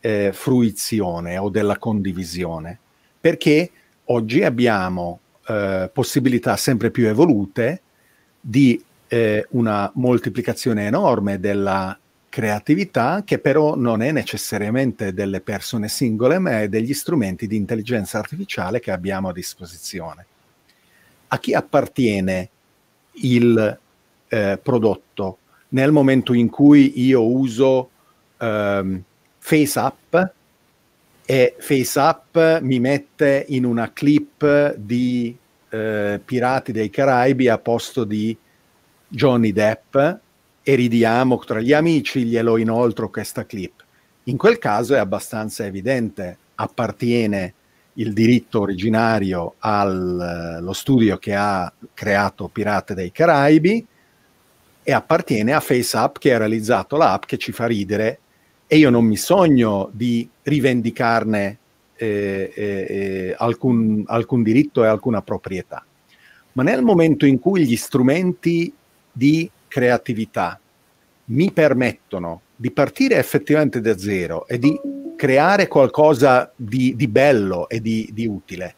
eh, 0.00 0.30
fruizione 0.32 1.36
o 1.36 1.50
della 1.50 1.76
condivisione? 1.76 2.78
Perché 3.20 3.70
oggi 4.04 4.44
abbiamo 4.44 5.20
eh, 5.46 5.90
possibilità 5.92 6.56
sempre 6.56 6.90
più 6.90 7.06
evolute 7.06 7.82
di 8.40 8.82
eh, 9.06 9.46
una 9.50 9.92
moltiplicazione 9.96 10.86
enorme 10.86 11.38
della 11.38 11.98
creatività 12.30 13.24
che 13.26 13.40
però 13.40 13.76
non 13.76 14.00
è 14.00 14.10
necessariamente 14.10 15.12
delle 15.12 15.42
persone 15.42 15.88
singole, 15.88 16.38
ma 16.38 16.62
è 16.62 16.68
degli 16.70 16.94
strumenti 16.94 17.46
di 17.46 17.56
intelligenza 17.56 18.16
artificiale 18.16 18.80
che 18.80 18.90
abbiamo 18.90 19.28
a 19.28 19.34
disposizione 19.34 20.24
a 21.28 21.38
chi 21.38 21.54
appartiene 21.54 22.48
il 23.12 23.78
eh, 24.28 24.58
prodotto 24.62 25.38
nel 25.70 25.92
momento 25.92 26.32
in 26.32 26.48
cui 26.48 27.00
io 27.04 27.26
uso 27.26 27.90
ehm, 28.38 29.02
FaceApp 29.38 30.16
e 31.24 31.56
FaceApp 31.58 32.60
mi 32.62 32.80
mette 32.80 33.44
in 33.48 33.64
una 33.64 33.92
clip 33.92 34.74
di 34.76 35.36
eh, 35.68 36.20
Pirati 36.24 36.72
dei 36.72 36.88
Caraibi 36.88 37.48
a 37.48 37.58
posto 37.58 38.04
di 38.04 38.36
Johnny 39.06 39.52
Depp 39.52 39.96
e 40.62 40.74
ridiamo 40.74 41.38
tra 41.38 41.60
gli 41.60 41.72
amici, 41.72 42.24
glielo 42.24 42.56
inoltro 42.56 43.10
questa 43.10 43.44
clip. 43.44 43.84
In 44.24 44.36
quel 44.36 44.58
caso 44.58 44.94
è 44.94 44.98
abbastanza 44.98 45.64
evidente, 45.64 46.36
appartiene 46.56 47.54
il 47.98 48.12
diritto 48.12 48.60
originario 48.60 49.54
allo 49.58 50.72
studio 50.72 51.18
che 51.18 51.34
ha 51.34 51.72
creato 51.94 52.48
Pirate 52.48 52.94
dei 52.94 53.10
Caraibi 53.10 53.84
e 54.82 54.92
appartiene 54.92 55.52
a 55.52 55.60
FaceApp 55.60 56.16
che 56.18 56.32
ha 56.32 56.38
realizzato 56.38 56.96
l'app 56.96 57.24
che 57.24 57.36
ci 57.36 57.52
fa 57.52 57.66
ridere 57.66 58.20
e 58.66 58.76
io 58.78 58.90
non 58.90 59.04
mi 59.04 59.16
sogno 59.16 59.90
di 59.92 60.28
rivendicarne 60.42 61.58
eh, 61.96 62.52
eh, 62.54 62.86
eh 62.88 63.34
alcun, 63.36 64.04
alcun 64.06 64.42
diritto 64.42 64.84
e 64.84 64.86
alcuna 64.86 65.20
proprietà. 65.22 65.84
Ma 66.52 66.62
nel 66.62 66.82
momento 66.82 67.26
in 67.26 67.38
cui 67.38 67.66
gli 67.66 67.76
strumenti 67.76 68.72
di 69.10 69.50
creatività 69.66 70.58
mi 71.26 71.50
permettono 71.50 72.42
di 72.54 72.70
partire 72.70 73.16
effettivamente 73.16 73.80
da 73.80 73.96
zero 73.98 74.46
e 74.46 74.58
di 74.58 74.78
creare 75.18 75.66
qualcosa 75.66 76.52
di, 76.54 76.94
di 76.94 77.08
bello 77.08 77.68
e 77.68 77.80
di, 77.80 78.08
di, 78.12 78.24
utile. 78.24 78.74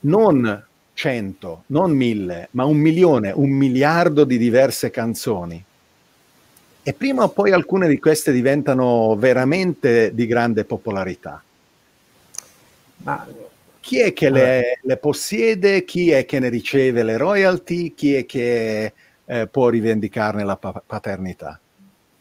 Non 0.00 0.64
cento, 0.94 1.64
non 1.66 1.90
mille, 1.90 2.48
ma 2.52 2.64
un 2.64 2.78
milione, 2.78 3.30
un 3.30 3.50
miliardo 3.50 4.24
di 4.24 4.38
diverse 4.38 4.90
canzoni. 4.90 5.62
E 6.82 6.92
prima 6.94 7.24
o 7.24 7.28
poi 7.28 7.52
alcune 7.52 7.88
di 7.88 7.98
queste 7.98 8.32
diventano 8.32 9.14
veramente 9.16 10.14
di 10.14 10.26
grande 10.26 10.64
popolarità. 10.64 11.42
Ma 12.96 13.26
chi 13.80 14.00
è 14.00 14.14
che 14.14 14.30
le, 14.30 14.78
le 14.82 14.96
possiede? 14.96 15.84
Chi 15.84 16.10
è 16.10 16.24
che 16.24 16.38
ne 16.38 16.48
riceve 16.48 17.02
le 17.02 17.18
royalty? 17.18 17.92
Chi 17.92 18.14
è 18.14 18.24
che 18.24 18.92
eh, 19.26 19.46
può 19.46 19.68
rivendicarne 19.68 20.42
la 20.42 20.56
pa- 20.56 20.82
paternità? 20.84 21.58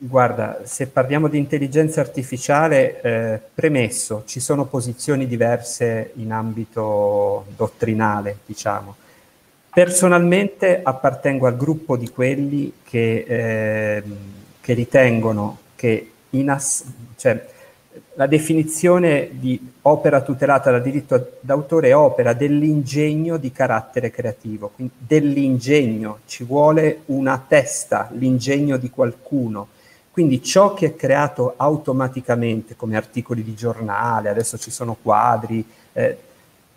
Guarda, 0.06 0.64
se 0.66 0.88
parliamo 0.88 1.30
di 1.30 1.38
intelligenza 1.38 2.02
artificiale, 2.02 3.00
eh, 3.00 3.40
premesso, 3.54 4.24
ci 4.26 4.42
sono 4.42 4.66
posizioni 4.66 5.28
diverse 5.28 6.12
in 6.16 6.34
ambito 6.34 7.46
dottrinale, 7.56 8.40
diciamo. 8.46 8.98
Personalmente 9.70 10.82
appartengo 10.84 11.48
al 11.48 11.56
gruppo 11.56 11.96
di 11.96 12.10
quelli 12.10 12.74
che, 12.84 13.24
eh, 13.26 14.04
che 14.60 14.74
ritengono 14.74 15.60
che 15.74 16.12
ass- 16.48 16.84
cioè, 17.16 17.48
la 18.16 18.28
definizione 18.28 19.30
di 19.32 19.72
opera 19.84 20.20
tutelata 20.20 20.70
dal 20.70 20.82
diritto 20.82 21.38
d'autore 21.40 21.88
è 21.88 21.96
opera 21.96 22.34
dell'ingegno 22.34 23.38
di 23.38 23.54
carattere 23.54 24.12
creativo, 24.12 24.70
quindi 24.76 24.96
dell'ingegno, 24.98 26.20
ci 26.26 26.44
vuole 26.44 27.04
una 27.06 27.42
testa, 27.48 28.10
l'ingegno 28.12 28.76
di 28.76 28.90
qualcuno 28.90 29.70
quindi 30.14 30.44
ciò 30.44 30.76
che 30.76 30.86
è 30.86 30.96
creato 30.96 31.56
automaticamente 31.58 32.76
come 32.76 32.96
articoli 32.96 33.44
di 33.44 33.56
giornale, 33.56 34.30
adesso 34.30 34.60
ci 34.60 34.70
sono 34.70 34.96
quadri, 35.02 35.66
eh, 35.92 36.16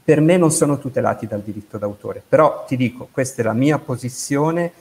per 0.03 0.23
me 0.23 0.39
non 0.39 0.51
sono 0.51 0.79
tutelati 0.79 1.27
dal 1.27 1.43
diritto 1.43 1.77
d'autore. 1.77 2.23
Però 2.27 2.65
ti 2.67 2.79
dico, 2.79 3.09
questa 3.13 3.43
è 3.43 3.45
la 3.45 3.53
mia 3.53 3.79
posizione, 3.79 4.73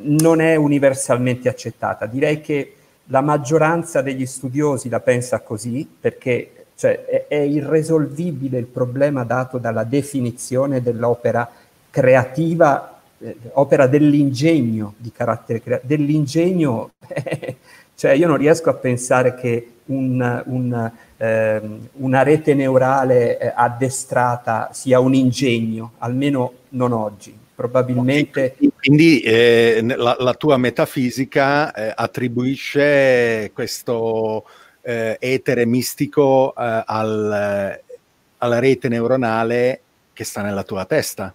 non 0.00 0.42
è 0.42 0.54
universalmente 0.54 1.48
accettata. 1.48 2.04
Direi 2.04 2.42
che 2.42 2.74
la 3.06 3.22
maggioranza 3.22 4.02
degli 4.02 4.26
studiosi 4.26 4.90
la 4.90 5.00
pensa 5.00 5.40
così 5.40 5.88
perché 5.98 6.66
cioè, 6.74 7.06
è, 7.06 7.26
è 7.26 7.38
irresolvibile 7.38 8.58
il 8.58 8.66
problema 8.66 9.24
dato 9.24 9.56
dalla 9.56 9.84
definizione 9.84 10.82
dell'opera 10.82 11.50
creativa, 11.88 13.00
eh, 13.18 13.36
opera 13.52 13.86
dell'ingegno 13.86 14.94
di 14.96 15.10
carattere 15.10 15.62
creativo, 15.62 15.96
dell'ingegno 15.96 16.90
Cioè 17.98 18.12
io 18.12 18.28
non 18.28 18.36
riesco 18.36 18.70
a 18.70 18.74
pensare 18.74 19.34
che 19.34 19.72
un, 19.86 20.42
un, 20.46 20.90
eh, 21.16 21.60
una 21.94 22.22
rete 22.22 22.54
neurale 22.54 23.36
eh, 23.40 23.52
addestrata 23.52 24.68
sia 24.72 25.00
un 25.00 25.14
ingegno, 25.14 25.94
almeno 25.98 26.52
non 26.68 26.92
oggi. 26.92 27.36
Probabilmente... 27.56 28.54
Quindi 28.78 29.18
eh, 29.22 29.82
la, 29.82 30.14
la, 30.16 30.34
tua 30.34 30.56
metafisica 30.58 31.72
eh, 31.72 31.92
attribuisce 31.92 33.50
questo 33.52 34.44
eh, 34.82 35.16
etere 35.18 35.66
mistico 35.66 36.54
eh, 36.56 36.84
al, 36.86 37.80
alla 38.38 38.58
rete 38.60 38.88
neuronale 38.88 39.80
che 40.12 40.22
sta 40.22 40.42
nella 40.42 40.62
tua 40.62 40.84
testa 40.84 41.34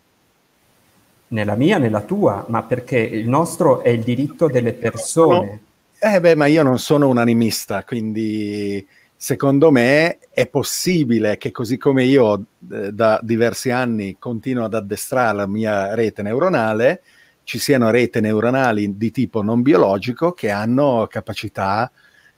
nella 1.28 1.55
mia, 1.55 1.78
nella 1.78 2.01
tua, 2.01 2.45
ma 2.47 2.61
perché 2.64 2.99
il 2.99 3.28
nostro 3.28 3.82
è 3.82 3.89
il 3.89 4.03
diritto 4.03 4.47
delle 4.47 4.72
persone. 4.72 5.59
Eh 6.06 6.20
beh, 6.20 6.36
ma 6.36 6.47
io 6.47 6.64
non 6.64 6.80
sono 6.80 7.08
un 7.08 7.18
animista, 7.18 7.86
quindi 7.86 8.86
secondo 9.16 9.72
me 9.72 10.18
è 10.32 10.47
possibile 10.47 11.38
che 11.38 11.49
così 11.51 11.78
come 11.78 12.04
io 12.04 12.43
eh, 12.70 12.91
da 12.91 13.22
diversi 13.24 13.70
anni 13.70 14.18
continuo 14.20 14.66
ad 14.66 14.74
addestrare 14.74 15.38
la 15.38 15.47
mia 15.47 15.95
rete 15.95 16.22
neuronale, 16.22 17.04
ci 17.43 17.58
siano 17.58 17.89
rete 17.89 18.20
neuronali 18.20 18.97
di 18.97 19.12
tipo 19.12 19.41
non 19.41 19.62
biologico 19.62 20.34
che 20.34 20.51
hanno 20.51 21.08
capacità, 21.10 21.89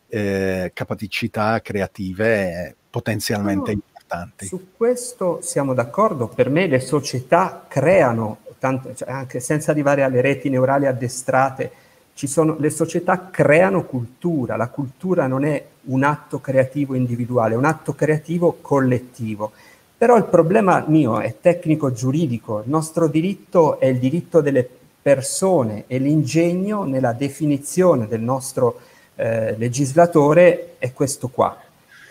eh, 0.10 0.70
capacità 0.72 1.60
creative 1.60 2.76
potenzialmente 2.88 3.74
no, 3.74 3.82
importanti. 3.84 4.46
Su 4.46 4.68
questo 4.78 5.40
siamo 5.42 5.74
d'accordo, 5.74 6.28
per 6.28 6.52
me 6.52 6.68
le 6.68 6.80
società 6.80 7.66
creano, 7.68 8.42
tanto, 8.60 8.94
cioè 8.94 9.10
anche 9.10 9.40
senza 9.40 9.72
arrivare 9.72 10.04
alle 10.04 10.22
reti 10.22 10.50
neurali 10.50 10.86
addestrate, 10.86 11.72
sono, 12.16 12.56
le 12.58 12.70
società 12.70 13.30
creano 13.30 13.84
cultura, 13.84 14.56
la 14.56 14.70
cultura 14.70 15.28
non 15.28 15.44
è 15.44 15.64
un 15.88 16.04
atto 16.04 16.40
creativo 16.40 16.96
individuale, 16.96 17.56
è 17.56 17.58
un 17.58 17.66
atto 17.66 17.94
creativo 17.94 18.58
collettivo. 18.62 19.52
Però 19.98 20.16
il 20.16 20.24
problema 20.24 20.84
mio 20.88 21.20
è 21.20 21.36
tecnico-giuridico, 21.42 22.60
il 22.60 22.70
nostro 22.70 23.08
diritto 23.08 23.80
è 23.80 23.88
il 23.88 24.00
diritto 24.00 24.40
delle 24.40 24.68
persone 25.02 25.84
e 25.88 25.98
l'ingegno 25.98 26.84
nella 26.84 27.12
definizione 27.12 28.08
del 28.08 28.22
nostro 28.22 28.80
eh, 29.16 29.56
legislatore 29.58 30.76
è 30.78 30.94
questo 30.94 31.28
qua. 31.28 31.65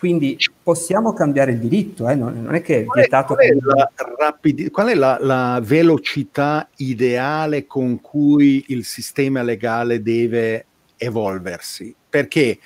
Quindi 0.04 0.36
possiamo 0.62 1.14
cambiare 1.14 1.52
il 1.52 1.58
diritto, 1.58 2.06
eh? 2.10 2.14
non, 2.14 2.42
non, 2.42 2.54
è 2.54 2.60
che 2.60 2.80
è 2.80 2.84
vietato... 2.84 3.32
Qual 3.32 3.46
è, 3.46 3.56
qual 3.56 3.78
è, 3.78 3.78
la, 3.78 3.90
rapidi- 4.18 4.68
qual 4.68 4.88
è 4.88 4.94
la, 4.94 5.16
la, 5.18 5.60
velocità 5.62 6.68
ideale 6.76 7.66
con 7.66 8.02
cui 8.02 8.66
il 8.68 8.84
sistema 8.84 9.42
legale 9.42 10.02
deve 10.02 10.66
evolversi? 10.98 11.96
Perché 12.06 12.58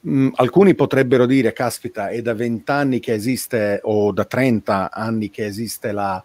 mh, 0.00 0.28
alcuni 0.36 0.74
potrebbero 0.74 1.26
dire, 1.26 1.52
caspita, 1.52 2.08
è 2.08 2.22
da 2.22 2.32
20 2.32 2.70
anni 2.70 3.00
che 3.00 3.12
esiste 3.12 3.80
o 3.82 4.10
da 4.10 4.24
30 4.24 4.90
anni 4.90 5.28
che 5.28 5.44
esiste 5.44 5.92
la 5.92 6.24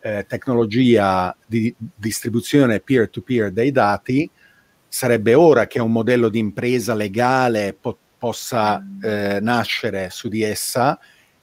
eh, 0.00 0.26
tecnologia 0.28 1.34
di 1.46 1.74
distribuzione 1.78 2.80
peer-to-peer 2.80 3.50
dei 3.50 3.72
dati, 3.72 4.28
sarebbe 4.86 5.32
ora 5.32 5.66
che 5.66 5.80
un 5.80 5.90
modello 5.90 6.28
di 6.28 6.38
impresa 6.38 6.92
legale 6.92 7.74
pot- 7.80 8.01
possa 8.22 8.80
eh, 9.02 9.40
nascere 9.40 10.08
su 10.10 10.28
di 10.28 10.42
essa 10.42 10.96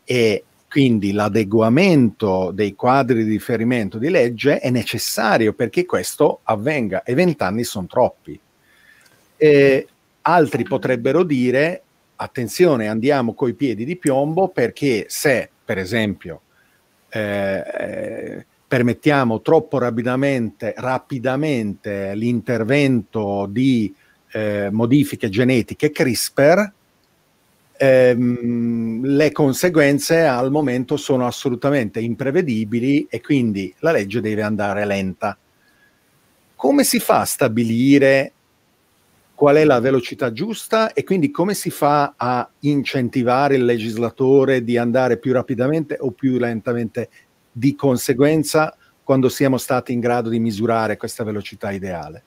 e 0.06 0.46
quindi 0.70 1.12
l'adeguamento 1.12 2.52
dei 2.54 2.74
quadri 2.74 3.26
di 3.26 3.32
riferimento 3.32 3.98
di 3.98 4.10
legge 4.10 4.60
è 4.60 4.70
necessario 4.70 5.52
perché 5.52 5.86
questo 5.86 6.40
avvenga 6.44 7.04
e 7.04 7.16
vent'anni 7.16 7.66
sono 7.66 7.86
troppi. 7.86 8.40
E 9.36 9.88
altri 10.22 10.64
potrebbero 10.64 11.24
dire 11.24 11.82
attenzione 12.16 12.88
andiamo 12.88 13.34
coi 13.34 13.56
piedi 13.56 13.84
di 13.84 13.98
piombo 13.98 14.48
perché 14.48 15.04
se 15.10 15.50
per 15.66 15.80
esempio 15.80 16.42
eh, 17.10 17.62
eh, 17.78 18.46
permettiamo 18.66 19.42
troppo 19.42 19.80
rapidamente, 19.80 20.74
rapidamente 20.78 22.16
l'intervento 22.16 23.48
di 23.50 23.94
eh, 24.32 24.70
modifiche 24.72 25.30
genetiche 25.30 25.92
CRISPR, 25.92 26.72
ehm, 27.78 29.06
le 29.06 29.32
conseguenze 29.32 30.26
al 30.26 30.52
momento 30.52 30.98
sono 30.98 31.26
assolutamente 31.26 32.00
imprevedibili 32.00 33.08
e 33.10 33.22
quindi 33.22 33.74
la 33.80 33.92
legge 33.92 34.22
deve 34.22 34.42
andare 34.42 34.86
lenta. 34.86 35.38
Come 36.56 36.84
si 36.84 37.00
fa 37.00 37.22
a 37.22 37.26
stabilire 37.26 38.34
qual 39.34 39.56
è 39.56 39.64
la 39.64 39.80
velocità 39.80 40.34
giusta 40.34 40.92
e 40.92 41.06
quindi 41.06 41.32
come 41.32 41.54
si 41.54 41.70
fa 41.70 42.16
a 42.18 42.50
incentivare 42.60 43.56
il 43.56 43.64
legislatore 43.64 44.66
di 44.66 44.76
andare 44.76 45.18
più 45.18 45.32
rapidamente 45.32 45.96
o 45.98 46.12
più 46.12 46.38
lentamente 46.38 47.10
di 47.50 47.74
conseguenza 47.76 48.76
quando 49.02 49.30
siamo 49.30 49.58
stati 49.58 49.94
in 49.94 50.02
grado 50.02 50.28
di 50.28 50.40
misurare 50.40 50.98
questa 50.98 51.24
velocità 51.24 51.72
ideale? 51.72 52.24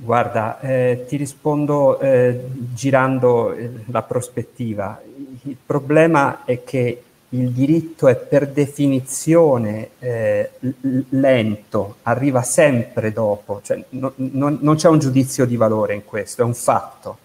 Guarda, 0.00 0.60
eh, 0.60 1.06
ti 1.08 1.16
rispondo 1.16 1.98
eh, 1.98 2.40
girando 2.72 3.52
eh, 3.52 3.68
la 3.86 4.02
prospettiva. 4.02 5.02
Il 5.42 5.56
problema 5.66 6.44
è 6.44 6.62
che 6.62 7.02
il 7.30 7.50
diritto 7.50 8.06
è 8.06 8.14
per 8.14 8.46
definizione 8.48 9.90
eh, 9.98 10.50
lento, 11.10 11.96
arriva 12.02 12.42
sempre 12.42 13.12
dopo, 13.12 13.60
cioè, 13.64 13.82
no, 13.90 14.12
non, 14.14 14.58
non 14.60 14.76
c'è 14.76 14.88
un 14.88 15.00
giudizio 15.00 15.44
di 15.46 15.56
valore 15.56 15.94
in 15.94 16.04
questo, 16.04 16.42
è 16.42 16.44
un 16.44 16.54
fatto. 16.54 17.18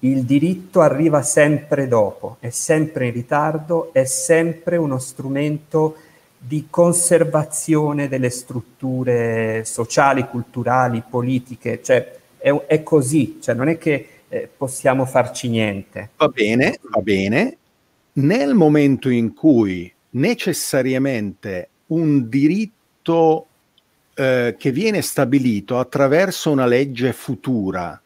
Il 0.00 0.24
diritto 0.24 0.80
arriva 0.80 1.22
sempre 1.22 1.86
dopo, 1.86 2.38
è 2.40 2.50
sempre 2.50 3.06
in 3.06 3.12
ritardo, 3.12 3.90
è 3.92 4.04
sempre 4.04 4.76
uno 4.76 4.98
strumento 4.98 5.94
di 6.42 6.68
conservazione 6.70 8.08
delle 8.08 8.30
strutture 8.30 9.62
sociali, 9.66 10.26
culturali, 10.26 11.02
politiche, 11.06 11.82
cioè 11.82 12.18
è, 12.38 12.50
è 12.50 12.82
così, 12.82 13.38
cioè 13.42 13.54
non 13.54 13.68
è 13.68 13.76
che 13.76 14.08
eh, 14.28 14.48
possiamo 14.56 15.04
farci 15.04 15.50
niente. 15.50 16.10
Va 16.16 16.28
bene, 16.28 16.78
va 16.82 17.00
bene. 17.02 17.56
Nel 18.12 18.54
momento 18.54 19.10
in 19.10 19.34
cui 19.34 19.92
necessariamente 20.10 21.68
un 21.88 22.28
diritto 22.28 23.46
eh, 24.14 24.56
che 24.58 24.72
viene 24.72 25.02
stabilito 25.02 25.78
attraverso 25.78 26.50
una 26.50 26.66
legge 26.66 27.12
futura 27.12 28.00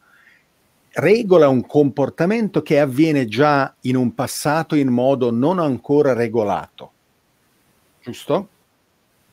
regola 0.97 1.49
un 1.49 1.65
comportamento 1.65 2.61
che 2.61 2.79
avviene 2.79 3.27
già 3.27 3.73
in 3.81 3.95
un 3.95 4.13
passato 4.13 4.75
in 4.75 4.87
modo 4.87 5.29
non 5.29 5.59
ancora 5.59 6.13
regolato 6.13 6.91
giusto? 8.05 8.47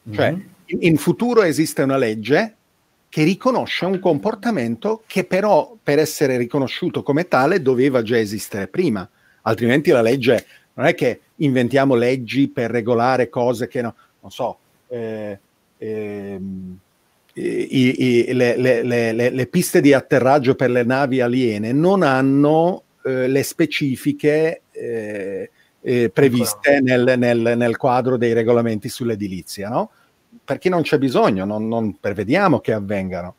Mm-hmm. 0.08 0.16
Cioè, 0.16 0.28
in, 0.66 0.78
in 0.80 0.96
futuro 0.96 1.42
esiste 1.42 1.82
una 1.82 1.98
legge 1.98 2.56
che 3.08 3.24
riconosce 3.24 3.84
un 3.84 3.98
comportamento 3.98 5.02
che 5.06 5.24
però 5.24 5.76
per 5.80 5.98
essere 5.98 6.38
riconosciuto 6.38 7.02
come 7.02 7.28
tale 7.28 7.60
doveva 7.60 8.00
già 8.02 8.18
esistere 8.18 8.68
prima, 8.68 9.06
altrimenti 9.42 9.90
la 9.90 10.00
legge 10.00 10.46
non 10.74 10.86
è 10.86 10.94
che 10.94 11.20
inventiamo 11.36 11.94
leggi 11.94 12.48
per 12.48 12.70
regolare 12.70 13.28
cose 13.28 13.68
che 13.68 13.82
no, 13.82 13.94
non 14.20 14.30
so, 14.30 14.56
eh, 14.88 15.38
eh, 15.76 16.40
i, 17.34 18.28
i, 18.28 18.32
le, 18.32 18.56
le, 18.56 18.82
le, 18.82 19.30
le, 19.30 19.46
piste 19.46 19.82
di 19.82 19.92
atterraggio 19.92 20.54
per 20.54 20.70
le 20.70 20.84
navi 20.84 21.20
aliene 21.20 21.72
non 21.72 22.02
hanno 22.02 22.82
eh, 23.04 23.26
le 23.26 23.42
specifiche 23.42 24.62
eh, 25.82 26.10
previste 26.10 26.80
nel, 26.80 27.14
nel, 27.18 27.54
nel, 27.56 27.76
quadro 27.76 28.16
dei 28.16 28.32
regolamenti 28.32 28.88
sull'edilizia, 28.88 29.68
no? 29.68 29.90
Perché 30.44 30.68
non 30.68 30.82
c'è 30.82 30.98
bisogno, 30.98 31.44
non, 31.44 31.68
non 31.68 31.98
prevediamo 31.98 32.60
che 32.60 32.72
avvengano. 32.72 33.36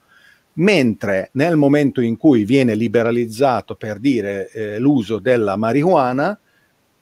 Mentre 0.55 1.29
nel 1.33 1.55
momento 1.55 2.01
in 2.01 2.17
cui 2.17 2.43
viene 2.43 2.75
liberalizzato 2.75 3.75
per 3.75 3.97
dire 3.97 4.49
eh, 4.51 4.77
l'uso 4.77 5.17
della 5.17 5.55
marijuana, 5.55 6.37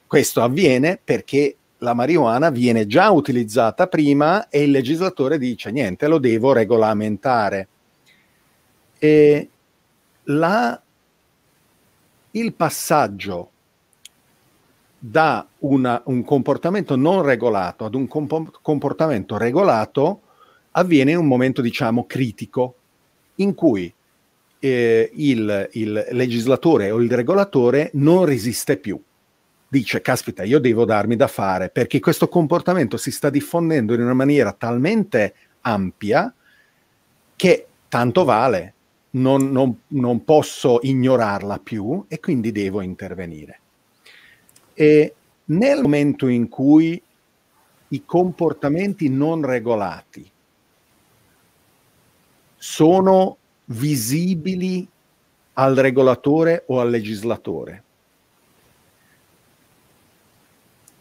questo 0.06 0.42
avviene 0.42 0.98
perché 1.02 1.56
la 1.78 1.92
marijuana 1.92 2.50
viene 2.50 2.86
già 2.86 3.10
utilizzata 3.10 3.88
prima 3.88 4.48
e 4.48 4.62
il 4.62 4.70
legislatore 4.70 5.36
dice 5.36 5.70
niente, 5.70 6.06
lo 6.06 6.18
devo 6.18 6.52
regolamentare. 6.52 7.68
E 8.98 9.48
la, 10.24 10.80
il 12.30 12.54
passaggio 12.54 13.51
da 15.04 15.44
una, 15.60 16.00
un 16.04 16.22
comportamento 16.22 16.94
non 16.94 17.22
regolato 17.22 17.84
ad 17.84 17.96
un 17.96 18.06
comp- 18.06 18.60
comportamento 18.62 19.36
regolato 19.36 20.20
avviene 20.72 21.10
in 21.10 21.18
un 21.18 21.26
momento, 21.26 21.60
diciamo, 21.60 22.06
critico, 22.06 22.74
in 23.36 23.54
cui 23.54 23.92
eh, 24.60 25.10
il, 25.14 25.68
il 25.72 26.06
legislatore 26.10 26.92
o 26.92 27.00
il 27.00 27.10
regolatore 27.10 27.90
non 27.94 28.24
resiste 28.24 28.76
più 28.76 29.00
dice, 29.72 30.02
caspita, 30.02 30.42
io 30.42 30.58
devo 30.58 30.84
darmi 30.84 31.16
da 31.16 31.26
fare 31.26 31.70
perché 31.70 31.98
questo 31.98 32.28
comportamento 32.28 32.98
si 32.98 33.10
sta 33.10 33.30
diffondendo 33.30 33.94
in 33.94 34.02
una 34.02 34.12
maniera 34.12 34.52
talmente 34.52 35.34
ampia 35.62 36.32
che 37.34 37.66
tanto 37.88 38.24
vale, 38.24 38.74
non, 39.12 39.50
non, 39.50 39.74
non 39.88 40.24
posso 40.24 40.78
ignorarla 40.82 41.58
più 41.58 42.04
e 42.06 42.20
quindi 42.20 42.52
devo 42.52 42.82
intervenire. 42.82 43.61
E 44.74 45.14
nel 45.44 45.82
momento 45.82 46.26
in 46.26 46.48
cui 46.48 47.00
i 47.88 48.04
comportamenti 48.04 49.08
non 49.08 49.44
regolati 49.44 50.30
sono 52.56 53.36
visibili 53.66 54.86
al 55.54 55.74
regolatore 55.74 56.64
o 56.66 56.80
al 56.80 56.90
legislatore, 56.90 57.82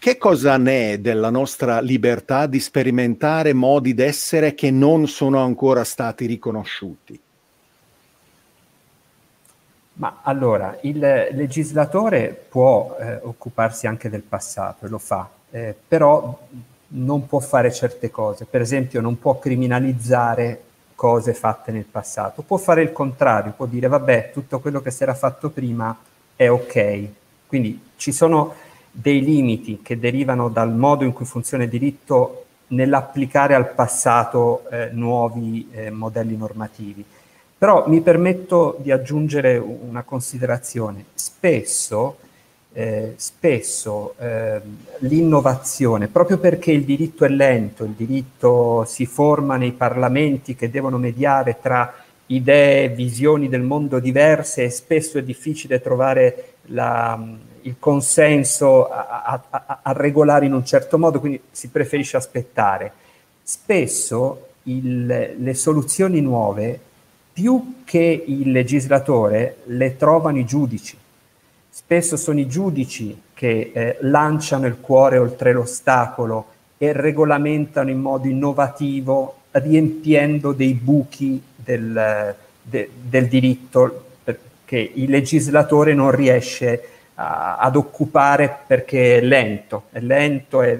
Che 0.01 0.17
cosa 0.17 0.57
ne 0.57 0.93
è 0.93 0.97
della 0.97 1.30
nostra 1.30 1.80
libertà 1.80 2.47
di 2.47 2.59
sperimentare 2.59 3.53
modi 3.53 3.93
d'essere 3.93 4.55
che 4.55 4.72
non 4.72 5.07
sono 5.07 5.38
ancora 5.38 5.84
stati 5.84 6.26
riconosciuti? 6.26 7.19
Ma 10.01 10.21
allora, 10.23 10.79
il 10.81 10.97
legislatore 10.97 12.29
può 12.49 12.97
eh, 12.99 13.19
occuparsi 13.21 13.85
anche 13.85 14.09
del 14.09 14.23
passato 14.23 14.87
e 14.87 14.89
lo 14.89 14.97
fa, 14.97 15.29
eh, 15.51 15.75
però 15.87 16.39
non 16.87 17.27
può 17.27 17.39
fare 17.39 17.71
certe 17.71 18.09
cose. 18.09 18.45
Per 18.45 18.61
esempio, 18.61 18.99
non 18.99 19.19
può 19.19 19.37
criminalizzare 19.37 20.63
cose 20.95 21.35
fatte 21.35 21.71
nel 21.71 21.85
passato. 21.85 22.41
Può 22.41 22.57
fare 22.57 22.81
il 22.81 22.91
contrario, 22.91 23.53
può 23.55 23.67
dire 23.67 23.87
vabbè, 23.87 24.31
tutto 24.33 24.59
quello 24.59 24.81
che 24.81 24.89
si 24.89 25.03
era 25.03 25.13
fatto 25.13 25.51
prima 25.51 25.95
è 26.35 26.49
ok. 26.49 27.07
Quindi 27.45 27.89
ci 27.95 28.11
sono 28.11 28.55
dei 28.89 29.21
limiti 29.21 29.83
che 29.83 29.99
derivano 29.99 30.49
dal 30.49 30.73
modo 30.73 31.03
in 31.03 31.13
cui 31.13 31.25
funziona 31.25 31.65
il 31.65 31.69
diritto 31.69 32.45
nell'applicare 32.69 33.53
al 33.53 33.71
passato 33.73 34.67
eh, 34.71 34.89
nuovi 34.93 35.69
eh, 35.71 35.91
modelli 35.91 36.35
normativi. 36.35 37.05
Però 37.62 37.88
mi 37.88 38.01
permetto 38.01 38.76
di 38.80 38.89
aggiungere 38.89 39.59
una 39.59 40.01
considerazione. 40.01 41.05
Spesso, 41.14 42.18
eh, 42.74 43.14
spesso 43.18 44.16
eh, 44.18 44.59
l'innovazione, 45.01 46.07
proprio 46.07 46.39
perché 46.39 46.72
il 46.72 46.84
diritto 46.86 47.24
è 47.24 47.30
lento, 47.30 47.84
il 47.84 47.91
diritto 47.91 48.84
si 48.86 49.05
forma 49.05 49.57
nei 49.57 49.74
parlamenti 49.74 50.55
che 50.55 50.72
devono 50.72 50.97
mediare 50.97 51.59
tra 51.62 51.93
idee, 52.26 52.89
visioni 52.89 53.47
del 53.47 53.62
mondo 53.62 53.99
diverse 53.99 54.64
e 54.64 54.72
spesso 54.72 55.20
è 55.20 55.24
difficile 55.24 55.80
trovare 55.82 56.53
la, 56.70 57.24
il 57.62 57.76
consenso 57.78 58.89
a, 58.89 59.39
a, 59.51 59.80
a, 59.84 59.91
regolare 59.91 60.47
in 60.47 60.53
un 60.53 60.66
certo 60.66 60.97
modo, 60.97 61.20
quindi 61.20 61.39
si 61.51 61.68
preferisce 61.68 62.18
aspettare. 62.18 62.91
Spesso 63.43 64.47
il, 64.64 65.36
le 65.38 65.53
soluzioni 65.53 66.22
nuove, 66.22 66.89
più 67.34 67.82
che 67.86 68.23
il 68.25 68.51
legislatore, 68.51 69.57
le 69.65 69.97
trovano 69.97 70.38
i 70.38 70.45
giudici. 70.45 70.97
Spesso 71.69 72.17
sono 72.17 72.39
i 72.39 72.47
giudici 72.47 73.19
che 73.34 73.71
eh, 73.73 73.97
lanciano 74.01 74.67
il 74.67 74.77
cuore 74.79 75.17
oltre 75.17 75.53
l'ostacolo 75.53 76.47
e 76.77 76.93
regolamentano 76.93 77.89
in 77.89 77.99
modo 77.99 78.27
innovativo, 78.27 79.36
riempiendo 79.51 80.51
dei 80.51 80.73
buchi 80.73 81.41
del, 81.55 82.36
de, 82.61 82.89
del 83.01 83.27
diritto 83.27 84.05
che 84.71 84.91
il 84.93 85.09
legislatore 85.09 85.93
non 85.93 86.11
riesce 86.11 86.82
a, 87.15 87.57
ad 87.57 87.75
occupare 87.75 88.59
perché 88.65 89.17
è 89.17 89.21
lento, 89.21 89.88
è 89.91 89.99
lento, 89.99 90.61
è 90.61 90.79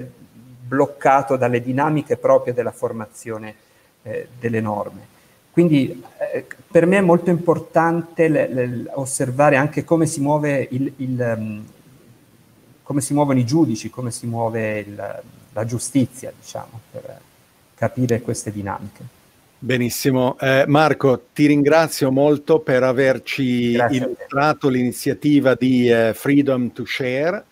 bloccato 0.66 1.36
dalle 1.36 1.60
dinamiche 1.60 2.16
proprie 2.16 2.54
della 2.54 2.70
formazione 2.70 3.54
eh, 4.02 4.28
delle 4.40 4.60
norme. 4.62 5.11
Quindi 5.52 6.02
eh, 6.32 6.46
per 6.70 6.86
me 6.86 6.96
è 6.96 7.02
molto 7.02 7.28
importante 7.28 8.28
le, 8.28 8.48
le, 8.48 8.84
osservare 8.94 9.56
anche 9.56 9.84
come 9.84 10.06
si, 10.06 10.22
muove 10.22 10.66
il, 10.70 10.90
il, 10.96 11.34
um, 11.36 11.64
come 12.82 13.00
si 13.02 13.12
muovono 13.12 13.38
i 13.38 13.44
giudici, 13.44 13.90
come 13.90 14.10
si 14.10 14.26
muove 14.26 14.78
il, 14.78 15.22
la 15.52 15.64
giustizia, 15.66 16.32
diciamo, 16.34 16.80
per 16.90 17.20
capire 17.74 18.22
queste 18.22 18.50
dinamiche. 18.50 19.20
Benissimo. 19.58 20.38
Eh, 20.40 20.64
Marco, 20.66 21.26
ti 21.32 21.46
ringrazio 21.46 22.10
molto 22.10 22.60
per 22.60 22.82
averci 22.82 23.76
illustrato 23.90 24.68
l'iniziativa 24.68 25.54
di 25.54 25.88
eh, 25.88 26.12
Freedom 26.14 26.72
to 26.72 26.84
Share, 26.84 27.44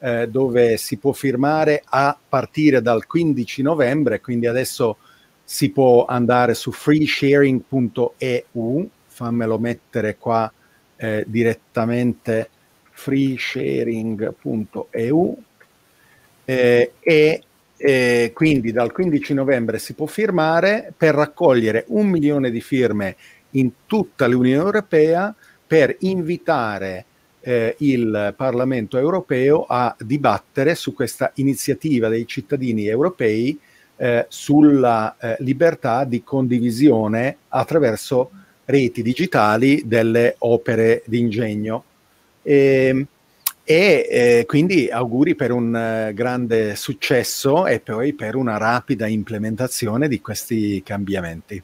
eh, 0.00 0.28
dove 0.28 0.76
si 0.76 0.98
può 0.98 1.12
firmare 1.12 1.82
a 1.84 2.18
partire 2.28 2.82
dal 2.82 3.06
15 3.06 3.62
novembre, 3.62 4.20
quindi 4.20 4.46
adesso 4.46 4.98
si 5.44 5.70
può 5.70 6.06
andare 6.06 6.54
su 6.54 6.72
freesharing.eu, 6.72 8.88
fammelo 9.06 9.58
mettere 9.58 10.16
qua 10.16 10.50
eh, 10.96 11.24
direttamente, 11.26 12.48
freesharing.eu, 12.90 15.42
eh, 16.44 16.92
e 17.00 17.42
e 17.76 18.30
quindi 18.34 18.72
dal 18.72 18.92
15 18.92 19.34
novembre 19.34 19.78
si 19.78 19.92
può 19.94 20.06
firmare 20.06 20.90
per 20.96 21.14
raccogliere 21.14 21.84
un 21.88 22.08
milione 22.08 22.50
di 22.50 22.62
firme 22.62 23.16
in 23.50 23.70
tutta 23.86 24.26
l'Unione 24.26 24.64
Europea 24.64 25.34
per 25.66 25.94
invitare 26.00 27.04
eh, 27.40 27.74
il 27.80 28.32
Parlamento 28.36 28.96
europeo 28.96 29.66
a 29.68 29.94
dibattere 29.98 30.74
su 30.74 30.94
questa 30.94 31.32
iniziativa 31.34 32.08
dei 32.08 32.26
cittadini 32.26 32.86
europei 32.86 33.60
eh, 33.96 34.26
sulla 34.28 35.16
eh, 35.18 35.36
libertà 35.40 36.04
di 36.04 36.22
condivisione 36.22 37.36
attraverso 37.48 38.30
reti 38.64 39.02
digitali 39.02 39.82
delle 39.86 40.36
opere 40.38 41.02
di 41.06 41.18
ingegno. 41.18 41.84
E, 42.42 42.86
ehm, 42.88 43.06
e 43.66 44.06
eh, 44.10 44.44
quindi 44.46 44.90
auguri 44.90 45.34
per 45.34 45.50
un 45.50 45.68
uh, 46.08 46.12
grande 46.12 46.76
successo 46.76 47.66
e 47.66 47.80
poi 47.80 48.12
per 48.12 48.34
una 48.34 48.58
rapida 48.58 49.06
implementazione 49.06 50.06
di 50.06 50.20
questi 50.20 50.82
cambiamenti. 50.82 51.62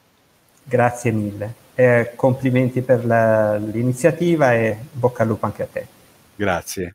Grazie 0.63 1.11
mille, 1.11 1.55
eh, 1.75 2.13
complimenti 2.17 2.81
per 2.81 3.05
la, 3.05 3.57
l'iniziativa 3.57 4.55
e 4.55 4.79
bocca 4.91 5.25
al 5.25 5.29
lupo 5.29 5.45
anche 5.45 5.63
a 5.63 5.69
te. 5.71 5.87
Grazie. 6.37 6.95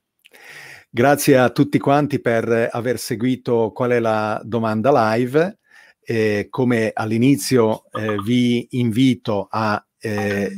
Grazie 0.96 1.38
a 1.38 1.50
tutti 1.50 1.78
quanti 1.78 2.22
per 2.22 2.70
aver 2.72 2.98
seguito 3.00 3.74
qual 3.76 3.91
è 3.91 4.00
la 4.00 4.41
domanda 4.46 5.12
live. 5.12 5.58
Eh, 6.00 6.48
come 6.50 6.91
all'inizio 6.93 7.84
eh, 7.91 8.16
vi 8.24 8.66
invito 8.78 9.46
a 9.52 9.86
eh, 10.00 10.50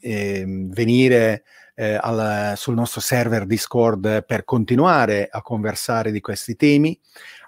ehm, 0.00 0.72
venire 0.72 1.44
eh, 1.76 1.96
al, 2.00 2.54
sul 2.56 2.74
nostro 2.74 3.00
server 3.00 3.46
Discord 3.46 4.24
per 4.24 4.42
continuare 4.42 5.28
a 5.30 5.40
conversare 5.40 6.10
di 6.10 6.20
questi 6.20 6.56
temi, 6.56 6.98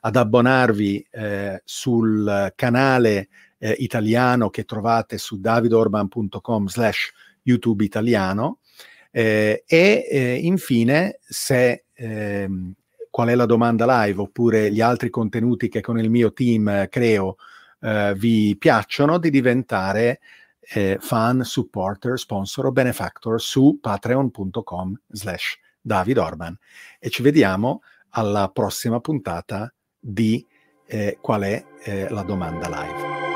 ad 0.02 0.14
abbonarvi 0.14 1.08
eh, 1.10 1.60
sul 1.64 2.52
canale 2.54 3.30
eh, 3.58 3.74
italiano 3.78 4.48
che 4.48 4.62
trovate 4.62 5.18
su 5.18 5.40
davidorban.com 5.40 6.68
slash 6.68 7.12
YouTube 7.42 7.82
italiano 7.82 8.60
e 9.10 10.38
infine 10.40 11.18
se 11.26 11.86
ehm, 11.98 12.72
qual 13.10 13.28
è 13.28 13.34
la 13.34 13.46
domanda 13.46 14.04
live 14.04 14.20
oppure 14.20 14.70
gli 14.70 14.80
altri 14.80 15.10
contenuti 15.10 15.68
che 15.68 15.80
con 15.80 15.98
il 15.98 16.08
mio 16.08 16.32
team 16.32 16.88
creo 16.88 17.36
eh, 17.80 18.14
vi 18.16 18.56
piacciono 18.56 19.18
di 19.18 19.30
diventare 19.30 20.20
eh, 20.60 20.98
fan, 21.00 21.42
supporter, 21.42 22.18
sponsor 22.18 22.66
o 22.66 22.72
benefactor 22.72 23.40
su 23.40 23.78
patreon.com 23.80 25.00
slash 25.08 25.58
David 25.80 26.18
Orban 26.18 26.56
e 26.98 27.08
ci 27.08 27.22
vediamo 27.22 27.82
alla 28.10 28.50
prossima 28.52 29.00
puntata 29.00 29.72
di 29.98 30.46
eh, 30.86 31.18
qual 31.20 31.42
è 31.42 31.64
eh, 31.82 32.08
la 32.10 32.22
domanda 32.22 32.68
live. 32.68 33.27